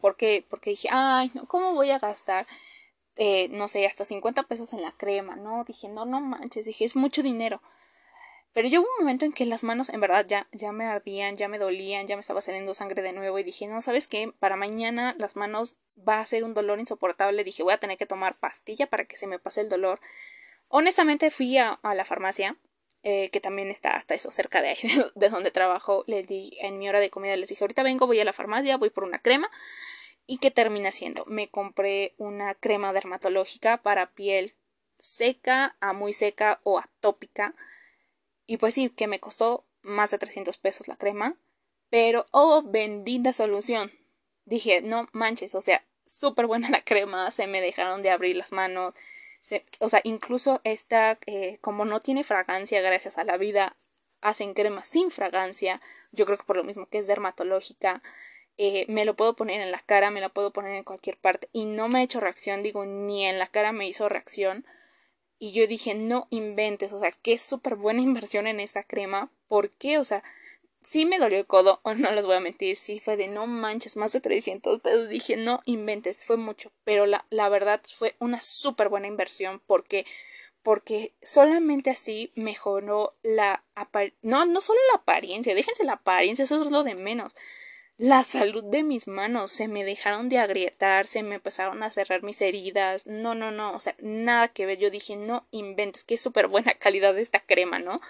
¿Por 0.00 0.16
qué? 0.16 0.44
Porque 0.48 0.70
dije, 0.70 0.88
ay, 0.90 1.30
no, 1.34 1.46
¿cómo 1.46 1.74
voy 1.74 1.90
a 1.90 1.98
gastar, 1.98 2.46
eh, 3.16 3.48
no 3.50 3.68
sé, 3.68 3.86
hasta 3.86 4.04
50 4.04 4.44
pesos 4.44 4.72
en 4.72 4.82
la 4.82 4.92
crema? 4.92 5.36
No, 5.36 5.64
dije, 5.64 5.88
no, 5.88 6.04
no 6.04 6.20
manches, 6.20 6.66
dije, 6.66 6.84
es 6.84 6.96
mucho 6.96 7.22
dinero. 7.22 7.60
Pero 8.54 8.68
llegó 8.68 8.84
un 8.84 9.04
momento 9.04 9.24
en 9.24 9.32
que 9.32 9.46
las 9.46 9.64
manos 9.64 9.88
en 9.88 10.00
verdad 10.00 10.24
ya, 10.28 10.46
ya 10.52 10.70
me 10.70 10.84
ardían, 10.86 11.36
ya 11.36 11.48
me 11.48 11.58
dolían, 11.58 12.06
ya 12.06 12.14
me 12.14 12.20
estaba 12.20 12.40
saliendo 12.40 12.72
sangre 12.72 13.02
de 13.02 13.12
nuevo 13.12 13.36
y 13.40 13.42
dije, 13.42 13.66
no, 13.66 13.82
¿sabes 13.82 14.06
qué? 14.06 14.32
Para 14.38 14.54
mañana 14.54 15.16
las 15.18 15.34
manos 15.34 15.74
va 15.98 16.20
a 16.20 16.26
ser 16.26 16.44
un 16.44 16.54
dolor 16.54 16.78
insoportable. 16.78 17.42
Dije, 17.42 17.64
voy 17.64 17.72
a 17.72 17.78
tener 17.78 17.98
que 17.98 18.06
tomar 18.06 18.38
pastilla 18.38 18.86
para 18.86 19.06
que 19.06 19.16
se 19.16 19.26
me 19.26 19.40
pase 19.40 19.60
el 19.60 19.68
dolor. 19.68 20.00
Honestamente 20.68 21.32
fui 21.32 21.58
a, 21.58 21.80
la 21.82 22.04
farmacia, 22.04 22.56
eh, 23.04 23.30
que 23.30 23.40
también 23.40 23.70
está 23.70 23.96
hasta 23.96 24.14
eso 24.14 24.32
cerca 24.32 24.60
de 24.60 24.70
ahí, 24.70 24.78
de 25.14 25.28
donde 25.28 25.52
trabajo. 25.52 26.02
Les 26.08 26.26
di 26.26 26.56
en 26.60 26.78
mi 26.78 26.88
hora 26.88 26.98
de 26.98 27.10
comida, 27.10 27.36
les 27.36 27.48
dije, 27.48 27.62
ahorita 27.62 27.84
vengo, 27.84 28.08
voy 28.08 28.18
a 28.18 28.24
la 28.24 28.32
farmacia, 28.32 28.76
voy 28.76 28.90
por 28.90 29.04
una 29.04 29.20
crema. 29.20 29.48
¿Y 30.26 30.38
qué 30.38 30.50
termina 30.50 30.88
haciendo? 30.88 31.24
Me 31.26 31.48
compré 31.48 32.14
una 32.16 32.54
crema 32.54 32.92
dermatológica 32.92 33.76
para 33.76 34.12
piel 34.14 34.54
seca, 34.98 35.76
a 35.80 35.92
muy 35.92 36.12
seca 36.14 36.60
o 36.64 36.78
atópica 36.78 37.54
y 38.46 38.58
pues 38.58 38.74
sí, 38.74 38.90
que 38.90 39.06
me 39.06 39.20
costó 39.20 39.66
más 39.82 40.10
de 40.10 40.18
300 40.18 40.56
pesos 40.58 40.88
la 40.88 40.96
crema. 40.96 41.36
Pero, 41.90 42.26
oh, 42.32 42.62
bendita 42.62 43.32
solución. 43.32 43.92
Dije, 44.44 44.82
no 44.82 45.08
manches, 45.12 45.54
o 45.54 45.60
sea, 45.60 45.84
súper 46.04 46.46
buena 46.46 46.68
la 46.70 46.82
crema, 46.82 47.30
se 47.30 47.46
me 47.46 47.60
dejaron 47.60 48.02
de 48.02 48.10
abrir 48.10 48.36
las 48.36 48.52
manos. 48.52 48.94
O 49.78 49.88
sea, 49.88 50.00
incluso 50.04 50.60
esta, 50.64 51.18
eh, 51.26 51.58
como 51.60 51.84
no 51.84 52.00
tiene 52.00 52.24
fragancia 52.24 52.80
gracias 52.80 53.18
a 53.18 53.24
la 53.24 53.36
vida, 53.36 53.76
hacen 54.20 54.54
crema 54.54 54.84
sin 54.84 55.10
fragancia. 55.10 55.80
Yo 56.12 56.26
creo 56.26 56.38
que 56.38 56.44
por 56.44 56.56
lo 56.56 56.64
mismo 56.64 56.86
que 56.86 56.98
es 56.98 57.06
dermatológica. 57.06 58.02
Eh, 58.56 58.86
me 58.88 59.04
lo 59.04 59.14
puedo 59.16 59.34
poner 59.34 59.60
en 59.60 59.72
la 59.72 59.80
cara, 59.80 60.10
me 60.10 60.20
la 60.20 60.28
puedo 60.28 60.52
poner 60.52 60.74
en 60.76 60.84
cualquier 60.84 61.18
parte 61.18 61.48
y 61.52 61.64
no 61.64 61.88
me 61.88 61.98
ha 61.98 62.02
hecho 62.04 62.20
reacción, 62.20 62.62
digo, 62.62 62.84
ni 62.86 63.26
en 63.26 63.38
la 63.38 63.48
cara 63.48 63.72
me 63.72 63.88
hizo 63.88 64.08
reacción. 64.08 64.64
Y 65.38 65.52
yo 65.52 65.66
dije, 65.66 65.94
no 65.94 66.28
inventes, 66.30 66.92
o 66.92 66.98
sea, 66.98 67.12
qué 67.22 67.38
súper 67.38 67.76
buena 67.76 68.00
inversión 68.02 68.46
en 68.46 68.60
esta 68.60 68.82
crema. 68.84 69.30
¿Por 69.48 69.70
qué? 69.70 69.98
O 69.98 70.04
sea, 70.04 70.22
sí 70.84 71.04
me 71.06 71.18
dolió 71.18 71.38
el 71.38 71.46
codo, 71.46 71.80
o 71.82 71.94
no 71.94 72.12
les 72.12 72.24
voy 72.24 72.36
a 72.36 72.40
mentir, 72.40 72.76
sí 72.76 73.00
fue 73.00 73.16
de 73.16 73.28
no 73.28 73.46
manches, 73.46 73.96
más 73.96 74.12
de 74.12 74.20
300 74.20 74.80
pesos. 74.80 75.08
Dije, 75.08 75.36
no 75.36 75.62
inventes, 75.64 76.24
fue 76.24 76.36
mucho. 76.36 76.70
Pero 76.84 77.06
la, 77.06 77.26
la 77.30 77.48
verdad 77.48 77.80
fue 77.84 78.14
una 78.20 78.40
súper 78.40 78.88
buena 78.88 79.08
inversión 79.08 79.60
porque 79.66 80.06
porque 80.62 81.12
solamente 81.22 81.90
así 81.90 82.32
mejoró 82.36 83.14
la 83.22 83.62
no 84.22 84.46
no 84.46 84.60
solo 84.62 84.78
la 84.92 85.00
apariencia, 85.00 85.54
déjense 85.54 85.84
la 85.84 85.94
apariencia, 85.94 86.44
eso 86.44 86.62
es 86.62 86.70
lo 86.70 86.84
de 86.84 86.94
menos 86.94 87.36
la 87.96 88.24
salud 88.24 88.64
de 88.64 88.82
mis 88.82 89.06
manos 89.06 89.52
se 89.52 89.68
me 89.68 89.84
dejaron 89.84 90.28
de 90.28 90.38
agrietar, 90.38 91.06
se 91.06 91.22
me 91.22 91.36
empezaron 91.36 91.82
a 91.82 91.90
cerrar 91.90 92.22
mis 92.22 92.40
heridas, 92.42 93.06
no, 93.06 93.34
no, 93.34 93.50
no, 93.52 93.74
o 93.74 93.80
sea, 93.80 93.94
nada 94.00 94.48
que 94.48 94.66
ver, 94.66 94.78
yo 94.78 94.90
dije, 94.90 95.16
no 95.16 95.46
inventes, 95.52 96.04
que 96.04 96.18
súper 96.18 96.48
buena 96.48 96.74
calidad 96.74 97.14
de 97.14 97.22
esta 97.22 97.40
crema, 97.40 97.78
¿no? 97.78 98.00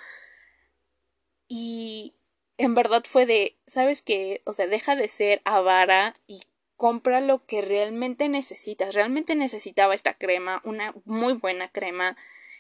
Y 1.49 2.15
en 2.59 2.75
verdad 2.75 3.05
fue 3.09 3.27
de, 3.27 3.57
¿sabes 3.67 4.03
qué? 4.03 4.43
O 4.45 4.53
sea, 4.53 4.67
deja 4.67 4.97
de 4.97 5.09
ser 5.09 5.43
avara 5.45 6.15
y 6.27 6.43
compra 6.77 7.21
lo 7.21 7.45
que 7.47 7.63
realmente 7.63 8.29
necesitas. 8.29 8.95
Realmente 8.95 9.35
necesitaba 9.35 9.95
esta 9.95 10.15
crema, 10.15 10.61
una 10.65 10.95
muy 11.05 11.35
buena 11.35 11.69
crema 11.71 12.17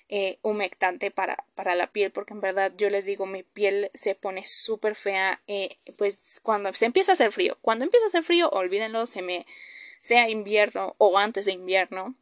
eh, 0.09 0.39
humectante 0.43 1.11
para, 1.11 1.45
para 1.55 1.75
la 1.75 1.91
piel, 1.91 2.13
porque 2.13 2.35
en 2.35 2.41
verdad 2.41 2.73
yo 2.77 2.91
les 2.91 3.07
digo, 3.07 3.27
mi 3.27 3.43
piel 3.43 3.91
se 3.95 4.15
pone 4.15 4.45
súper 4.45 4.97
fea, 4.97 5.43
eh, 5.47 5.79
pues 5.97 6.41
cuando 6.43 6.73
se 6.75 6.85
empieza 6.85 7.13
a 7.13 7.15
hacer 7.15 7.33
frío, 7.33 7.57
cuando 7.63 7.85
empieza 7.87 8.07
a 8.07 8.09
hacer 8.09 8.23
frío, 8.23 8.51
olvídenlo, 8.51 9.07
se 9.07 9.23
me, 9.23 9.47
sea 10.01 10.29
invierno 10.29 10.95
o 10.99 11.17
antes 11.17 11.47
de 11.47 11.53
invierno, 11.53 12.15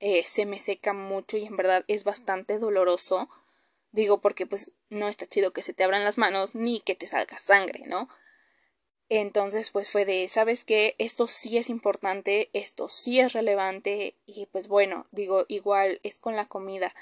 eh, 0.00 0.22
se 0.24 0.44
me 0.44 0.58
seca 0.58 0.92
mucho 0.92 1.38
y 1.38 1.46
en 1.46 1.56
verdad 1.56 1.84
es 1.88 2.04
bastante 2.04 2.58
doloroso, 2.58 3.30
digo 3.92 4.20
porque 4.20 4.46
pues 4.46 4.72
no 4.90 5.08
está 5.08 5.26
chido 5.26 5.52
que 5.52 5.62
se 5.62 5.74
te 5.74 5.84
abran 5.84 6.04
las 6.04 6.18
manos 6.18 6.54
ni 6.54 6.80
que 6.80 6.94
te 6.94 7.06
salga 7.06 7.38
sangre, 7.38 7.84
¿no? 7.86 8.08
Entonces, 9.08 9.70
pues 9.70 9.90
fue 9.90 10.06
de, 10.06 10.26
¿sabes 10.28 10.64
qué? 10.64 10.94
Esto 10.98 11.26
sí 11.26 11.58
es 11.58 11.68
importante, 11.68 12.48
esto 12.54 12.88
sí 12.88 13.20
es 13.20 13.34
relevante 13.34 14.16
y 14.24 14.46
pues 14.46 14.68
bueno, 14.68 15.06
digo, 15.10 15.44
igual 15.48 16.00
es 16.02 16.18
con 16.18 16.34
la 16.34 16.46
comida. 16.46 16.94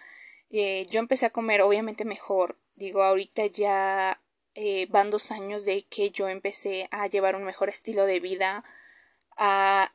Eh, 0.51 0.87
yo 0.91 0.99
empecé 0.99 1.27
a 1.27 1.31
comer 1.31 1.63
obviamente 1.63 2.05
mejor, 2.05 2.59
digo, 2.75 3.05
ahorita 3.05 3.47
ya 3.47 4.21
eh, 4.55 4.87
van 4.91 5.11
dos 5.11 5.31
años 5.31 5.65
de 5.65 5.85
que 5.85 6.11
yo 6.11 6.29
empecé 6.29 6.89
a 6.91 7.07
llevar 7.07 7.37
un 7.37 7.45
mejor 7.45 7.69
estilo 7.69 8.05
de 8.07 8.19
vida, 8.19 8.65
a 9.37 9.95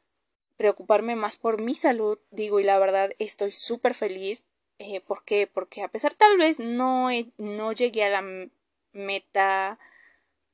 preocuparme 0.55 1.17
más 1.17 1.35
por 1.35 1.61
mi 1.61 1.75
salud, 1.75 2.17
digo, 2.31 2.61
y 2.61 2.63
la 2.63 2.79
verdad 2.79 3.11
estoy 3.19 3.51
súper 3.51 3.93
feliz. 3.93 4.45
Eh, 4.79 5.01
¿Por 5.01 5.23
qué? 5.23 5.47
Porque 5.47 5.83
a 5.83 5.87
pesar 5.87 6.13
tal 6.13 6.37
vez 6.37 6.59
no, 6.59 7.09
no 7.37 7.71
llegué 7.73 8.03
a 8.03 8.09
la 8.09 8.49
meta 8.93 9.79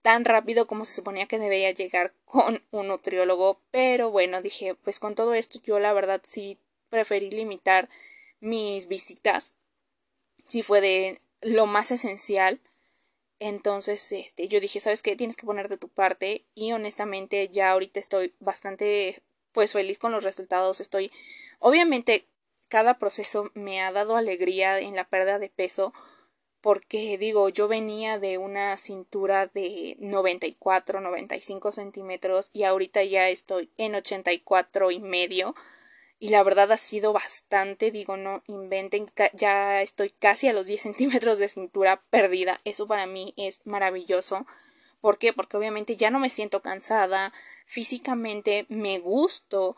tan 0.02 0.26
rápido 0.26 0.68
como 0.68 0.86
se 0.86 0.96
suponía 0.96 1.28
que 1.28 1.40
debía 1.40 1.72
llegar 1.72 2.14
con 2.26 2.64
un 2.72 2.88
nutriólogo, 2.88 3.62
pero 3.72 4.12
bueno, 4.12 4.42
dije, 4.42 4.76
pues 4.76 5.00
con 5.00 5.16
todo 5.16 5.34
esto 5.34 5.60
yo 5.64 5.80
la 5.80 5.94
verdad 5.94 6.22
sí 6.24 6.58
preferí 6.90 7.32
limitar 7.32 7.90
mis 8.40 8.88
visitas, 8.88 9.56
si 10.48 10.62
fue 10.62 10.82
de 10.82 11.22
lo 11.42 11.66
más 11.66 11.92
esencial. 11.92 12.60
Entonces, 13.40 14.12
este, 14.12 14.48
yo 14.48 14.60
dije, 14.60 14.80
¿sabes 14.80 15.02
qué? 15.02 15.16
Tienes 15.16 15.36
que 15.38 15.46
poner 15.48 15.68
de 15.68 15.78
tu 15.78 15.90
parte 15.90 16.46
y 16.54 16.74
honestamente 16.74 17.50
ya 17.50 17.72
ahorita 17.72 18.00
estoy 18.00 18.34
bastante 18.40 19.22
pues 19.52 19.74
feliz 19.74 19.98
con 20.00 20.12
los 20.12 20.24
resultados. 20.24 20.80
Estoy 20.80 21.12
obviamente 21.60 22.26
cada 22.72 22.98
proceso 22.98 23.52
me 23.54 23.82
ha 23.82 23.92
dado 23.92 24.16
alegría 24.16 24.80
en 24.80 24.96
la 24.96 25.04
pérdida 25.04 25.40
de 25.40 25.50
peso, 25.50 25.94
porque 26.62 27.18
digo, 27.18 27.50
yo 27.50 27.68
venía 27.68 28.18
de 28.18 28.38
una 28.38 28.78
cintura 28.78 29.48
de 29.48 29.98
94, 30.00 31.02
95 31.02 31.74
centímetros 31.74 32.50
y 32.54 32.64
ahorita 32.64 33.04
ya 33.04 33.28
estoy 33.28 33.70
en 33.78 33.96
84 33.96 34.92
y 34.92 35.00
medio 35.02 35.54
y 36.18 36.30
la 36.30 36.44
verdad 36.44 36.72
ha 36.72 36.78
sido 36.78 37.12
bastante, 37.12 37.92
digo, 37.92 38.16
no 38.16 38.42
inventen, 38.48 39.08
ya 39.34 39.82
estoy 39.82 40.12
casi 40.12 40.48
a 40.48 40.54
los 40.54 40.66
10 40.66 40.82
centímetros 40.84 41.40
de 41.40 41.50
cintura 41.50 42.02
perdida, 42.10 42.62
eso 42.64 42.88
para 42.88 43.06
mí 43.06 43.34
es 43.36 43.60
maravilloso. 43.66 44.46
¿Por 45.02 45.18
qué? 45.18 45.34
Porque 45.34 45.58
obviamente 45.58 45.98
ya 45.98 46.10
no 46.10 46.20
me 46.20 46.30
siento 46.30 46.62
cansada, 46.62 47.34
físicamente 47.66 48.66
me 48.70 49.00
gusto, 49.00 49.76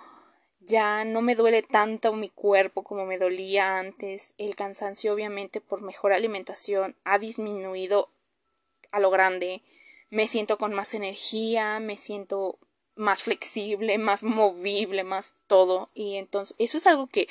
ya 0.66 1.06
no 1.06 1.22
me 1.22 1.36
duele 1.36 1.62
tanto 1.62 2.14
mi 2.14 2.30
cuerpo 2.30 2.84
como 2.84 3.06
me 3.06 3.18
dolía 3.18 3.78
antes. 3.78 4.34
El 4.38 4.56
cansancio, 4.56 5.14
obviamente, 5.14 5.62
por 5.62 5.82
mejor 5.82 6.14
alimentación, 6.14 6.96
ha 7.04 7.20
disminuido 7.20 8.10
a 8.92 9.00
lo 9.00 9.10
grande. 9.10 9.62
Me 10.10 10.28
siento 10.28 10.58
con 10.58 10.74
más 10.74 10.94
energía, 10.94 11.80
me 11.80 11.98
siento 11.98 12.60
más 12.96 13.24
flexible, 13.24 13.98
más 13.98 14.24
movible, 14.24 15.04
más 15.04 15.36
todo. 15.48 15.90
Y 15.94 16.16
entonces, 16.16 16.56
eso 16.60 16.78
es 16.78 16.88
algo 16.88 17.08
que 17.08 17.28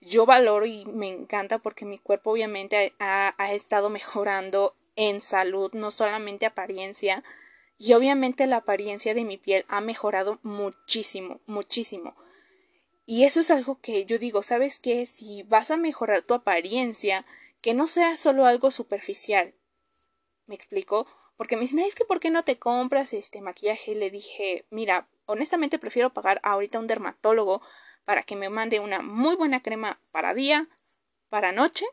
yo 0.00 0.26
valoro 0.26 0.66
y 0.66 0.84
me 0.86 1.08
encanta 1.08 1.58
porque 1.58 1.84
mi 1.84 1.98
cuerpo, 1.98 2.30
obviamente, 2.32 2.92
ha, 2.98 3.52
estado 3.52 3.90
mejorando 3.90 4.74
en 4.96 5.20
salud, 5.20 5.72
no 5.72 5.90
solamente 5.90 6.46
apariencia. 6.46 7.24
Y 7.78 7.92
obviamente 7.92 8.46
la 8.46 8.58
apariencia 8.58 9.14
de 9.14 9.24
mi 9.24 9.36
piel 9.36 9.64
ha 9.68 9.80
mejorado 9.80 10.38
muchísimo, 10.42 11.40
muchísimo. 11.46 12.14
Y 13.10 13.24
eso 13.24 13.40
es 13.40 13.50
algo 13.50 13.80
que 13.80 14.04
yo 14.04 14.18
digo, 14.18 14.42
¿sabes 14.42 14.78
qué? 14.78 15.06
Si 15.06 15.42
vas 15.44 15.70
a 15.70 15.78
mejorar 15.78 16.24
tu 16.24 16.34
apariencia, 16.34 17.24
que 17.62 17.72
no 17.72 17.88
sea 17.88 18.16
solo 18.16 18.44
algo 18.44 18.70
superficial. 18.70 19.54
¿Me 20.46 20.54
explico? 20.54 21.06
porque 21.38 21.54
me 21.54 21.62
dicen, 21.62 21.78
es 21.78 21.94
que 21.94 22.04
¿por 22.04 22.18
qué 22.18 22.30
no 22.30 22.42
te 22.42 22.58
compras 22.58 23.12
este 23.12 23.40
maquillaje? 23.40 23.94
Le 23.94 24.10
dije, 24.10 24.66
mira, 24.70 25.08
honestamente 25.24 25.78
prefiero 25.78 26.12
pagar 26.12 26.40
ahorita 26.42 26.80
un 26.80 26.88
dermatólogo 26.88 27.62
para 28.04 28.24
que 28.24 28.34
me 28.34 28.50
mande 28.50 28.80
una 28.80 29.02
muy 29.02 29.36
buena 29.36 29.62
crema 29.62 30.00
para 30.10 30.34
día, 30.34 30.68
para 31.28 31.52
noche. 31.52 31.86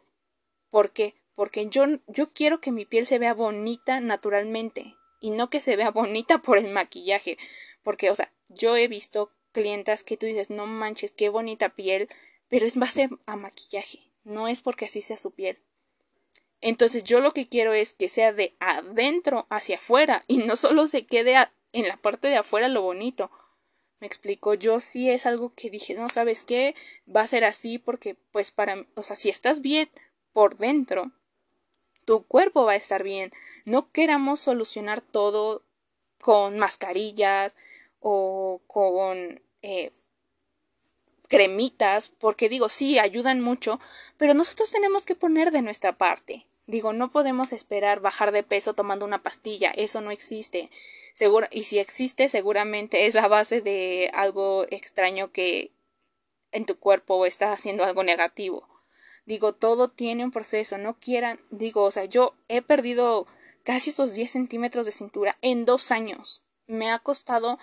¿Por 0.71 0.91
qué? 0.91 1.13
Porque 1.35 1.67
yo, 1.67 1.85
yo 2.07 2.33
quiero 2.33 2.59
que 2.59 2.71
mi 2.71 2.85
piel 2.85 3.05
se 3.05 3.19
vea 3.19 3.35
bonita 3.35 3.99
naturalmente 3.99 4.95
y 5.19 5.29
no 5.29 5.51
que 5.51 5.61
se 5.61 5.75
vea 5.75 5.91
bonita 5.91 6.39
por 6.39 6.57
el 6.57 6.71
maquillaje. 6.71 7.37
Porque, 7.83 8.09
o 8.09 8.15
sea, 8.15 8.33
yo 8.49 8.75
he 8.75 8.87
visto 8.87 9.31
clientas 9.55 10.03
que 10.03 10.17
tú 10.17 10.25
dices, 10.25 10.49
no 10.49 10.67
manches, 10.67 11.13
qué 11.13 11.29
bonita 11.29 11.69
piel, 11.69 12.09
pero 12.49 12.65
es 12.65 12.75
base 12.75 13.09
a 13.25 13.37
maquillaje, 13.37 14.11
no 14.25 14.49
es 14.49 14.61
porque 14.61 14.85
así 14.85 15.01
sea 15.01 15.15
su 15.15 15.31
piel. 15.31 15.57
Entonces 16.59 17.05
yo 17.05 17.21
lo 17.21 17.31
que 17.31 17.47
quiero 17.47 17.71
es 17.73 17.93
que 17.93 18.09
sea 18.09 18.33
de 18.33 18.55
adentro 18.59 19.47
hacia 19.49 19.77
afuera 19.77 20.25
y 20.27 20.39
no 20.39 20.57
solo 20.57 20.87
se 20.87 21.05
quede 21.05 21.35
en 21.71 21.87
la 21.87 21.95
parte 21.95 22.27
de 22.27 22.37
afuera 22.37 22.67
lo 22.67 22.81
bonito. 22.81 23.31
Me 23.99 24.07
explico, 24.07 24.53
yo 24.55 24.81
sí 24.81 25.09
es 25.09 25.25
algo 25.25 25.53
que 25.55 25.69
dije, 25.69 25.93
no 25.93 26.09
sabes 26.09 26.43
qué, 26.43 26.75
va 27.13 27.21
a 27.21 27.27
ser 27.27 27.45
así 27.45 27.77
porque 27.77 28.15
pues 28.31 28.51
para, 28.51 28.85
o 28.95 29.03
sea, 29.03 29.15
si 29.15 29.29
estás 29.29 29.61
bien 29.61 29.89
por 30.33 30.57
dentro, 30.57 31.11
tu 32.03 32.25
cuerpo 32.25 32.65
va 32.65 32.73
a 32.73 32.77
estar 32.77 33.03
bien. 33.03 33.31
No 33.63 33.91
queramos 33.91 34.41
solucionar 34.41 35.01
todo 35.01 35.63
con 36.19 36.57
mascarillas 36.57 37.55
o 37.99 38.61
con 38.67 39.41
eh, 39.65 39.91
cremitas, 41.27 42.09
porque 42.09 42.49
digo, 42.49 42.69
sí, 42.69 42.99
ayudan 42.99 43.41
mucho, 43.41 43.79
pero 44.15 44.35
nosotros 44.35 44.69
tenemos 44.69 45.07
que 45.07 45.15
poner 45.15 45.51
de 45.51 45.63
nuestra 45.63 45.93
parte. 45.97 46.45
Digo, 46.67 46.93
no 46.93 47.11
podemos 47.11 47.51
esperar 47.51 47.99
bajar 47.99 48.31
de 48.31 48.43
peso 48.43 48.75
tomando 48.75 49.05
una 49.05 49.23
pastilla, 49.23 49.71
eso 49.71 50.01
no 50.01 50.11
existe. 50.11 50.69
Seguro, 51.15 51.47
y 51.49 51.63
si 51.63 51.79
existe, 51.79 52.29
seguramente 52.29 53.07
es 53.07 53.15
a 53.15 53.27
base 53.27 53.61
de 53.61 54.11
algo 54.13 54.67
extraño 54.69 55.31
que 55.31 55.71
en 56.51 56.65
tu 56.65 56.77
cuerpo 56.77 57.25
está 57.25 57.51
haciendo 57.51 57.83
algo 57.85 58.03
negativo. 58.03 58.67
Digo, 59.25 59.53
todo 59.53 59.89
tiene 59.89 60.23
un 60.23 60.31
proceso, 60.31 60.77
no 60.77 60.99
quieran, 60.99 61.39
digo, 61.49 61.83
o 61.83 61.91
sea, 61.91 62.05
yo 62.05 62.35
he 62.49 62.61
perdido 62.61 63.25
casi 63.63 63.89
estos 63.89 64.13
10 64.13 64.29
centímetros 64.29 64.85
de 64.85 64.91
cintura 64.91 65.37
en 65.41 65.65
dos 65.65 65.91
años. 65.91 66.45
Me 66.67 66.91
ha 66.91 66.99
costado 66.99 67.57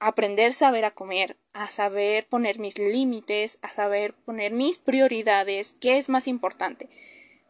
aprender 0.00 0.50
a 0.50 0.54
saber 0.54 0.84
a 0.84 0.92
comer, 0.92 1.36
a 1.52 1.70
saber 1.70 2.26
poner 2.26 2.58
mis 2.58 2.78
límites, 2.78 3.58
a 3.62 3.72
saber 3.72 4.14
poner 4.14 4.52
mis 4.52 4.78
prioridades, 4.78 5.74
qué 5.80 5.98
es 5.98 6.08
más 6.08 6.28
importante, 6.28 6.88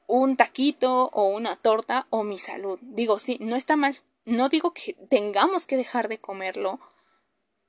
un 0.06 0.36
taquito 0.36 1.10
o 1.12 1.28
una 1.28 1.56
torta 1.56 2.06
o 2.10 2.24
mi 2.24 2.38
salud. 2.38 2.78
Digo, 2.82 3.18
sí, 3.18 3.38
no 3.40 3.56
está 3.56 3.76
mal, 3.76 3.96
no 4.24 4.48
digo 4.48 4.72
que 4.72 4.94
tengamos 5.08 5.66
que 5.66 5.76
dejar 5.76 6.08
de 6.08 6.18
comerlo, 6.18 6.80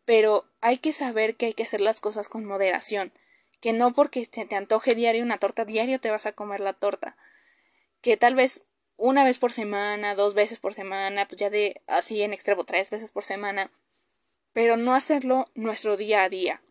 pero 0.06 0.46
hay 0.62 0.78
que 0.78 0.94
saber 0.94 1.36
que 1.36 1.48
hay 1.48 1.54
que 1.54 1.64
hacer 1.64 1.82
las 1.82 2.00
cosas 2.00 2.30
con 2.30 2.46
moderación, 2.46 3.12
que 3.62 3.74
no 3.74 3.94
porque 3.94 4.30
se 4.32 4.46
te 4.46 4.56
antoje 4.56 4.96
diario 4.96 5.24
una 5.24 5.38
torta 5.38 5.66
diario 5.66 6.00
te 6.00 6.10
vas 6.10 6.26
a 6.26 6.32
comer 6.32 6.62
la 6.62 6.74
torta, 6.74 7.18
que 8.02 8.18
tal 8.18 8.36
vez 8.36 8.64
una 8.96 9.24
vez 9.24 9.40
por 9.40 9.54
semana, 9.54 10.16
dos 10.16 10.34
veces 10.34 10.60
por 10.60 10.74
semana, 10.74 11.28
pues 11.28 11.40
ya 11.40 11.50
de 11.50 11.82
así 11.88 12.22
en 12.22 12.34
extremo 12.34 12.66
tres 12.66 12.90
veces 12.90 13.12
por 13.12 13.24
semana, 13.24 13.72
pero 14.60 14.76
no 14.76 14.94
hacerlo 14.94 15.48
nuestro 15.56 15.96
día 15.96 16.24
a 16.24 16.28
día. 16.28 16.62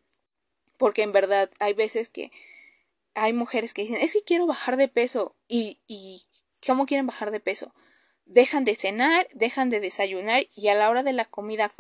Porque 0.76 1.02
en 1.02 1.10
verdad 1.12 1.50
hay 1.58 1.72
veces 1.72 2.10
que 2.10 2.30
hay 3.14 3.32
mujeres 3.32 3.72
que 3.72 3.80
dicen, 3.80 3.96
es 3.96 4.12
que 4.12 4.22
quiero 4.22 4.46
bajar 4.46 4.76
de 4.76 4.88
peso 4.88 5.34
y, 5.48 5.78
y 5.86 6.26
¿cómo 6.66 6.84
quieren 6.84 7.06
bajar 7.06 7.30
de 7.30 7.40
peso? 7.40 7.72
Dejan 8.26 8.66
de 8.66 8.74
cenar, 8.74 9.26
dejan 9.32 9.70
de 9.70 9.80
desayunar 9.80 10.42
y 10.54 10.68
a 10.68 10.74
la 10.74 10.90
hora 10.90 11.02
de 11.02 11.14
la 11.14 11.24
comida 11.24 11.72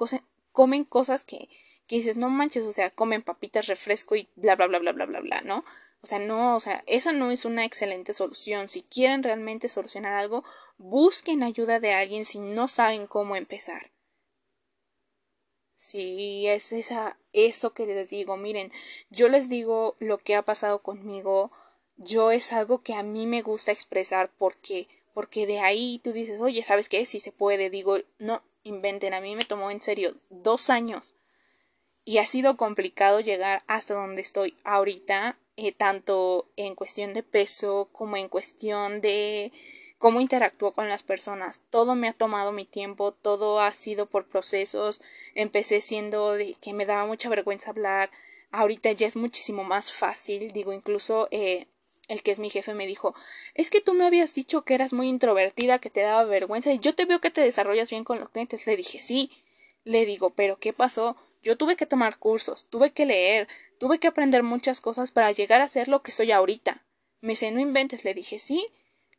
comen 0.52 0.84
cosas 0.84 1.26
que, 1.26 1.50
que 1.86 1.96
dices, 1.96 2.16
no 2.16 2.30
manches, 2.30 2.62
o 2.62 2.72
sea, 2.72 2.88
comen 2.88 3.20
papitas, 3.20 3.66
refresco 3.66 4.16
y 4.16 4.30
bla, 4.34 4.56
bla, 4.56 4.66
bla, 4.66 4.78
bla, 4.78 4.92
bla, 4.92 5.04
bla, 5.04 5.20
bla, 5.20 5.42
¿no? 5.42 5.62
O 6.00 6.06
sea, 6.06 6.20
no, 6.20 6.56
o 6.56 6.60
sea, 6.60 6.84
esa 6.86 7.12
no 7.12 7.30
es 7.30 7.44
una 7.44 7.66
excelente 7.66 8.14
solución. 8.14 8.70
Si 8.70 8.80
quieren 8.80 9.22
realmente 9.22 9.68
solucionar 9.68 10.14
algo, 10.14 10.42
busquen 10.78 11.42
ayuda 11.42 11.80
de 11.80 11.92
alguien 11.92 12.24
si 12.24 12.38
no 12.38 12.66
saben 12.66 13.06
cómo 13.06 13.36
empezar. 13.36 13.90
Sí, 15.78 16.48
es 16.48 16.72
esa, 16.72 17.16
eso 17.32 17.72
que 17.72 17.86
les 17.86 18.10
digo. 18.10 18.36
Miren, 18.36 18.72
yo 19.10 19.28
les 19.28 19.48
digo 19.48 19.96
lo 20.00 20.18
que 20.18 20.34
ha 20.34 20.42
pasado 20.42 20.82
conmigo. 20.82 21.52
Yo 21.96 22.32
es 22.32 22.52
algo 22.52 22.82
que 22.82 22.94
a 22.94 23.04
mí 23.04 23.26
me 23.26 23.42
gusta 23.42 23.70
expresar 23.70 24.30
porque, 24.38 24.88
porque 25.14 25.46
de 25.46 25.60
ahí 25.60 26.00
tú 26.02 26.12
dices, 26.12 26.40
oye, 26.40 26.64
¿sabes 26.64 26.88
qué? 26.88 27.06
Si 27.06 27.20
se 27.20 27.30
puede. 27.30 27.70
Digo, 27.70 27.98
no, 28.18 28.42
inventen. 28.64 29.14
A 29.14 29.20
mí 29.20 29.36
me 29.36 29.44
tomó 29.44 29.70
en 29.70 29.80
serio 29.80 30.16
dos 30.30 30.68
años. 30.68 31.14
Y 32.04 32.18
ha 32.18 32.24
sido 32.24 32.56
complicado 32.56 33.20
llegar 33.20 33.62
hasta 33.68 33.94
donde 33.94 34.22
estoy 34.22 34.56
ahorita, 34.64 35.38
eh, 35.56 35.72
tanto 35.72 36.50
en 36.56 36.74
cuestión 36.74 37.14
de 37.14 37.22
peso 37.22 37.88
como 37.92 38.16
en 38.16 38.28
cuestión 38.28 39.00
de 39.00 39.52
cómo 39.98 40.20
interactúo 40.20 40.72
con 40.72 40.88
las 40.88 41.02
personas. 41.02 41.60
Todo 41.70 41.94
me 41.94 42.08
ha 42.08 42.12
tomado 42.12 42.52
mi 42.52 42.64
tiempo, 42.64 43.12
todo 43.12 43.60
ha 43.60 43.72
sido 43.72 44.06
por 44.06 44.26
procesos. 44.26 45.02
Empecé 45.34 45.80
siendo 45.80 46.32
de 46.32 46.56
que 46.60 46.72
me 46.72 46.86
daba 46.86 47.06
mucha 47.06 47.28
vergüenza 47.28 47.70
hablar. 47.70 48.10
Ahorita 48.50 48.92
ya 48.92 49.06
es 49.06 49.16
muchísimo 49.16 49.64
más 49.64 49.92
fácil. 49.92 50.52
Digo, 50.52 50.72
incluso 50.72 51.28
eh, 51.30 51.66
el 52.06 52.22
que 52.22 52.30
es 52.30 52.38
mi 52.38 52.48
jefe 52.48 52.74
me 52.74 52.86
dijo, 52.86 53.14
es 53.54 53.70
que 53.70 53.80
tú 53.80 53.92
me 53.92 54.06
habías 54.06 54.34
dicho 54.34 54.62
que 54.62 54.74
eras 54.74 54.92
muy 54.92 55.08
introvertida, 55.08 55.78
que 55.78 55.90
te 55.90 56.00
daba 56.00 56.24
vergüenza, 56.24 56.72
y 56.72 56.78
yo 56.78 56.94
te 56.94 57.04
veo 57.04 57.20
que 57.20 57.30
te 57.30 57.42
desarrollas 57.42 57.90
bien 57.90 58.04
con 58.04 58.18
los 58.18 58.30
clientes. 58.30 58.66
Le 58.66 58.76
dije, 58.76 58.98
sí. 58.98 59.30
Le 59.84 60.06
digo, 60.06 60.30
pero 60.30 60.58
¿qué 60.58 60.72
pasó? 60.72 61.16
Yo 61.42 61.56
tuve 61.56 61.76
que 61.76 61.86
tomar 61.86 62.18
cursos, 62.18 62.66
tuve 62.68 62.92
que 62.92 63.06
leer, 63.06 63.48
tuve 63.78 63.98
que 63.98 64.08
aprender 64.08 64.42
muchas 64.42 64.80
cosas 64.80 65.12
para 65.12 65.32
llegar 65.32 65.60
a 65.60 65.68
ser 65.68 65.88
lo 65.88 66.02
que 66.02 66.12
soy 66.12 66.32
ahorita. 66.32 66.84
Me 67.20 67.30
dice, 67.30 67.50
no 67.50 67.60
inventes. 67.60 68.04
Le 68.04 68.14
dije, 68.14 68.38
sí. 68.38 68.68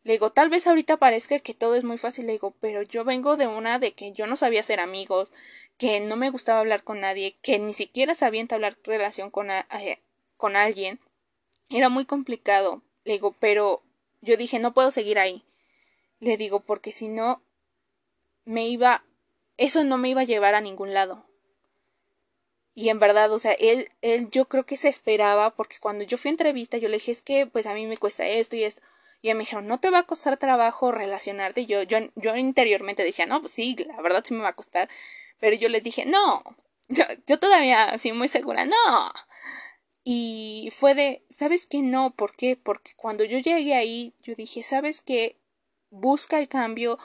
Le 0.09 0.13
digo, 0.13 0.31
tal 0.31 0.49
vez 0.49 0.65
ahorita 0.65 0.97
parezca 0.97 1.37
que 1.37 1.53
todo 1.53 1.75
es 1.75 1.83
muy 1.83 1.99
fácil, 1.99 2.25
le 2.25 2.31
digo, 2.31 2.55
pero 2.59 2.81
yo 2.81 3.03
vengo 3.03 3.37
de 3.37 3.45
una 3.45 3.77
de 3.77 3.91
que 3.91 4.11
yo 4.11 4.25
no 4.25 4.37
sabía 4.37 4.63
ser 4.63 4.79
amigos, 4.79 5.31
que 5.77 5.99
no 5.99 6.15
me 6.15 6.31
gustaba 6.31 6.61
hablar 6.61 6.83
con 6.83 6.99
nadie, 6.99 7.37
que 7.43 7.59
ni 7.59 7.75
siquiera 7.75 8.15
sabía 8.15 8.41
entablar 8.41 8.79
relación 8.83 9.29
con, 9.29 9.49
con 10.35 10.55
alguien. 10.55 10.99
Era 11.69 11.89
muy 11.89 12.05
complicado. 12.05 12.81
Le 13.03 13.13
digo, 13.13 13.35
pero 13.39 13.83
yo 14.21 14.35
dije, 14.35 14.57
no 14.57 14.73
puedo 14.73 14.89
seguir 14.89 15.19
ahí. 15.19 15.45
Le 16.19 16.37
digo, 16.37 16.61
porque 16.61 16.91
si 16.91 17.07
no, 17.07 17.43
me 18.45 18.67
iba, 18.67 19.03
eso 19.57 19.83
no 19.83 19.99
me 19.99 20.09
iba 20.09 20.21
a 20.21 20.23
llevar 20.23 20.55
a 20.55 20.61
ningún 20.61 20.95
lado. 20.95 21.27
Y 22.73 22.89
en 22.89 22.97
verdad, 22.97 23.31
o 23.31 23.37
sea, 23.37 23.51
él, 23.51 23.91
él 24.01 24.31
yo 24.31 24.45
creo 24.45 24.65
que 24.65 24.75
se 24.75 24.87
esperaba, 24.87 25.55
porque 25.55 25.77
cuando 25.79 26.03
yo 26.03 26.17
fui 26.17 26.29
a 26.29 26.31
entrevista, 26.31 26.79
yo 26.79 26.89
le 26.89 26.97
dije, 26.97 27.11
es 27.11 27.21
que 27.21 27.45
pues 27.45 27.67
a 27.67 27.75
mí 27.75 27.85
me 27.85 27.97
cuesta 27.97 28.25
esto 28.25 28.55
y 28.55 28.63
esto. 28.63 28.81
Y 29.21 29.33
me 29.33 29.41
dijeron, 29.41 29.67
¿no 29.67 29.79
te 29.79 29.89
va 29.89 29.99
a 29.99 30.03
costar 30.03 30.37
trabajo 30.37 30.91
relacionarte? 30.91 31.65
Yo, 31.65 31.83
yo, 31.83 31.97
yo 32.15 32.35
interiormente 32.37 33.03
decía, 33.03 33.25
no, 33.25 33.41
pues 33.41 33.53
sí, 33.53 33.75
la 33.75 34.01
verdad 34.01 34.23
sí 34.25 34.33
me 34.33 34.41
va 34.41 34.49
a 34.49 34.55
costar. 34.55 34.89
Pero 35.39 35.55
yo 35.55 35.69
les 35.69 35.83
dije, 35.83 36.05
no, 36.05 36.41
yo, 36.87 37.03
yo 37.27 37.39
todavía 37.39 37.85
así 37.89 38.11
muy 38.13 38.27
segura, 38.27 38.65
no. 38.65 39.11
Y 40.03 40.71
fue 40.75 40.95
de, 40.95 41.23
¿sabes 41.29 41.67
qué? 41.67 41.81
No, 41.81 42.15
¿por 42.15 42.35
qué? 42.35 42.55
Porque 42.55 42.93
cuando 42.95 43.23
yo 43.23 43.37
llegué 43.39 43.75
ahí, 43.75 44.15
yo 44.23 44.35
dije, 44.35 44.63
¿sabes 44.63 45.01
qué? 45.01 45.37
Busca 45.91 46.39
el 46.39 46.47
cambio, 46.47 46.97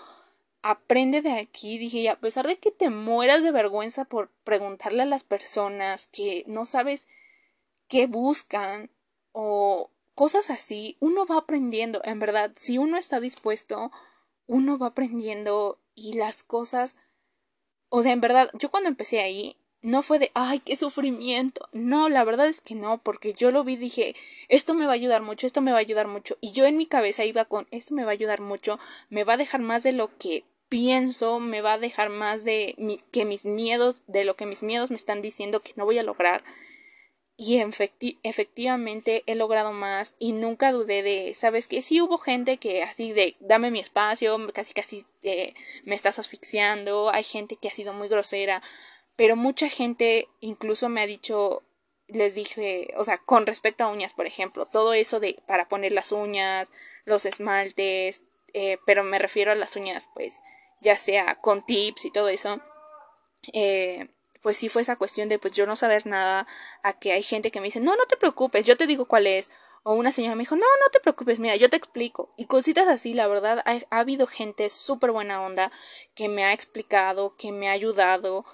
aprende 0.62 1.20
de 1.20 1.32
aquí. 1.32 1.78
Dije, 1.78 1.98
y 1.98 2.08
a 2.08 2.20
pesar 2.20 2.46
de 2.46 2.58
que 2.58 2.70
te 2.70 2.90
mueras 2.90 3.42
de 3.42 3.50
vergüenza 3.50 4.04
por 4.04 4.30
preguntarle 4.44 5.02
a 5.02 5.06
las 5.06 5.24
personas 5.24 6.08
que 6.08 6.44
no 6.46 6.64
sabes 6.64 7.06
qué 7.88 8.06
buscan 8.06 8.90
o 9.32 9.90
cosas 10.14 10.50
así, 10.50 10.96
uno 11.00 11.26
va 11.26 11.38
aprendiendo, 11.38 12.00
en 12.04 12.18
verdad, 12.18 12.52
si 12.56 12.78
uno 12.78 12.96
está 12.96 13.20
dispuesto, 13.20 13.90
uno 14.46 14.78
va 14.78 14.88
aprendiendo 14.88 15.78
y 15.94 16.14
las 16.14 16.42
cosas, 16.42 16.96
o 17.88 18.02
sea, 18.02 18.12
en 18.12 18.20
verdad, 18.20 18.50
yo 18.54 18.70
cuando 18.70 18.88
empecé 18.88 19.20
ahí, 19.20 19.56
no 19.84 20.00
fue 20.00 20.18
de, 20.18 20.30
ay, 20.32 20.60
qué 20.60 20.76
sufrimiento. 20.76 21.68
No, 21.72 22.08
la 22.08 22.24
verdad 22.24 22.46
es 22.46 22.62
que 22.62 22.74
no, 22.74 23.02
porque 23.02 23.34
yo 23.34 23.50
lo 23.50 23.64
vi, 23.64 23.76
dije, 23.76 24.16
esto 24.48 24.72
me 24.72 24.86
va 24.86 24.92
a 24.92 24.94
ayudar 24.94 25.20
mucho, 25.20 25.46
esto 25.46 25.60
me 25.60 25.72
va 25.72 25.76
a 25.76 25.80
ayudar 25.80 26.08
mucho. 26.08 26.38
Y 26.40 26.52
yo 26.52 26.64
en 26.64 26.78
mi 26.78 26.86
cabeza 26.86 27.26
iba 27.26 27.44
con, 27.44 27.68
esto 27.70 27.94
me 27.94 28.02
va 28.02 28.10
a 28.10 28.14
ayudar 28.14 28.40
mucho, 28.40 28.78
me 29.10 29.24
va 29.24 29.34
a 29.34 29.36
dejar 29.36 29.60
más 29.60 29.82
de 29.82 29.92
lo 29.92 30.16
que 30.16 30.44
pienso, 30.70 31.38
me 31.38 31.60
va 31.60 31.74
a 31.74 31.78
dejar 31.78 32.08
más 32.08 32.44
de 32.44 32.74
mi, 32.78 32.98
que 33.12 33.26
mis 33.26 33.44
miedos, 33.44 34.02
de 34.06 34.24
lo 34.24 34.36
que 34.36 34.46
mis 34.46 34.62
miedos 34.62 34.88
me 34.90 34.96
están 34.96 35.20
diciendo 35.20 35.60
que 35.60 35.74
no 35.76 35.84
voy 35.84 35.98
a 35.98 36.02
lograr 36.02 36.42
y 37.36 37.60
efectivamente 38.22 39.24
he 39.26 39.34
logrado 39.34 39.72
más 39.72 40.14
y 40.20 40.32
nunca 40.32 40.70
dudé 40.70 41.02
de, 41.02 41.34
sabes 41.34 41.66
que 41.66 41.82
sí 41.82 42.00
hubo 42.00 42.16
gente 42.16 42.58
que 42.58 42.84
así 42.84 43.12
de, 43.12 43.36
dame 43.40 43.72
mi 43.72 43.80
espacio, 43.80 44.38
casi 44.52 44.72
casi 44.72 45.04
eh, 45.22 45.54
me 45.84 45.96
estás 45.96 46.20
asfixiando, 46.20 47.10
hay 47.10 47.24
gente 47.24 47.56
que 47.56 47.68
ha 47.68 47.74
sido 47.74 47.92
muy 47.92 48.08
grosera, 48.08 48.62
pero 49.16 49.34
mucha 49.34 49.68
gente 49.68 50.28
incluso 50.40 50.88
me 50.88 51.00
ha 51.00 51.06
dicho, 51.06 51.64
les 52.06 52.34
dije, 52.34 52.94
o 52.96 53.04
sea, 53.04 53.18
con 53.18 53.46
respecto 53.46 53.82
a 53.82 53.88
uñas, 53.88 54.12
por 54.12 54.26
ejemplo, 54.26 54.66
todo 54.66 54.94
eso 54.94 55.18
de 55.18 55.42
para 55.46 55.68
poner 55.68 55.90
las 55.90 56.12
uñas, 56.12 56.68
los 57.04 57.26
esmaltes, 57.26 58.22
eh, 58.52 58.78
pero 58.86 59.02
me 59.02 59.18
refiero 59.18 59.50
a 59.50 59.56
las 59.56 59.74
uñas, 59.74 60.08
pues, 60.14 60.40
ya 60.80 60.96
sea 60.96 61.36
con 61.40 61.66
tips 61.66 62.04
y 62.04 62.12
todo 62.12 62.28
eso, 62.28 62.60
eh, 63.52 64.08
pues 64.44 64.58
sí 64.58 64.68
fue 64.68 64.82
esa 64.82 64.96
cuestión 64.96 65.30
de 65.30 65.38
pues 65.38 65.54
yo 65.54 65.64
no 65.64 65.74
saber 65.74 66.06
nada, 66.06 66.46
a 66.82 66.98
que 66.98 67.12
hay 67.12 67.22
gente 67.22 67.50
que 67.50 67.60
me 67.60 67.68
dice, 67.68 67.80
no, 67.80 67.96
no 67.96 68.04
te 68.04 68.18
preocupes, 68.18 68.66
yo 68.66 68.76
te 68.76 68.86
digo 68.86 69.06
cuál 69.06 69.26
es, 69.26 69.50
o 69.84 69.94
una 69.94 70.12
señora 70.12 70.34
me 70.36 70.42
dijo, 70.42 70.54
no, 70.54 70.66
no 70.84 70.90
te 70.92 71.00
preocupes, 71.00 71.38
mira, 71.38 71.56
yo 71.56 71.70
te 71.70 71.76
explico. 71.76 72.28
Y 72.36 72.44
cositas 72.44 72.86
así, 72.86 73.14
la 73.14 73.26
verdad, 73.26 73.62
ha, 73.64 73.78
ha 73.90 73.98
habido 74.00 74.26
gente 74.26 74.68
súper 74.68 75.12
buena 75.12 75.40
onda 75.42 75.72
que 76.14 76.28
me 76.28 76.44
ha 76.44 76.52
explicado, 76.52 77.36
que 77.36 77.52
me 77.52 77.68
ha 77.68 77.72
ayudado, 77.72 78.44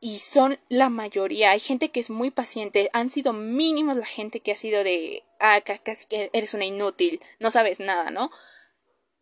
y 0.00 0.18
son 0.18 0.58
la 0.68 0.88
mayoría. 0.88 1.52
Hay 1.52 1.60
gente 1.60 1.90
que 1.90 2.00
es 2.00 2.10
muy 2.10 2.30
paciente. 2.30 2.90
Han 2.92 3.10
sido 3.10 3.32
mínimos 3.32 3.96
la 3.96 4.06
gente 4.06 4.40
que 4.40 4.52
ha 4.52 4.56
sido 4.56 4.82
de, 4.82 5.22
ah, 5.38 5.60
casi 5.60 6.06
que 6.06 6.30
eres 6.32 6.54
una 6.54 6.64
inútil, 6.64 7.20
no 7.38 7.50
sabes 7.50 7.78
nada, 7.78 8.10
¿no? 8.10 8.30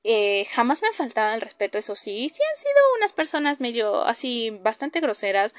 Eh, 0.05 0.47
jamás 0.53 0.81
me 0.81 0.89
ha 0.89 0.93
faltado 0.93 1.35
el 1.35 1.41
respeto, 1.43 1.77
eso 1.77 1.97
sí. 1.97 2.31
Sí 2.33 2.43
han 2.43 2.57
sido 2.57 2.95
unas 2.97 3.13
personas 3.13 3.61
medio 3.61 4.05
así, 4.05 4.51
bastante 4.63 5.01
groseras 5.01 5.55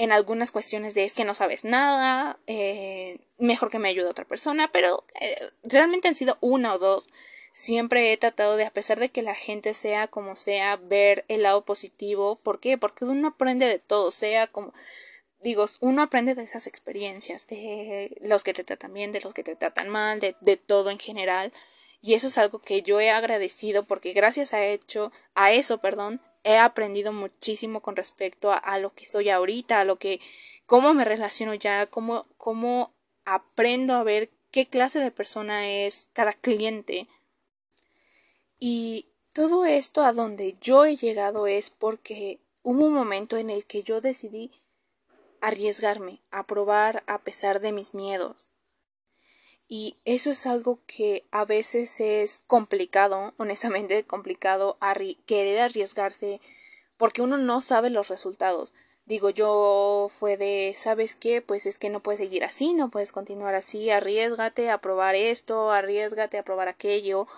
en 0.00 0.12
algunas 0.12 0.50
cuestiones 0.50 0.94
de 0.94 1.04
es 1.04 1.12
que 1.12 1.26
no 1.26 1.34
sabes 1.34 1.62
nada, 1.62 2.38
eh, 2.46 3.18
mejor 3.36 3.70
que 3.70 3.78
me 3.78 3.90
ayude 3.90 4.08
otra 4.08 4.24
persona, 4.24 4.72
pero 4.72 5.04
eh, 5.20 5.50
realmente 5.62 6.08
han 6.08 6.14
sido 6.14 6.38
una 6.40 6.72
o 6.72 6.78
dos 6.78 7.10
siempre 7.52 8.10
he 8.10 8.16
tratado 8.16 8.56
de, 8.56 8.64
a 8.64 8.70
pesar 8.70 8.98
de 8.98 9.10
que 9.10 9.20
la 9.20 9.34
gente 9.34 9.74
sea 9.74 10.08
como 10.08 10.36
sea, 10.36 10.76
ver 10.76 11.26
el 11.28 11.42
lado 11.42 11.66
positivo. 11.66 12.36
¿Por 12.36 12.60
qué? 12.60 12.78
Porque 12.78 13.04
uno 13.04 13.28
aprende 13.28 13.66
de 13.66 13.78
todo, 13.78 14.10
sea 14.10 14.46
como 14.46 14.72
digo, 15.42 15.66
uno 15.80 16.02
aprende 16.02 16.34
de 16.34 16.44
esas 16.44 16.66
experiencias, 16.66 17.46
de 17.46 18.16
los 18.22 18.42
que 18.42 18.54
te 18.54 18.64
tratan 18.64 18.94
bien, 18.94 19.12
de 19.12 19.20
los 19.20 19.34
que 19.34 19.42
te 19.42 19.56
tratan 19.56 19.90
mal, 19.90 20.20
de, 20.20 20.34
de 20.40 20.56
todo 20.56 20.90
en 20.90 20.98
general. 20.98 21.52
Y 22.00 22.14
eso 22.14 22.28
es 22.28 22.38
algo 22.38 22.60
que 22.60 22.80
yo 22.80 23.00
he 23.00 23.10
agradecido 23.10 23.84
porque 23.84 24.14
gracias 24.14 24.54
a 24.54 24.64
hecho, 24.64 25.12
a 25.34 25.52
eso, 25.52 25.78
perdón, 25.78 26.22
he 26.44 26.58
aprendido 26.58 27.12
muchísimo 27.12 27.80
con 27.80 27.96
respecto 27.96 28.52
a, 28.52 28.78
lo 28.78 28.94
que 28.94 29.06
soy 29.06 29.30
ahorita, 29.30 29.80
a 29.80 29.84
lo 29.84 29.96
que, 29.96 30.20
cómo 30.66 30.94
me 30.94 31.04
relaciono 31.04 31.54
ya, 31.54 31.86
cómo, 31.86 32.26
cómo 32.38 32.92
aprendo 33.24 33.94
a 33.94 34.02
ver 34.02 34.30
qué 34.50 34.66
clase 34.66 34.98
de 35.00 35.10
persona 35.10 35.68
es 35.68 36.08
cada 36.12 36.32
cliente, 36.32 37.06
y 38.58 39.06
todo 39.32 39.64
esto 39.64 40.04
a 40.04 40.12
donde 40.12 40.52
yo 40.60 40.84
he 40.84 40.96
llegado 40.96 41.46
es 41.46 41.70
porque 41.70 42.40
hubo 42.62 42.84
un 42.84 42.92
momento 42.92 43.38
en 43.38 43.48
el 43.48 43.64
que 43.64 43.82
yo 43.82 44.02
decidí 44.02 44.50
arriesgarme 45.40 46.20
a 46.30 46.46
probar 46.46 47.02
a 47.06 47.18
pesar 47.18 47.60
de 47.60 47.72
mis 47.72 47.94
miedos. 47.94 48.52
Y 49.72 49.98
eso 50.04 50.32
es 50.32 50.46
algo 50.46 50.80
que 50.88 51.24
a 51.30 51.44
veces 51.44 52.00
es 52.00 52.40
complicado, 52.48 53.34
honestamente 53.36 54.02
complicado, 54.02 54.76
querer 55.26 55.60
arriesgarse 55.60 56.40
porque 56.96 57.22
uno 57.22 57.38
no 57.38 57.60
sabe 57.60 57.88
los 57.88 58.08
resultados. 58.08 58.74
Digo, 59.06 59.30
yo 59.30 60.10
fue 60.18 60.36
de, 60.36 60.72
¿sabes 60.74 61.14
qué? 61.14 61.40
Pues 61.40 61.66
es 61.66 61.78
que 61.78 61.88
no 61.88 62.00
puedes 62.00 62.18
seguir 62.18 62.42
así, 62.42 62.74
no 62.74 62.90
puedes 62.90 63.12
continuar 63.12 63.54
así, 63.54 63.90
arriesgate 63.90 64.70
a 64.70 64.78
probar 64.78 65.14
esto, 65.14 65.70
arriesgate 65.70 66.36
a 66.36 66.42
probar 66.42 66.66
aquello, 66.66 67.28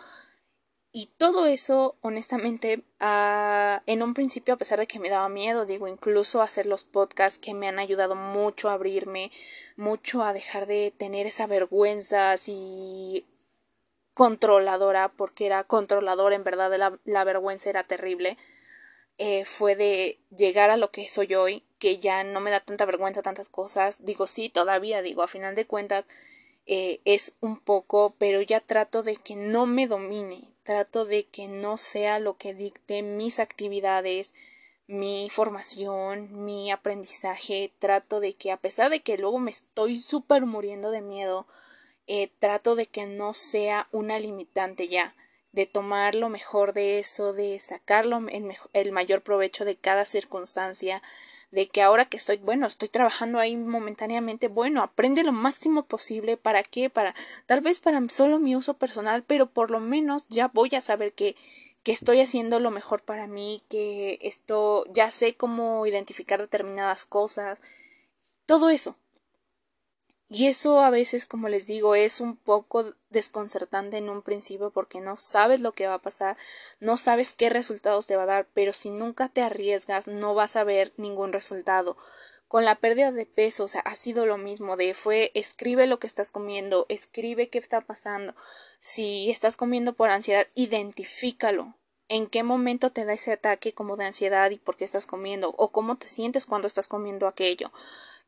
y 0.92 1.06
todo 1.18 1.46
eso, 1.46 1.96
honestamente, 2.02 2.82
ah, 3.00 3.82
en 3.86 4.02
un 4.02 4.14
principio, 4.14 4.54
a 4.54 4.58
pesar 4.58 4.78
de 4.78 4.86
que 4.86 4.98
me 4.98 5.08
daba 5.10 5.28
miedo, 5.28 5.64
digo, 5.66 5.88
incluso 5.88 6.42
hacer 6.42 6.66
los 6.66 6.84
podcasts 6.84 7.38
que 7.38 7.54
me 7.54 7.66
han 7.68 7.78
ayudado 7.78 8.14
mucho 8.14 8.68
a 8.68 8.74
abrirme, 8.74 9.30
mucho 9.76 10.22
a 10.22 10.32
dejar 10.34 10.66
de 10.66 10.92
tener 10.96 11.26
esa 11.26 11.46
vergüenza 11.46 12.32
así 12.32 13.26
controladora, 14.14 15.10
porque 15.16 15.46
era 15.46 15.64
controladora, 15.64 16.36
en 16.36 16.44
verdad, 16.44 16.76
la, 16.78 16.98
la 17.04 17.24
vergüenza 17.24 17.70
era 17.70 17.84
terrible. 17.84 18.36
Eh, 19.18 19.44
fue 19.44 19.76
de 19.76 20.20
llegar 20.36 20.70
a 20.70 20.76
lo 20.76 20.90
que 20.90 21.08
soy 21.08 21.34
hoy, 21.34 21.64
que 21.78 21.98
ya 21.98 22.24
no 22.24 22.40
me 22.40 22.50
da 22.50 22.60
tanta 22.60 22.84
vergüenza 22.86 23.22
tantas 23.22 23.48
cosas. 23.48 24.04
Digo, 24.04 24.26
sí, 24.26 24.48
todavía, 24.50 25.02
digo, 25.02 25.22
a 25.22 25.28
final 25.28 25.54
de 25.54 25.66
cuentas, 25.66 26.06
eh, 26.66 27.00
es 27.04 27.36
un 27.40 27.58
poco, 27.60 28.14
pero 28.18 28.42
ya 28.42 28.60
trato 28.60 29.02
de 29.02 29.16
que 29.16 29.36
no 29.36 29.66
me 29.66 29.86
domine, 29.86 30.51
trato 30.64 31.04
de 31.04 31.24
que 31.24 31.48
no 31.48 31.78
sea 31.78 32.18
lo 32.18 32.36
que 32.36 32.54
dicte 32.54 33.02
mis 33.02 33.38
actividades, 33.38 34.34
mi 34.86 35.30
formación, 35.30 36.44
mi 36.44 36.70
aprendizaje, 36.70 37.72
trato 37.78 38.20
de 38.20 38.34
que 38.34 38.52
a 38.52 38.56
pesar 38.56 38.90
de 38.90 39.00
que 39.00 39.18
luego 39.18 39.38
me 39.38 39.50
estoy 39.50 39.98
súper 39.98 40.44
muriendo 40.44 40.90
de 40.90 41.00
miedo, 41.00 41.46
eh, 42.06 42.30
trato 42.38 42.74
de 42.74 42.86
que 42.86 43.06
no 43.06 43.32
sea 43.34 43.88
una 43.92 44.18
limitante 44.18 44.88
ya, 44.88 45.14
de 45.52 45.66
tomar 45.66 46.14
lo 46.14 46.28
mejor 46.28 46.72
de 46.72 46.98
eso, 46.98 47.32
de 47.32 47.60
sacarlo 47.60 48.18
el, 48.28 48.54
el 48.72 48.92
mayor 48.92 49.22
provecho 49.22 49.64
de 49.64 49.76
cada 49.76 50.04
circunstancia, 50.04 51.02
de 51.52 51.68
que 51.68 51.82
ahora 51.82 52.06
que 52.06 52.16
estoy, 52.16 52.38
bueno, 52.38 52.66
estoy 52.66 52.88
trabajando 52.88 53.38
ahí 53.38 53.56
momentáneamente, 53.56 54.48
bueno, 54.48 54.82
aprende 54.82 55.22
lo 55.22 55.32
máximo 55.32 55.84
posible, 55.84 56.36
¿para 56.38 56.62
qué? 56.62 56.90
Para, 56.90 57.14
tal 57.46 57.60
vez 57.60 57.78
para 57.78 58.00
solo 58.08 58.38
mi 58.40 58.56
uso 58.56 58.74
personal, 58.74 59.22
pero 59.22 59.46
por 59.46 59.70
lo 59.70 59.78
menos 59.78 60.26
ya 60.28 60.48
voy 60.48 60.70
a 60.74 60.80
saber 60.80 61.12
que, 61.12 61.36
que 61.84 61.92
estoy 61.92 62.20
haciendo 62.20 62.58
lo 62.58 62.70
mejor 62.70 63.02
para 63.02 63.26
mí, 63.26 63.62
que 63.68 64.18
esto, 64.22 64.84
ya 64.94 65.10
sé 65.10 65.34
cómo 65.34 65.86
identificar 65.86 66.40
determinadas 66.40 67.04
cosas, 67.06 67.60
todo 68.46 68.70
eso. 68.70 68.96
Y 70.34 70.46
eso 70.46 70.80
a 70.80 70.88
veces, 70.88 71.26
como 71.26 71.50
les 71.50 71.66
digo, 71.66 71.94
es 71.94 72.18
un 72.18 72.38
poco 72.38 72.94
desconcertante 73.10 73.98
en 73.98 74.08
un 74.08 74.22
principio 74.22 74.70
porque 74.70 74.98
no 74.98 75.18
sabes 75.18 75.60
lo 75.60 75.72
que 75.72 75.86
va 75.86 75.94
a 75.94 76.02
pasar, 76.02 76.38
no 76.80 76.96
sabes 76.96 77.34
qué 77.34 77.50
resultados 77.50 78.06
te 78.06 78.16
va 78.16 78.22
a 78.22 78.26
dar, 78.26 78.48
pero 78.54 78.72
si 78.72 78.88
nunca 78.88 79.28
te 79.28 79.42
arriesgas 79.42 80.06
no 80.06 80.34
vas 80.34 80.56
a 80.56 80.64
ver 80.64 80.94
ningún 80.96 81.34
resultado. 81.34 81.98
Con 82.48 82.64
la 82.64 82.76
pérdida 82.76 83.12
de 83.12 83.26
peso, 83.26 83.64
o 83.64 83.68
sea, 83.68 83.82
ha 83.82 83.94
sido 83.94 84.24
lo 84.24 84.38
mismo 84.38 84.78
de 84.78 84.94
fue 84.94 85.32
escribe 85.34 85.86
lo 85.86 85.98
que 85.98 86.06
estás 86.06 86.30
comiendo, 86.30 86.86
escribe 86.88 87.50
qué 87.50 87.58
está 87.58 87.82
pasando. 87.82 88.34
Si 88.80 89.30
estás 89.30 89.58
comiendo 89.58 89.92
por 89.92 90.08
ansiedad, 90.08 90.46
identifícalo. 90.54 91.76
¿En 92.08 92.26
qué 92.26 92.42
momento 92.42 92.90
te 92.90 93.04
da 93.04 93.12
ese 93.12 93.32
ataque 93.32 93.72
como 93.74 93.96
de 93.96 94.04
ansiedad 94.06 94.50
y 94.50 94.56
por 94.56 94.76
qué 94.76 94.84
estás 94.84 95.06
comiendo? 95.06 95.54
¿O 95.58 95.72
cómo 95.72 95.96
te 95.96 96.08
sientes 96.08 96.46
cuando 96.46 96.68
estás 96.68 96.88
comiendo 96.88 97.26
aquello? 97.26 97.70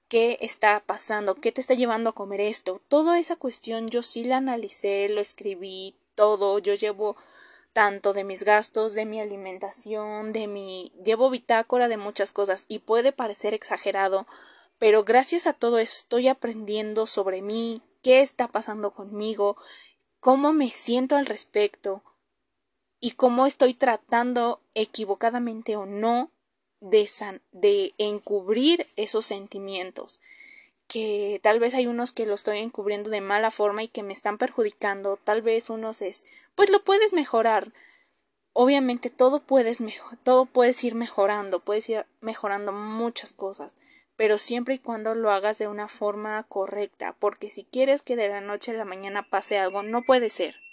Qué 0.08 0.38
está 0.40 0.82
pasando, 0.86 1.34
qué 1.34 1.52
te 1.52 1.60
está 1.60 1.74
llevando 1.74 2.10
a 2.10 2.14
comer 2.14 2.40
esto. 2.40 2.80
Toda 2.88 3.18
esa 3.18 3.36
cuestión 3.36 3.88
yo 3.88 4.02
sí 4.02 4.24
la 4.24 4.38
analicé, 4.38 5.08
lo 5.08 5.20
escribí, 5.20 5.96
todo. 6.14 6.58
Yo 6.58 6.74
llevo 6.74 7.16
tanto 7.74 8.12
de 8.12 8.24
mis 8.24 8.44
gastos, 8.44 8.94
de 8.94 9.04
mi 9.04 9.20
alimentación, 9.20 10.32
de 10.32 10.46
mi 10.46 10.92
llevo 11.04 11.28
bitácora 11.28 11.88
de 11.88 11.96
muchas 11.96 12.32
cosas 12.32 12.64
y 12.68 12.78
puede 12.78 13.12
parecer 13.12 13.52
exagerado, 13.52 14.26
pero 14.78 15.04
gracias 15.04 15.46
a 15.46 15.52
todo 15.52 15.78
eso 15.78 15.96
estoy 15.96 16.28
aprendiendo 16.28 17.06
sobre 17.06 17.42
mí, 17.42 17.82
qué 18.00 18.20
está 18.20 18.46
pasando 18.48 18.92
conmigo, 18.92 19.56
cómo 20.20 20.52
me 20.52 20.70
siento 20.70 21.16
al 21.16 21.26
respecto 21.26 22.02
y 23.00 23.12
cómo 23.12 23.44
estoy 23.44 23.74
tratando 23.74 24.60
equivocadamente 24.74 25.76
o 25.76 25.84
no 25.84 26.30
de, 26.84 27.94
encubrir 27.98 28.86
esos 28.96 29.26
sentimientos 29.26 30.20
que 30.86 31.40
tal 31.42 31.60
vez 31.60 31.72
hay 31.74 31.86
unos 31.86 32.12
que 32.12 32.26
lo 32.26 32.34
estoy 32.34 32.58
encubriendo 32.58 33.08
de 33.08 33.22
mala 33.22 33.50
forma 33.50 33.82
y 33.82 33.88
que 33.88 34.02
me 34.02 34.12
están 34.12 34.36
perjudicando, 34.36 35.18
tal 35.24 35.40
vez 35.40 35.70
unos 35.70 36.02
es, 36.02 36.26
pues 36.54 36.68
lo 36.68 36.84
puedes 36.84 37.14
mejorar. 37.14 37.72
Obviamente 38.52 39.08
todo 39.08 39.40
puedes 39.40 39.78
todo 40.22 40.44
puedes 40.44 40.84
ir 40.84 40.94
mejorando, 40.94 41.60
puedes 41.60 41.88
ir 41.88 42.04
mejorando 42.20 42.70
muchas 42.70 43.32
cosas, 43.32 43.76
pero 44.16 44.36
siempre 44.36 44.74
y 44.74 44.78
cuando 44.78 45.14
lo 45.14 45.30
hagas 45.30 45.58
de 45.58 45.68
una 45.68 45.88
forma 45.88 46.42
correcta, 46.44 47.16
porque 47.18 47.48
si 47.48 47.64
quieres 47.64 48.02
que 48.02 48.14
de 48.14 48.28
la 48.28 48.42
noche 48.42 48.72
a 48.72 48.74
la 48.74 48.84
mañana 48.84 49.28
pase 49.30 49.58
algo, 49.58 49.82
no 49.82 50.02
puede 50.02 50.28
ser. 50.28 50.63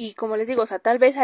Y 0.00 0.14
como 0.14 0.36
les 0.36 0.46
digo, 0.46 0.62
o 0.62 0.66
sea, 0.66 0.78
tal 0.78 1.00
vez 1.00 1.16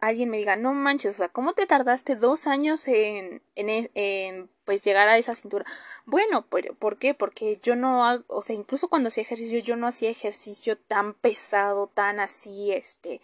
alguien 0.00 0.30
me 0.30 0.38
diga, 0.38 0.56
no 0.56 0.72
manches, 0.72 1.16
o 1.16 1.18
sea, 1.18 1.28
¿cómo 1.28 1.52
te 1.52 1.66
tardaste 1.66 2.16
dos 2.16 2.46
años 2.46 2.88
en, 2.88 3.42
en, 3.56 3.90
e, 3.94 4.48
pues 4.64 4.82
llegar 4.82 5.06
a 5.10 5.18
esa 5.18 5.34
cintura? 5.34 5.66
Bueno, 6.06 6.46
pero 6.48 6.74
¿por 6.74 6.98
qué? 6.98 7.12
Porque 7.12 7.60
yo 7.62 7.76
no 7.76 8.06
hago, 8.06 8.24
o 8.28 8.40
sea, 8.40 8.56
incluso 8.56 8.88
cuando 8.88 9.08
hacía 9.08 9.20
ejercicio, 9.20 9.58
yo 9.58 9.76
no 9.76 9.86
hacía 9.86 10.08
ejercicio 10.08 10.78
tan 10.78 11.12
pesado, 11.12 11.88
tan 11.88 12.18
así, 12.18 12.72
este, 12.72 13.20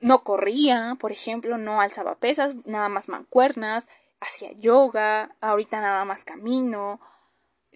no 0.00 0.22
corría, 0.22 0.98
por 1.00 1.10
ejemplo, 1.10 1.56
no 1.56 1.80
alzaba 1.80 2.16
pesas, 2.16 2.54
nada 2.66 2.90
más 2.90 3.08
mancuernas, 3.08 3.86
hacía 4.20 4.52
yoga, 4.52 5.34
ahorita 5.40 5.80
nada 5.80 6.04
más 6.04 6.26
camino, 6.26 7.00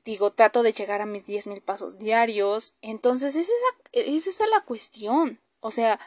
digo, 0.04 0.34
trato 0.34 0.62
de 0.62 0.72
llegar 0.72 1.00
a 1.00 1.06
mis 1.06 1.24
diez 1.24 1.46
mil 1.46 1.62
pasos 1.62 1.98
diarios, 1.98 2.76
entonces 2.82 3.34
esa, 3.34 3.52
esa 3.92 4.28
es 4.28 4.50
la 4.50 4.60
cuestión, 4.66 5.40
o 5.60 5.70
sea, 5.70 5.98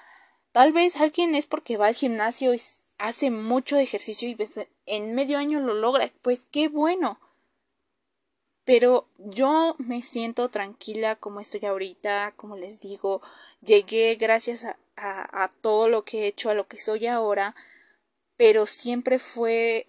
Tal 0.52 0.74
vez 0.74 0.98
alguien 0.98 1.34
es 1.36 1.46
porque 1.48 1.78
va 1.78 1.88
al 1.88 1.96
gimnasio 1.96 2.54
y 2.54 2.62
hace 2.98 3.32
mucho 3.32 3.78
ejercicio 3.78 4.30
y 4.30 4.38
en 4.86 5.16
medio 5.16 5.38
año 5.38 5.60
lo 5.60 5.74
logra, 5.74 6.12
pues 6.22 6.46
qué 6.52 6.68
bueno. 6.68 7.20
Pero 8.64 9.08
yo 9.18 9.76
me 9.80 10.04
siento 10.04 10.50
tranquila 10.50 11.16
como 11.16 11.40
estoy 11.40 11.66
ahorita, 11.66 12.34
como 12.36 12.58
les 12.58 12.80
digo, 12.80 13.22
llegué 13.62 14.16
gracias 14.16 14.66
a, 14.66 14.78
a, 14.96 15.52
todo 15.62 15.88
lo 15.88 16.04
que 16.04 16.24
he 16.24 16.28
hecho, 16.28 16.50
a 16.50 16.54
lo 16.54 16.68
que 16.68 16.80
soy 16.80 17.08
ahora, 17.08 17.56
pero 18.38 18.66
siempre 18.66 19.20
fue 19.20 19.88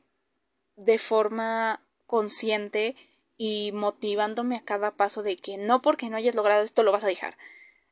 de 0.77 0.99
forma 0.99 1.85
consciente 2.07 2.97
y 3.37 3.73
motivándome 3.73 4.57
a 4.57 4.65
cada 4.65 4.93
paso 4.93 5.23
de 5.23 5.37
que 5.37 5.59
no 5.59 5.83
porque 5.83 6.09
no 6.09 6.17
hayas 6.17 6.35
logrado 6.35 6.63
esto 6.63 6.83
lo 6.83 6.93
vas 6.93 7.05
a 7.05 7.09
dejar. 7.09 7.37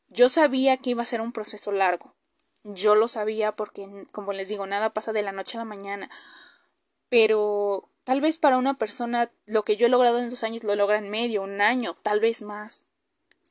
Yo 0.09 0.29
sabía 0.29 0.77
que 0.79 0.91
iba 0.91 1.03
a 1.03 1.07
ser 1.07 1.21
un 1.21 1.33
proceso 1.33 1.73
largo. 1.73 2.15
Yo 2.63 2.95
lo 2.95 3.09
sabía 3.09 3.53
porque, 3.53 4.07
como 4.13 4.33
les 4.33 4.49
digo, 4.49 4.67
nada 4.67 4.91
pasa 4.91 5.13
de 5.13 5.23
la 5.23 5.33
noche 5.33 5.57
a 5.57 5.61
la 5.61 5.65
mañana. 5.65 6.11
Pero 7.09 7.89
tal 8.05 8.21
vez 8.21 8.39
para 8.39 8.59
una 8.59 8.75
persona 8.75 9.31
lo 9.47 9.65
que 9.65 9.77
yo 9.77 9.87
he 9.87 9.91
logrado 9.91 10.19
en 10.19 10.31
dos 10.31 10.45
años 10.45 10.63
lo 10.65 10.75
logra 10.77 10.99
en 10.99 11.11
medio, 11.11 11.43
un 11.43 11.61
año, 11.61 11.97
tal 12.03 12.21
vez 12.21 12.43
más. 12.43 12.87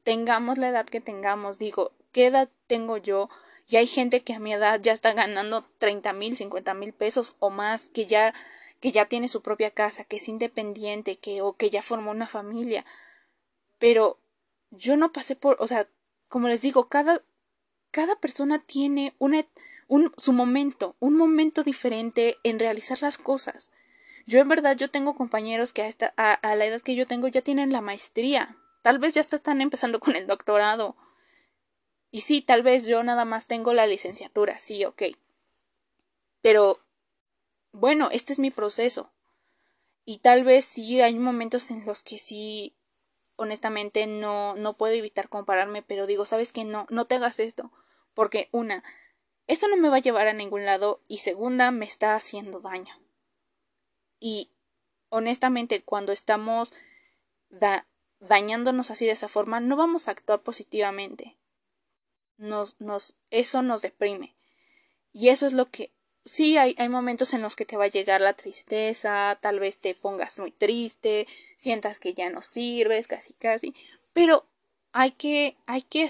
Tengamos 0.04 0.58
la 0.58 0.70
edad 0.70 0.86
que 0.86 1.02
tengamos, 1.02 1.60
digo, 1.60 1.92
¿qué 2.12 2.28
edad 2.28 2.50
tengo 2.68 2.98
yo? 2.98 3.30
Y 3.68 3.78
hay 3.78 3.86
gente 3.86 4.22
que 4.22 4.34
a 4.34 4.40
mi 4.40 4.54
edad 4.54 4.80
ya 4.82 4.94
está 4.94 5.14
ganando 5.14 5.66
treinta 5.78 6.14
mil, 6.14 6.38
cincuenta 6.38 6.74
mil 6.74 6.94
pesos 6.94 7.36
o 7.40 7.50
más, 7.50 7.90
que 7.90 8.08
ya, 8.08 8.34
que 8.80 8.92
ya 8.92 9.06
tiene 9.06 9.28
su 9.28 9.42
propia 9.42 9.72
casa, 9.72 10.04
que 10.04 10.16
es 10.16 10.28
independiente, 10.28 11.18
que, 11.18 11.42
o 11.42 11.54
que 11.54 11.70
ya 11.70 11.84
formó 11.84 12.12
una 12.12 12.28
familia. 12.28 12.86
Pero 13.78 14.18
yo 14.72 14.98
no 14.98 15.12
pasé 15.12 15.36
por, 15.36 15.58
o 15.60 15.68
sea, 15.68 15.88
como 16.30 16.48
les 16.48 16.62
digo, 16.62 16.90
cada, 16.90 17.22
cada 17.92 18.16
persona 18.16 18.60
tiene 18.60 19.16
un, 19.20 19.46
su 20.18 20.34
momento, 20.34 20.96
un 21.00 21.16
momento 21.16 21.64
diferente 21.64 22.38
en 22.44 22.60
realizar 22.60 23.02
las 23.02 23.18
cosas. 23.18 23.72
Yo 24.26 24.40
en 24.40 24.48
verdad 24.48 24.78
yo 24.78 24.92
tengo 24.92 25.16
compañeros 25.16 25.74
que 25.74 25.84
a, 25.84 26.14
a, 26.18 26.34
a 26.34 26.56
la 26.56 26.66
edad 26.66 26.82
que 26.82 26.96
yo 26.96 27.08
tengo 27.08 27.28
ya 27.28 27.42
tienen 27.42 27.72
la 27.72 27.82
maestría. 27.82 28.58
Tal 28.82 29.00
vez 29.00 29.14
ya 29.16 29.22
están 29.22 29.62
empezando 29.62 30.00
con 30.00 30.16
el 30.16 30.28
doctorado 30.28 30.96
y 32.12 32.22
sí, 32.22 32.42
tal 32.42 32.64
vez 32.64 32.88
yo 32.88 33.04
nada 33.04 33.26
más 33.26 33.48
tengo 33.48 33.74
la 33.74 33.86
licenciatura, 33.86 34.58
sí, 34.60 34.84
ok. 34.86 35.04
Pero, 36.42 36.80
bueno, 37.72 38.10
este 38.12 38.34
es 38.34 38.40
mi 38.40 38.50
proceso. 38.50 39.12
Y 40.06 40.20
tal 40.20 40.44
vez 40.44 40.66
sí 40.66 41.02
hay 41.02 41.16
momentos 41.16 41.70
en 41.70 41.86
los 41.86 42.02
que 42.02 42.18
sí, 42.18 42.76
honestamente, 43.40 44.06
no, 44.08 44.56
no 44.56 44.78
puedo 44.78 44.94
evitar 44.94 45.30
compararme, 45.30 45.82
pero 45.82 46.08
digo, 46.08 46.26
¿sabes 46.26 46.54
qué? 46.54 46.64
No, 46.66 46.86
no 46.90 47.06
te 47.06 47.16
hagas 47.16 47.40
esto. 47.40 47.72
Porque, 48.14 48.50
una, 48.52 48.84
esto 49.48 49.68
no 49.68 49.78
me 49.78 49.90
va 49.90 49.98
a 49.98 50.02
llevar 50.02 50.28
a 50.28 50.34
ningún 50.34 50.66
lado 50.66 51.02
y 51.08 51.20
segunda, 51.20 51.72
me 51.72 51.86
está 51.86 52.16
haciendo 52.16 52.60
daño. 52.60 52.94
Y, 54.20 54.52
honestamente, 55.10 55.82
cuando 55.82 56.12
estamos 56.12 56.74
dañándonos 58.20 58.92
así 58.92 59.06
de 59.06 59.14
esa 59.14 59.28
forma, 59.28 59.60
no 59.60 59.76
vamos 59.76 60.08
a 60.08 60.12
actuar 60.12 60.42
positivamente 60.42 61.40
nos, 62.40 62.80
nos, 62.80 63.16
eso 63.30 63.62
nos 63.62 63.82
deprime. 63.82 64.36
Y 65.12 65.30
eso 65.30 65.46
es 65.46 65.54
lo 65.54 65.70
que, 65.70 65.92
sí, 66.30 66.58
hay, 66.58 66.76
hay 66.78 66.90
momentos 66.90 67.34
en 67.34 67.42
los 67.42 67.56
que 67.56 67.66
te 67.66 67.76
va 67.76 67.86
a 67.86 67.88
llegar 67.88 68.22
la 68.22 68.34
tristeza, 68.34 69.40
tal 69.42 69.60
vez 69.60 69.78
te 69.78 69.96
pongas 69.96 70.38
muy 70.40 70.52
triste, 70.52 71.26
sientas 71.58 72.00
que 72.00 72.14
ya 72.14 72.30
no 72.30 72.44
sirves, 72.44 73.08
casi 73.08 73.34
casi, 73.34 73.74
pero 74.14 74.46
hay 74.92 75.12
que, 75.12 75.58
hay 75.66 75.82
que 75.82 76.08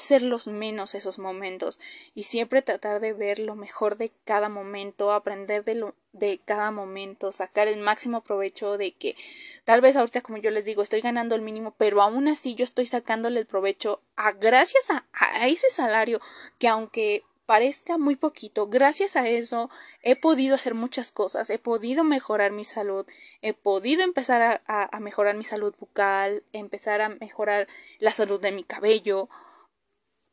menos 0.47 0.95
esos 0.95 1.19
momentos 1.19 1.79
y 2.15 2.23
siempre 2.23 2.61
tratar 2.61 2.99
de 2.99 3.13
ver 3.13 3.39
lo 3.39 3.55
mejor 3.55 3.97
de 3.97 4.11
cada 4.25 4.49
momento, 4.49 5.13
aprender 5.13 5.63
de 5.63 5.75
lo 5.75 5.95
de 6.11 6.39
cada 6.43 6.71
momento, 6.71 7.31
sacar 7.31 7.67
el 7.67 7.79
máximo 7.79 8.21
provecho 8.21 8.77
de 8.77 8.93
que 8.93 9.15
tal 9.63 9.79
vez 9.79 9.95
ahorita 9.95 10.21
como 10.21 10.39
yo 10.39 10.49
les 10.51 10.65
digo 10.65 10.81
estoy 10.81 10.99
ganando 11.01 11.35
el 11.35 11.41
mínimo, 11.41 11.75
pero 11.77 12.01
aún 12.01 12.27
así 12.27 12.55
yo 12.55 12.65
estoy 12.65 12.87
sacándole 12.87 13.39
el 13.39 13.45
provecho 13.45 14.01
a 14.17 14.31
gracias 14.33 14.89
a, 14.89 15.05
a 15.13 15.47
ese 15.47 15.69
salario 15.69 16.19
que 16.57 16.67
aunque 16.67 17.23
parezca 17.49 17.97
muy 17.97 18.15
poquito, 18.15 18.67
gracias 18.67 19.15
a 19.15 19.27
eso 19.27 19.71
he 20.03 20.15
podido 20.15 20.53
hacer 20.53 20.75
muchas 20.75 21.11
cosas, 21.11 21.49
he 21.49 21.57
podido 21.57 22.03
mejorar 22.03 22.51
mi 22.51 22.63
salud, 22.63 23.07
he 23.41 23.55
podido 23.55 24.03
empezar 24.03 24.61
a, 24.67 24.99
mejorar 24.99 25.35
mi 25.35 25.43
salud 25.43 25.73
bucal, 25.79 26.43
empezar 26.53 27.01
a 27.01 27.09
mejorar 27.09 27.67
la 27.97 28.11
salud 28.11 28.39
de 28.39 28.51
mi 28.51 28.63
cabello, 28.63 29.29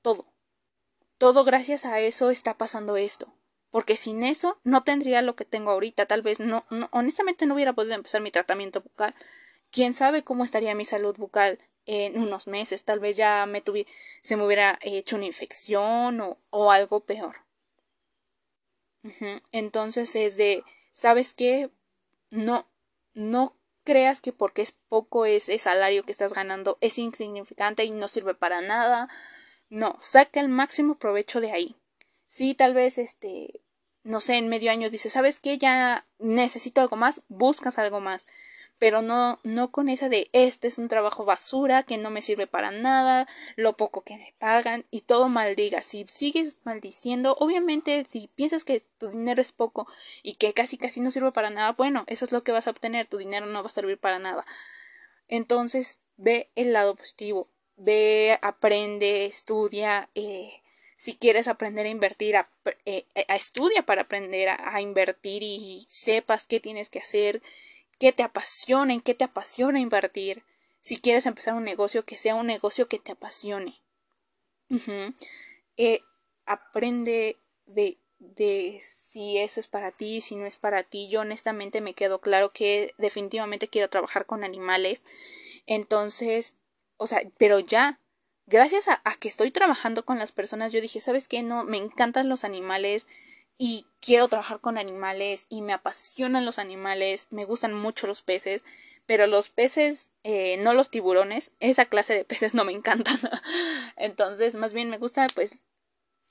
todo. 0.02 0.26
Todo 1.16 1.44
gracias 1.44 1.86
a 1.86 2.00
eso 2.00 2.28
está 2.28 2.58
pasando 2.58 2.98
esto. 2.98 3.32
Porque 3.70 3.96
sin 3.96 4.22
eso 4.22 4.58
no 4.62 4.84
tendría 4.84 5.22
lo 5.22 5.36
que 5.36 5.46
tengo 5.46 5.70
ahorita. 5.70 6.04
Tal 6.04 6.20
vez 6.20 6.38
no 6.38 6.66
honestamente 6.90 7.46
no 7.46 7.54
hubiera 7.54 7.72
podido 7.72 7.94
empezar 7.94 8.20
mi 8.20 8.30
tratamiento 8.30 8.82
bucal. 8.82 9.14
Quién 9.70 9.94
sabe 9.94 10.22
cómo 10.22 10.44
estaría 10.44 10.74
mi 10.74 10.84
salud 10.84 11.16
bucal 11.16 11.60
en 11.86 12.18
unos 12.18 12.46
meses, 12.46 12.82
tal 12.84 13.00
vez 13.00 13.16
ya 13.16 13.46
me 13.46 13.60
tuvi 13.60 13.86
se 14.20 14.36
me 14.36 14.44
hubiera 14.44 14.78
hecho 14.82 15.16
una 15.16 15.26
infección 15.26 16.20
o, 16.20 16.38
o 16.50 16.70
algo 16.70 17.00
peor. 17.00 17.36
Entonces 19.52 20.16
es 20.16 20.36
de, 20.36 20.64
¿sabes 20.92 21.32
qué? 21.32 21.70
No, 22.30 22.66
no 23.14 23.56
creas 23.84 24.20
que 24.20 24.32
porque 24.32 24.62
es 24.62 24.72
poco 24.72 25.26
ese 25.26 25.58
salario 25.60 26.02
que 26.02 26.10
estás 26.10 26.34
ganando 26.34 26.76
es 26.80 26.98
insignificante 26.98 27.84
y 27.84 27.90
no 27.90 28.08
sirve 28.08 28.34
para 28.34 28.60
nada. 28.60 29.08
No, 29.68 29.96
saca 30.00 30.40
el 30.40 30.48
máximo 30.48 30.96
provecho 30.98 31.40
de 31.40 31.52
ahí. 31.52 31.76
Sí, 32.26 32.54
tal 32.54 32.74
vez 32.74 32.98
este, 32.98 33.60
no 34.02 34.20
sé, 34.20 34.36
en 34.36 34.48
medio 34.48 34.72
año 34.72 34.90
dices, 34.90 35.12
¿sabes 35.12 35.38
qué? 35.38 35.56
Ya 35.56 36.06
necesito 36.18 36.80
algo 36.80 36.96
más, 36.96 37.22
buscas 37.28 37.78
algo 37.78 38.00
más 38.00 38.26
pero 38.78 39.00
no, 39.00 39.40
no 39.42 39.70
con 39.70 39.88
esa 39.88 40.08
de 40.08 40.28
este 40.32 40.68
es 40.68 40.78
un 40.78 40.88
trabajo 40.88 41.24
basura 41.24 41.82
que 41.82 41.96
no 41.96 42.10
me 42.10 42.22
sirve 42.22 42.46
para 42.46 42.70
nada, 42.70 43.26
lo 43.56 43.76
poco 43.76 44.02
que 44.02 44.16
me 44.16 44.34
pagan 44.38 44.84
y 44.90 45.02
todo 45.02 45.28
maldiga. 45.28 45.82
Si 45.82 46.04
sigues 46.08 46.56
maldiciendo, 46.64 47.36
obviamente 47.38 48.06
si 48.08 48.28
piensas 48.34 48.64
que 48.64 48.84
tu 48.98 49.08
dinero 49.08 49.40
es 49.40 49.52
poco 49.52 49.86
y 50.22 50.34
que 50.34 50.52
casi 50.52 50.76
casi 50.76 51.00
no 51.00 51.10
sirve 51.10 51.32
para 51.32 51.50
nada, 51.50 51.72
bueno, 51.72 52.04
eso 52.06 52.24
es 52.24 52.32
lo 52.32 52.44
que 52.44 52.52
vas 52.52 52.66
a 52.66 52.70
obtener, 52.70 53.06
tu 53.06 53.16
dinero 53.18 53.46
no 53.46 53.62
va 53.62 53.68
a 53.68 53.70
servir 53.70 53.98
para 53.98 54.18
nada. 54.18 54.44
Entonces, 55.28 56.00
ve 56.16 56.50
el 56.54 56.72
lado 56.72 56.94
positivo, 56.96 57.48
ve, 57.76 58.38
aprende, 58.42 59.26
estudia, 59.26 60.10
eh, 60.14 60.62
si 60.98 61.16
quieres 61.16 61.48
aprender 61.48 61.86
a 61.86 61.90
invertir, 61.90 62.36
a, 62.36 62.48
eh, 62.84 63.06
a 63.28 63.36
estudia 63.36 63.84
para 63.84 64.02
aprender 64.02 64.48
a 64.48 64.80
invertir 64.80 65.42
y 65.42 65.86
sepas 65.88 66.46
qué 66.46 66.60
tienes 66.60 66.88
que 66.90 67.00
hacer, 67.00 67.42
qué 67.98 68.12
te 68.12 68.22
apasiona, 68.22 68.92
en 68.92 69.00
qué 69.00 69.14
te 69.14 69.24
apasiona 69.24 69.80
invertir. 69.80 70.44
Si 70.80 71.00
quieres 71.00 71.26
empezar 71.26 71.54
un 71.54 71.64
negocio, 71.64 72.04
que 72.04 72.16
sea 72.16 72.34
un 72.34 72.46
negocio 72.46 72.88
que 72.88 72.98
te 72.98 73.12
apasione. 73.12 73.82
Eh, 75.76 76.00
aprende 76.44 77.36
de, 77.66 77.98
de 78.18 78.82
si 79.10 79.38
eso 79.38 79.60
es 79.60 79.66
para 79.66 79.92
ti, 79.92 80.20
si 80.20 80.36
no 80.36 80.46
es 80.46 80.56
para 80.56 80.82
ti. 80.82 81.08
Yo 81.08 81.22
honestamente 81.22 81.80
me 81.80 81.94
quedo 81.94 82.20
claro 82.20 82.52
que 82.52 82.94
definitivamente 82.98 83.68
quiero 83.68 83.90
trabajar 83.90 84.26
con 84.26 84.44
animales. 84.44 85.02
Entonces, 85.66 86.54
o 86.96 87.06
sea, 87.06 87.20
pero 87.38 87.58
ya, 87.58 88.00
gracias 88.46 88.88
a, 88.88 89.00
a, 89.04 89.16
que 89.16 89.28
estoy 89.28 89.50
trabajando 89.50 90.04
con 90.04 90.18
las 90.18 90.32
personas, 90.32 90.72
yo 90.72 90.80
dije, 90.80 91.00
¿sabes 91.00 91.28
qué? 91.28 91.42
No, 91.42 91.64
me 91.64 91.78
encantan 91.78 92.28
los 92.28 92.44
animales, 92.44 93.08
y 93.58 93.86
quiero 94.00 94.28
trabajar 94.28 94.60
con 94.60 94.78
animales 94.78 95.46
y 95.48 95.62
me 95.62 95.72
apasionan 95.72 96.44
los 96.44 96.58
animales, 96.58 97.28
me 97.30 97.44
gustan 97.44 97.74
mucho 97.74 98.06
los 98.06 98.22
peces, 98.22 98.64
pero 99.06 99.26
los 99.26 99.50
peces, 99.50 100.10
eh, 100.24 100.56
no 100.58 100.74
los 100.74 100.90
tiburones, 100.90 101.52
esa 101.60 101.86
clase 101.86 102.14
de 102.14 102.24
peces 102.24 102.54
no 102.54 102.64
me 102.64 102.72
encantan. 102.72 103.16
Entonces, 103.96 104.56
más 104.56 104.72
bien 104.72 104.90
me 104.90 104.98
gusta, 104.98 105.26
pues, 105.34 105.64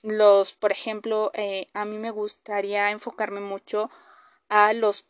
los, 0.03 0.53
por 0.53 0.71
ejemplo, 0.71 1.31
eh, 1.33 1.67
a 1.73 1.85
mí 1.85 1.97
me 1.97 2.11
gustaría 2.11 2.91
enfocarme 2.91 3.39
mucho 3.39 3.89
a 4.49 4.73
los 4.73 5.05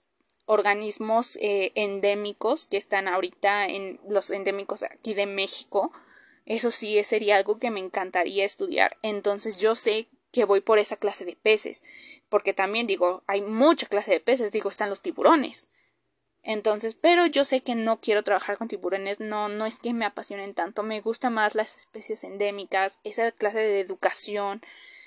organismos 0.46 1.38
eh, 1.42 1.72
endémicos 1.76 2.68
que 2.68 2.78
están 2.78 3.08
ahorita 3.08 3.66
en 3.66 4.00
los 4.08 4.30
endémicos 4.30 4.84
aquí 4.84 5.14
de 5.14 5.26
México. 5.26 5.92
Eso 6.46 6.70
sí 6.70 7.04
sería 7.04 7.38
algo 7.38 7.58
que 7.58 7.72
me 7.72 7.80
encantaría 7.80 8.46
estudiar. 8.46 8.98
Entonces 9.02 9.58
yo 9.58 9.74
sé 9.74 10.08
que 10.36 10.44
voy 10.44 10.60
por 10.60 10.80
esa 10.80 10.98
clase 10.98 11.24
de 11.24 11.38
peces, 11.38 11.82
porque 12.28 12.54
también 12.54 12.88
digo, 12.88 13.24
hay 13.26 13.42
mucha 13.42 13.88
clase 13.88 14.12
de 14.12 14.20
peces, 14.20 14.52
digo, 14.52 14.70
están 14.70 14.90
los 14.90 15.02
tiburones. 15.02 15.70
Entonces, 16.44 16.94
pero 16.94 17.26
yo 17.26 17.46
sé 17.46 17.62
que 17.62 17.74
no 17.74 18.02
quiero 18.02 18.22
trabajar 18.22 18.58
con 18.58 18.68
tiburones, 18.68 19.22
no, 19.22 19.48
no 19.48 19.66
es 19.66 19.80
que 19.80 19.94
me 19.94 20.04
apasionen 20.04 20.54
tanto, 20.54 20.84
me 20.84 21.00
gustan 21.00 21.34
más 21.34 21.56
las 21.56 21.78
especies 21.78 22.26
endémicas, 22.26 23.00
esa 23.06 23.32
clase 23.32 23.60
de 23.60 23.80
educación, 23.80 24.62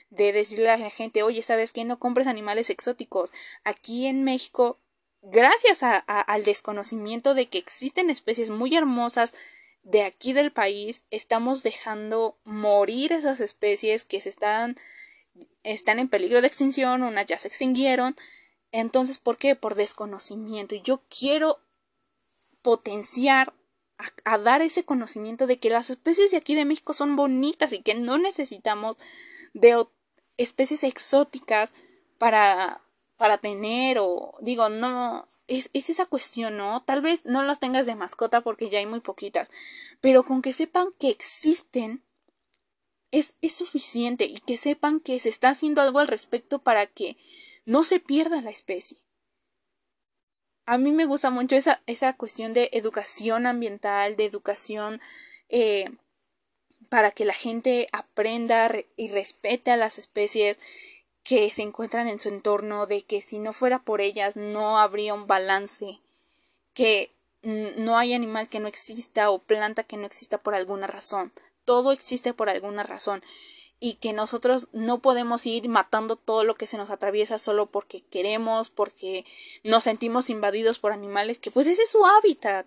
de 0.08 0.32
decirle 0.32 0.70
a 0.70 0.78
la 0.78 0.88
gente, 0.88 1.22
oye, 1.22 1.42
¿sabes 1.42 1.72
qué? 1.72 1.84
No 1.84 1.98
compres 1.98 2.26
animales 2.26 2.70
exóticos. 2.70 3.30
Aquí 3.64 4.06
en 4.06 4.24
México, 4.24 4.78
gracias 5.20 5.82
a, 5.82 5.98
al 5.98 6.42
desconocimiento 6.44 7.34
de 7.34 7.50
que 7.50 7.58
existen 7.58 8.08
especies 8.08 8.48
muy 8.48 8.74
hermosas 8.74 9.34
de 9.82 10.04
aquí 10.04 10.32
del 10.32 10.52
país, 10.52 11.04
estamos 11.10 11.62
dejando 11.62 12.38
morir 12.44 13.12
esas 13.12 13.40
especies 13.40 14.06
que 14.06 14.22
se 14.22 14.30
están 14.30 14.78
están 15.62 15.98
en 15.98 16.08
peligro 16.08 16.40
de 16.40 16.46
extinción, 16.46 17.02
unas 17.02 17.26
ya 17.26 17.38
se 17.38 17.48
extinguieron. 17.48 18.16
Entonces, 18.72 19.18
¿por 19.18 19.38
qué? 19.38 19.56
Por 19.56 19.74
desconocimiento. 19.74 20.74
Y 20.74 20.82
yo 20.82 21.02
quiero 21.08 21.58
potenciar 22.62 23.52
a, 24.24 24.38
dar 24.38 24.62
ese 24.62 24.84
conocimiento 24.84 25.46
de 25.46 25.58
que 25.58 25.70
las 25.70 25.90
especies 25.90 26.30
de 26.30 26.36
aquí 26.36 26.54
de 26.54 26.64
México 26.64 26.94
son 26.94 27.16
bonitas 27.16 27.72
y 27.72 27.82
que 27.82 27.94
no 27.94 28.18
necesitamos 28.18 28.96
de 29.54 29.84
especies 30.36 30.84
exóticas 30.84 31.72
para 32.18 32.80
para 33.18 33.38
tener 33.38 33.98
o 34.00 34.34
digo, 34.40 34.70
no, 34.70 35.28
es, 35.48 35.68
es, 35.74 35.90
esa 35.90 36.06
cuestión, 36.06 36.56
¿no? 36.56 36.82
Tal 36.84 37.02
vez 37.02 37.26
no 37.26 37.42
las 37.42 37.58
tengas 37.58 37.84
de 37.84 37.96
mascota 37.96 38.40
porque 38.40 38.70
ya 38.70 38.78
hay 38.78 38.86
muy 38.86 39.00
poquitas, 39.00 39.50
pero 40.00 40.22
con 40.22 40.40
que 40.40 40.54
sepan 40.54 40.92
que 40.98 41.10
existen 41.10 42.02
es, 43.10 43.36
es 43.40 43.54
suficiente 43.54 44.24
y 44.24 44.40
que 44.40 44.58
sepan 44.58 45.00
que 45.00 45.18
se 45.18 45.28
está 45.28 45.50
haciendo 45.50 45.80
algo 45.80 45.98
al 45.98 46.08
respecto 46.08 46.58
para 46.58 46.86
que 46.86 47.16
no 47.64 47.84
se 47.84 48.00
pierda 48.00 48.40
la 48.40 48.50
especie. 48.50 48.98
A 50.66 50.76
mí 50.76 50.92
me 50.92 51.06
gusta 51.06 51.30
mucho 51.30 51.56
esa, 51.56 51.82
esa 51.86 52.12
cuestión 52.14 52.52
de 52.52 52.68
educación 52.72 53.46
ambiental, 53.46 54.16
de 54.16 54.26
educación 54.26 55.00
eh, 55.48 55.90
para 56.88 57.10
que 57.10 57.24
la 57.24 57.32
gente 57.32 57.88
aprenda 57.92 58.70
y 58.96 59.08
respete 59.08 59.70
a 59.70 59.76
las 59.76 59.98
especies 59.98 60.58
que 61.22 61.50
se 61.50 61.62
encuentran 61.62 62.08
en 62.08 62.18
su 62.18 62.28
entorno, 62.28 62.86
de 62.86 63.02
que 63.02 63.20
si 63.20 63.38
no 63.38 63.52
fuera 63.52 63.80
por 63.80 64.00
ellas 64.00 64.36
no 64.36 64.78
habría 64.78 65.14
un 65.14 65.26
balance, 65.26 66.00
que 66.72 67.12
no 67.42 67.98
hay 67.98 68.14
animal 68.14 68.48
que 68.48 68.60
no 68.60 68.68
exista 68.68 69.30
o 69.30 69.38
planta 69.38 69.84
que 69.84 69.96
no 69.96 70.06
exista 70.06 70.38
por 70.38 70.54
alguna 70.54 70.86
razón, 70.86 71.32
todo 71.68 71.92
existe 71.92 72.32
por 72.32 72.48
alguna 72.48 72.82
razón 72.82 73.22
y 73.78 73.96
que 73.96 74.14
nosotros 74.14 74.68
no 74.72 75.00
podemos 75.00 75.44
ir 75.44 75.68
matando 75.68 76.16
todo 76.16 76.42
lo 76.42 76.54
que 76.54 76.66
se 76.66 76.78
nos 76.78 76.88
atraviesa 76.88 77.36
solo 77.36 77.66
porque 77.66 78.00
queremos, 78.00 78.70
porque 78.70 79.26
nos 79.64 79.84
sentimos 79.84 80.30
invadidos 80.30 80.78
por 80.78 80.92
animales, 80.92 81.38
que 81.38 81.50
pues 81.50 81.66
ese 81.66 81.82
es 81.82 81.90
su 81.90 82.06
hábitat. 82.06 82.66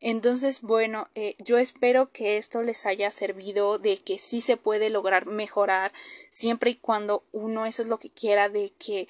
Entonces, 0.00 0.62
bueno, 0.62 1.08
eh, 1.14 1.36
yo 1.38 1.58
espero 1.58 2.10
que 2.12 2.38
esto 2.38 2.62
les 2.62 2.86
haya 2.86 3.10
servido 3.10 3.78
de 3.78 3.98
que 3.98 4.16
sí 4.16 4.40
se 4.40 4.56
puede 4.56 4.88
lograr 4.88 5.26
mejorar 5.26 5.92
siempre 6.30 6.70
y 6.70 6.76
cuando 6.76 7.24
uno 7.32 7.66
eso 7.66 7.82
es 7.82 7.88
lo 7.88 7.98
que 7.98 8.08
quiera, 8.08 8.48
de 8.48 8.72
que 8.78 9.06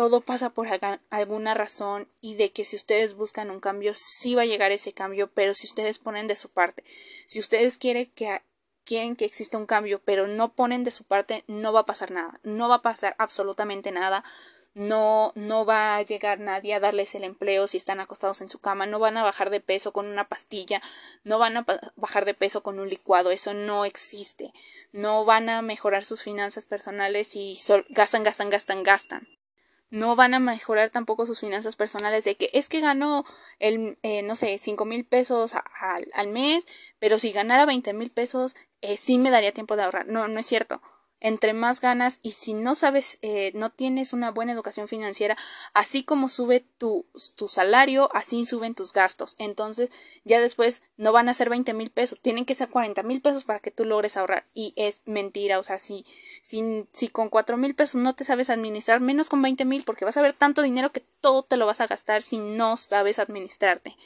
todo 0.00 0.22
pasa 0.22 0.48
por 0.48 0.66
alguna 1.10 1.52
razón 1.52 2.08
y 2.22 2.34
de 2.34 2.52
que 2.52 2.64
si 2.64 2.74
ustedes 2.74 3.12
buscan 3.12 3.50
un 3.50 3.60
cambio, 3.60 3.92
sí 3.94 4.34
va 4.34 4.42
a 4.42 4.46
llegar 4.46 4.72
ese 4.72 4.94
cambio, 4.94 5.30
pero 5.30 5.52
si 5.52 5.66
ustedes 5.66 5.98
ponen 5.98 6.26
de 6.26 6.36
su 6.36 6.48
parte, 6.48 6.84
si 7.26 7.38
ustedes 7.38 7.76
quieren 7.76 8.10
que 8.14 8.40
quieren 8.86 9.14
que 9.14 9.26
exista 9.26 9.58
un 9.58 9.66
cambio, 9.66 10.00
pero 10.02 10.26
no 10.26 10.54
ponen 10.54 10.84
de 10.84 10.90
su 10.90 11.04
parte, 11.04 11.44
no 11.48 11.74
va 11.74 11.80
a 11.80 11.84
pasar 11.84 12.12
nada, 12.12 12.40
no 12.44 12.66
va 12.70 12.76
a 12.76 12.82
pasar 12.82 13.14
absolutamente 13.18 13.90
nada, 13.90 14.24
no, 14.72 15.32
no 15.34 15.66
va 15.66 15.96
a 15.96 16.02
llegar 16.02 16.40
nadie 16.40 16.72
a 16.72 16.80
darles 16.80 17.14
el 17.14 17.24
empleo 17.24 17.66
si 17.66 17.76
están 17.76 18.00
acostados 18.00 18.40
en 18.40 18.48
su 18.48 18.58
cama, 18.58 18.86
no 18.86 19.00
van 19.00 19.18
a 19.18 19.22
bajar 19.22 19.50
de 19.50 19.60
peso 19.60 19.92
con 19.92 20.06
una 20.06 20.30
pastilla, 20.30 20.80
no 21.24 21.38
van 21.38 21.58
a 21.58 21.66
bajar 21.96 22.24
de 22.24 22.32
peso 22.32 22.62
con 22.62 22.78
un 22.78 22.88
licuado, 22.88 23.32
eso 23.32 23.52
no 23.52 23.84
existe, 23.84 24.54
no 24.92 25.26
van 25.26 25.50
a 25.50 25.60
mejorar 25.60 26.06
sus 26.06 26.22
finanzas 26.22 26.64
personales 26.64 27.36
y 27.36 27.58
gastan, 27.90 28.24
gastan, 28.24 28.48
gastan, 28.48 28.82
gastan. 28.82 29.39
No 29.90 30.16
van 30.16 30.34
a 30.34 30.38
mejorar 30.38 30.90
tampoco 30.90 31.26
sus 31.26 31.40
finanzas 31.40 31.76
personales 31.76 32.24
de 32.24 32.36
que 32.36 32.50
es 32.52 32.68
que 32.68 32.80
ganó 32.80 33.24
el, 33.58 33.98
eh, 34.02 34.22
no 34.22 34.36
sé, 34.36 34.56
cinco 34.58 34.84
mil 34.84 35.04
pesos 35.04 35.54
al 36.14 36.28
mes, 36.28 36.66
pero 36.98 37.18
si 37.18 37.32
ganara 37.32 37.66
veinte 37.66 37.92
mil 37.92 38.10
pesos, 38.10 38.56
eh, 38.80 38.96
sí 38.96 39.18
me 39.18 39.30
daría 39.30 39.52
tiempo 39.52 39.76
de 39.76 39.82
ahorrar. 39.82 40.06
No, 40.06 40.28
no 40.28 40.40
es 40.40 40.46
cierto 40.46 40.80
entre 41.20 41.52
más 41.52 41.80
ganas 41.80 42.18
y 42.22 42.32
si 42.32 42.54
no 42.54 42.74
sabes, 42.74 43.18
eh, 43.22 43.52
no 43.54 43.70
tienes 43.70 44.12
una 44.12 44.30
buena 44.30 44.52
educación 44.52 44.88
financiera, 44.88 45.36
así 45.74 46.02
como 46.02 46.28
sube 46.28 46.64
tu, 46.78 47.06
tu 47.36 47.48
salario, 47.48 48.10
así 48.14 48.46
suben 48.46 48.74
tus 48.74 48.92
gastos. 48.92 49.36
Entonces 49.38 49.90
ya 50.24 50.40
después 50.40 50.82
no 50.96 51.12
van 51.12 51.28
a 51.28 51.34
ser 51.34 51.50
20 51.50 51.74
mil 51.74 51.90
pesos, 51.90 52.20
tienen 52.20 52.46
que 52.46 52.54
ser 52.54 52.70
40 52.70 53.02
mil 53.02 53.20
pesos 53.20 53.44
para 53.44 53.60
que 53.60 53.70
tú 53.70 53.84
logres 53.84 54.16
ahorrar. 54.16 54.46
Y 54.54 54.72
es 54.76 55.02
mentira, 55.04 55.58
o 55.58 55.62
sea, 55.62 55.78
si, 55.78 56.04
si, 56.42 56.86
si 56.92 57.08
con 57.08 57.28
4 57.28 57.56
mil 57.56 57.74
pesos 57.74 58.00
no 58.00 58.14
te 58.14 58.24
sabes 58.24 58.50
administrar, 58.50 59.00
menos 59.00 59.28
con 59.28 59.42
20 59.42 59.64
mil, 59.64 59.84
porque 59.84 60.04
vas 60.04 60.16
a 60.16 60.22
ver 60.22 60.32
tanto 60.32 60.62
dinero 60.62 60.92
que 60.92 61.04
todo 61.20 61.42
te 61.42 61.56
lo 61.56 61.66
vas 61.66 61.80
a 61.80 61.86
gastar 61.86 62.22
si 62.22 62.38
no 62.38 62.76
sabes 62.76 63.18
administrarte. 63.18 63.96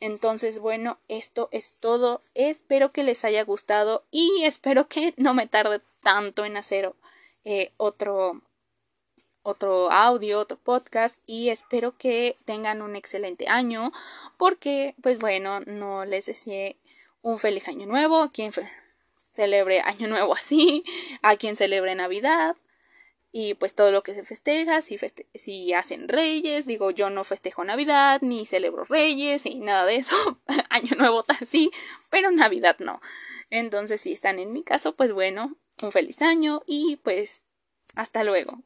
Entonces, 0.00 0.58
bueno, 0.58 0.98
esto 1.08 1.50
es 1.52 1.74
todo. 1.78 2.22
Espero 2.34 2.90
que 2.90 3.02
les 3.02 3.24
haya 3.24 3.44
gustado 3.44 4.04
y 4.10 4.44
espero 4.44 4.88
que 4.88 5.12
no 5.18 5.34
me 5.34 5.46
tarde 5.46 5.80
tanto 6.02 6.44
en 6.44 6.56
hacer 6.56 6.92
eh, 7.44 7.72
otro 7.76 8.42
otro 9.42 9.90
audio, 9.90 10.38
otro 10.40 10.58
podcast 10.58 11.16
y 11.26 11.48
espero 11.48 11.96
que 11.96 12.36
tengan 12.44 12.82
un 12.82 12.94
excelente 12.94 13.48
año 13.48 13.90
porque 14.36 14.94
pues 15.02 15.18
bueno, 15.18 15.60
no 15.60 16.04
les 16.04 16.26
deseé 16.26 16.76
un 17.22 17.38
feliz 17.38 17.68
año 17.68 17.86
nuevo, 17.86 18.22
a 18.22 18.30
quien 18.30 18.52
celebre 19.32 19.80
año 19.80 20.08
nuevo 20.08 20.34
así, 20.34 20.84
a 21.22 21.36
quien 21.36 21.56
celebre 21.56 21.94
Navidad 21.94 22.56
y 23.32 23.54
pues 23.54 23.74
todo 23.74 23.92
lo 23.92 24.02
que 24.02 24.14
se 24.14 24.24
festeja, 24.24 24.82
si, 24.82 24.98
si 25.34 25.72
hacen 25.72 26.08
reyes, 26.08 26.66
digo 26.66 26.90
yo 26.90 27.10
no 27.10 27.22
festejo 27.24 27.64
Navidad, 27.64 28.20
ni 28.22 28.44
celebro 28.44 28.84
reyes, 28.84 29.46
y 29.46 29.60
nada 29.60 29.86
de 29.86 29.96
eso, 29.96 30.16
año 30.70 30.96
nuevo 30.98 31.24
sí, 31.46 31.70
pero 32.10 32.30
Navidad 32.32 32.76
no. 32.80 33.00
Entonces 33.48 34.00
si 34.00 34.12
están 34.12 34.38
en 34.38 34.52
mi 34.52 34.64
caso, 34.64 34.96
pues 34.96 35.12
bueno, 35.12 35.56
un 35.82 35.92
feliz 35.92 36.22
año 36.22 36.62
y 36.66 36.96
pues 36.96 37.44
hasta 37.94 38.24
luego. 38.24 38.62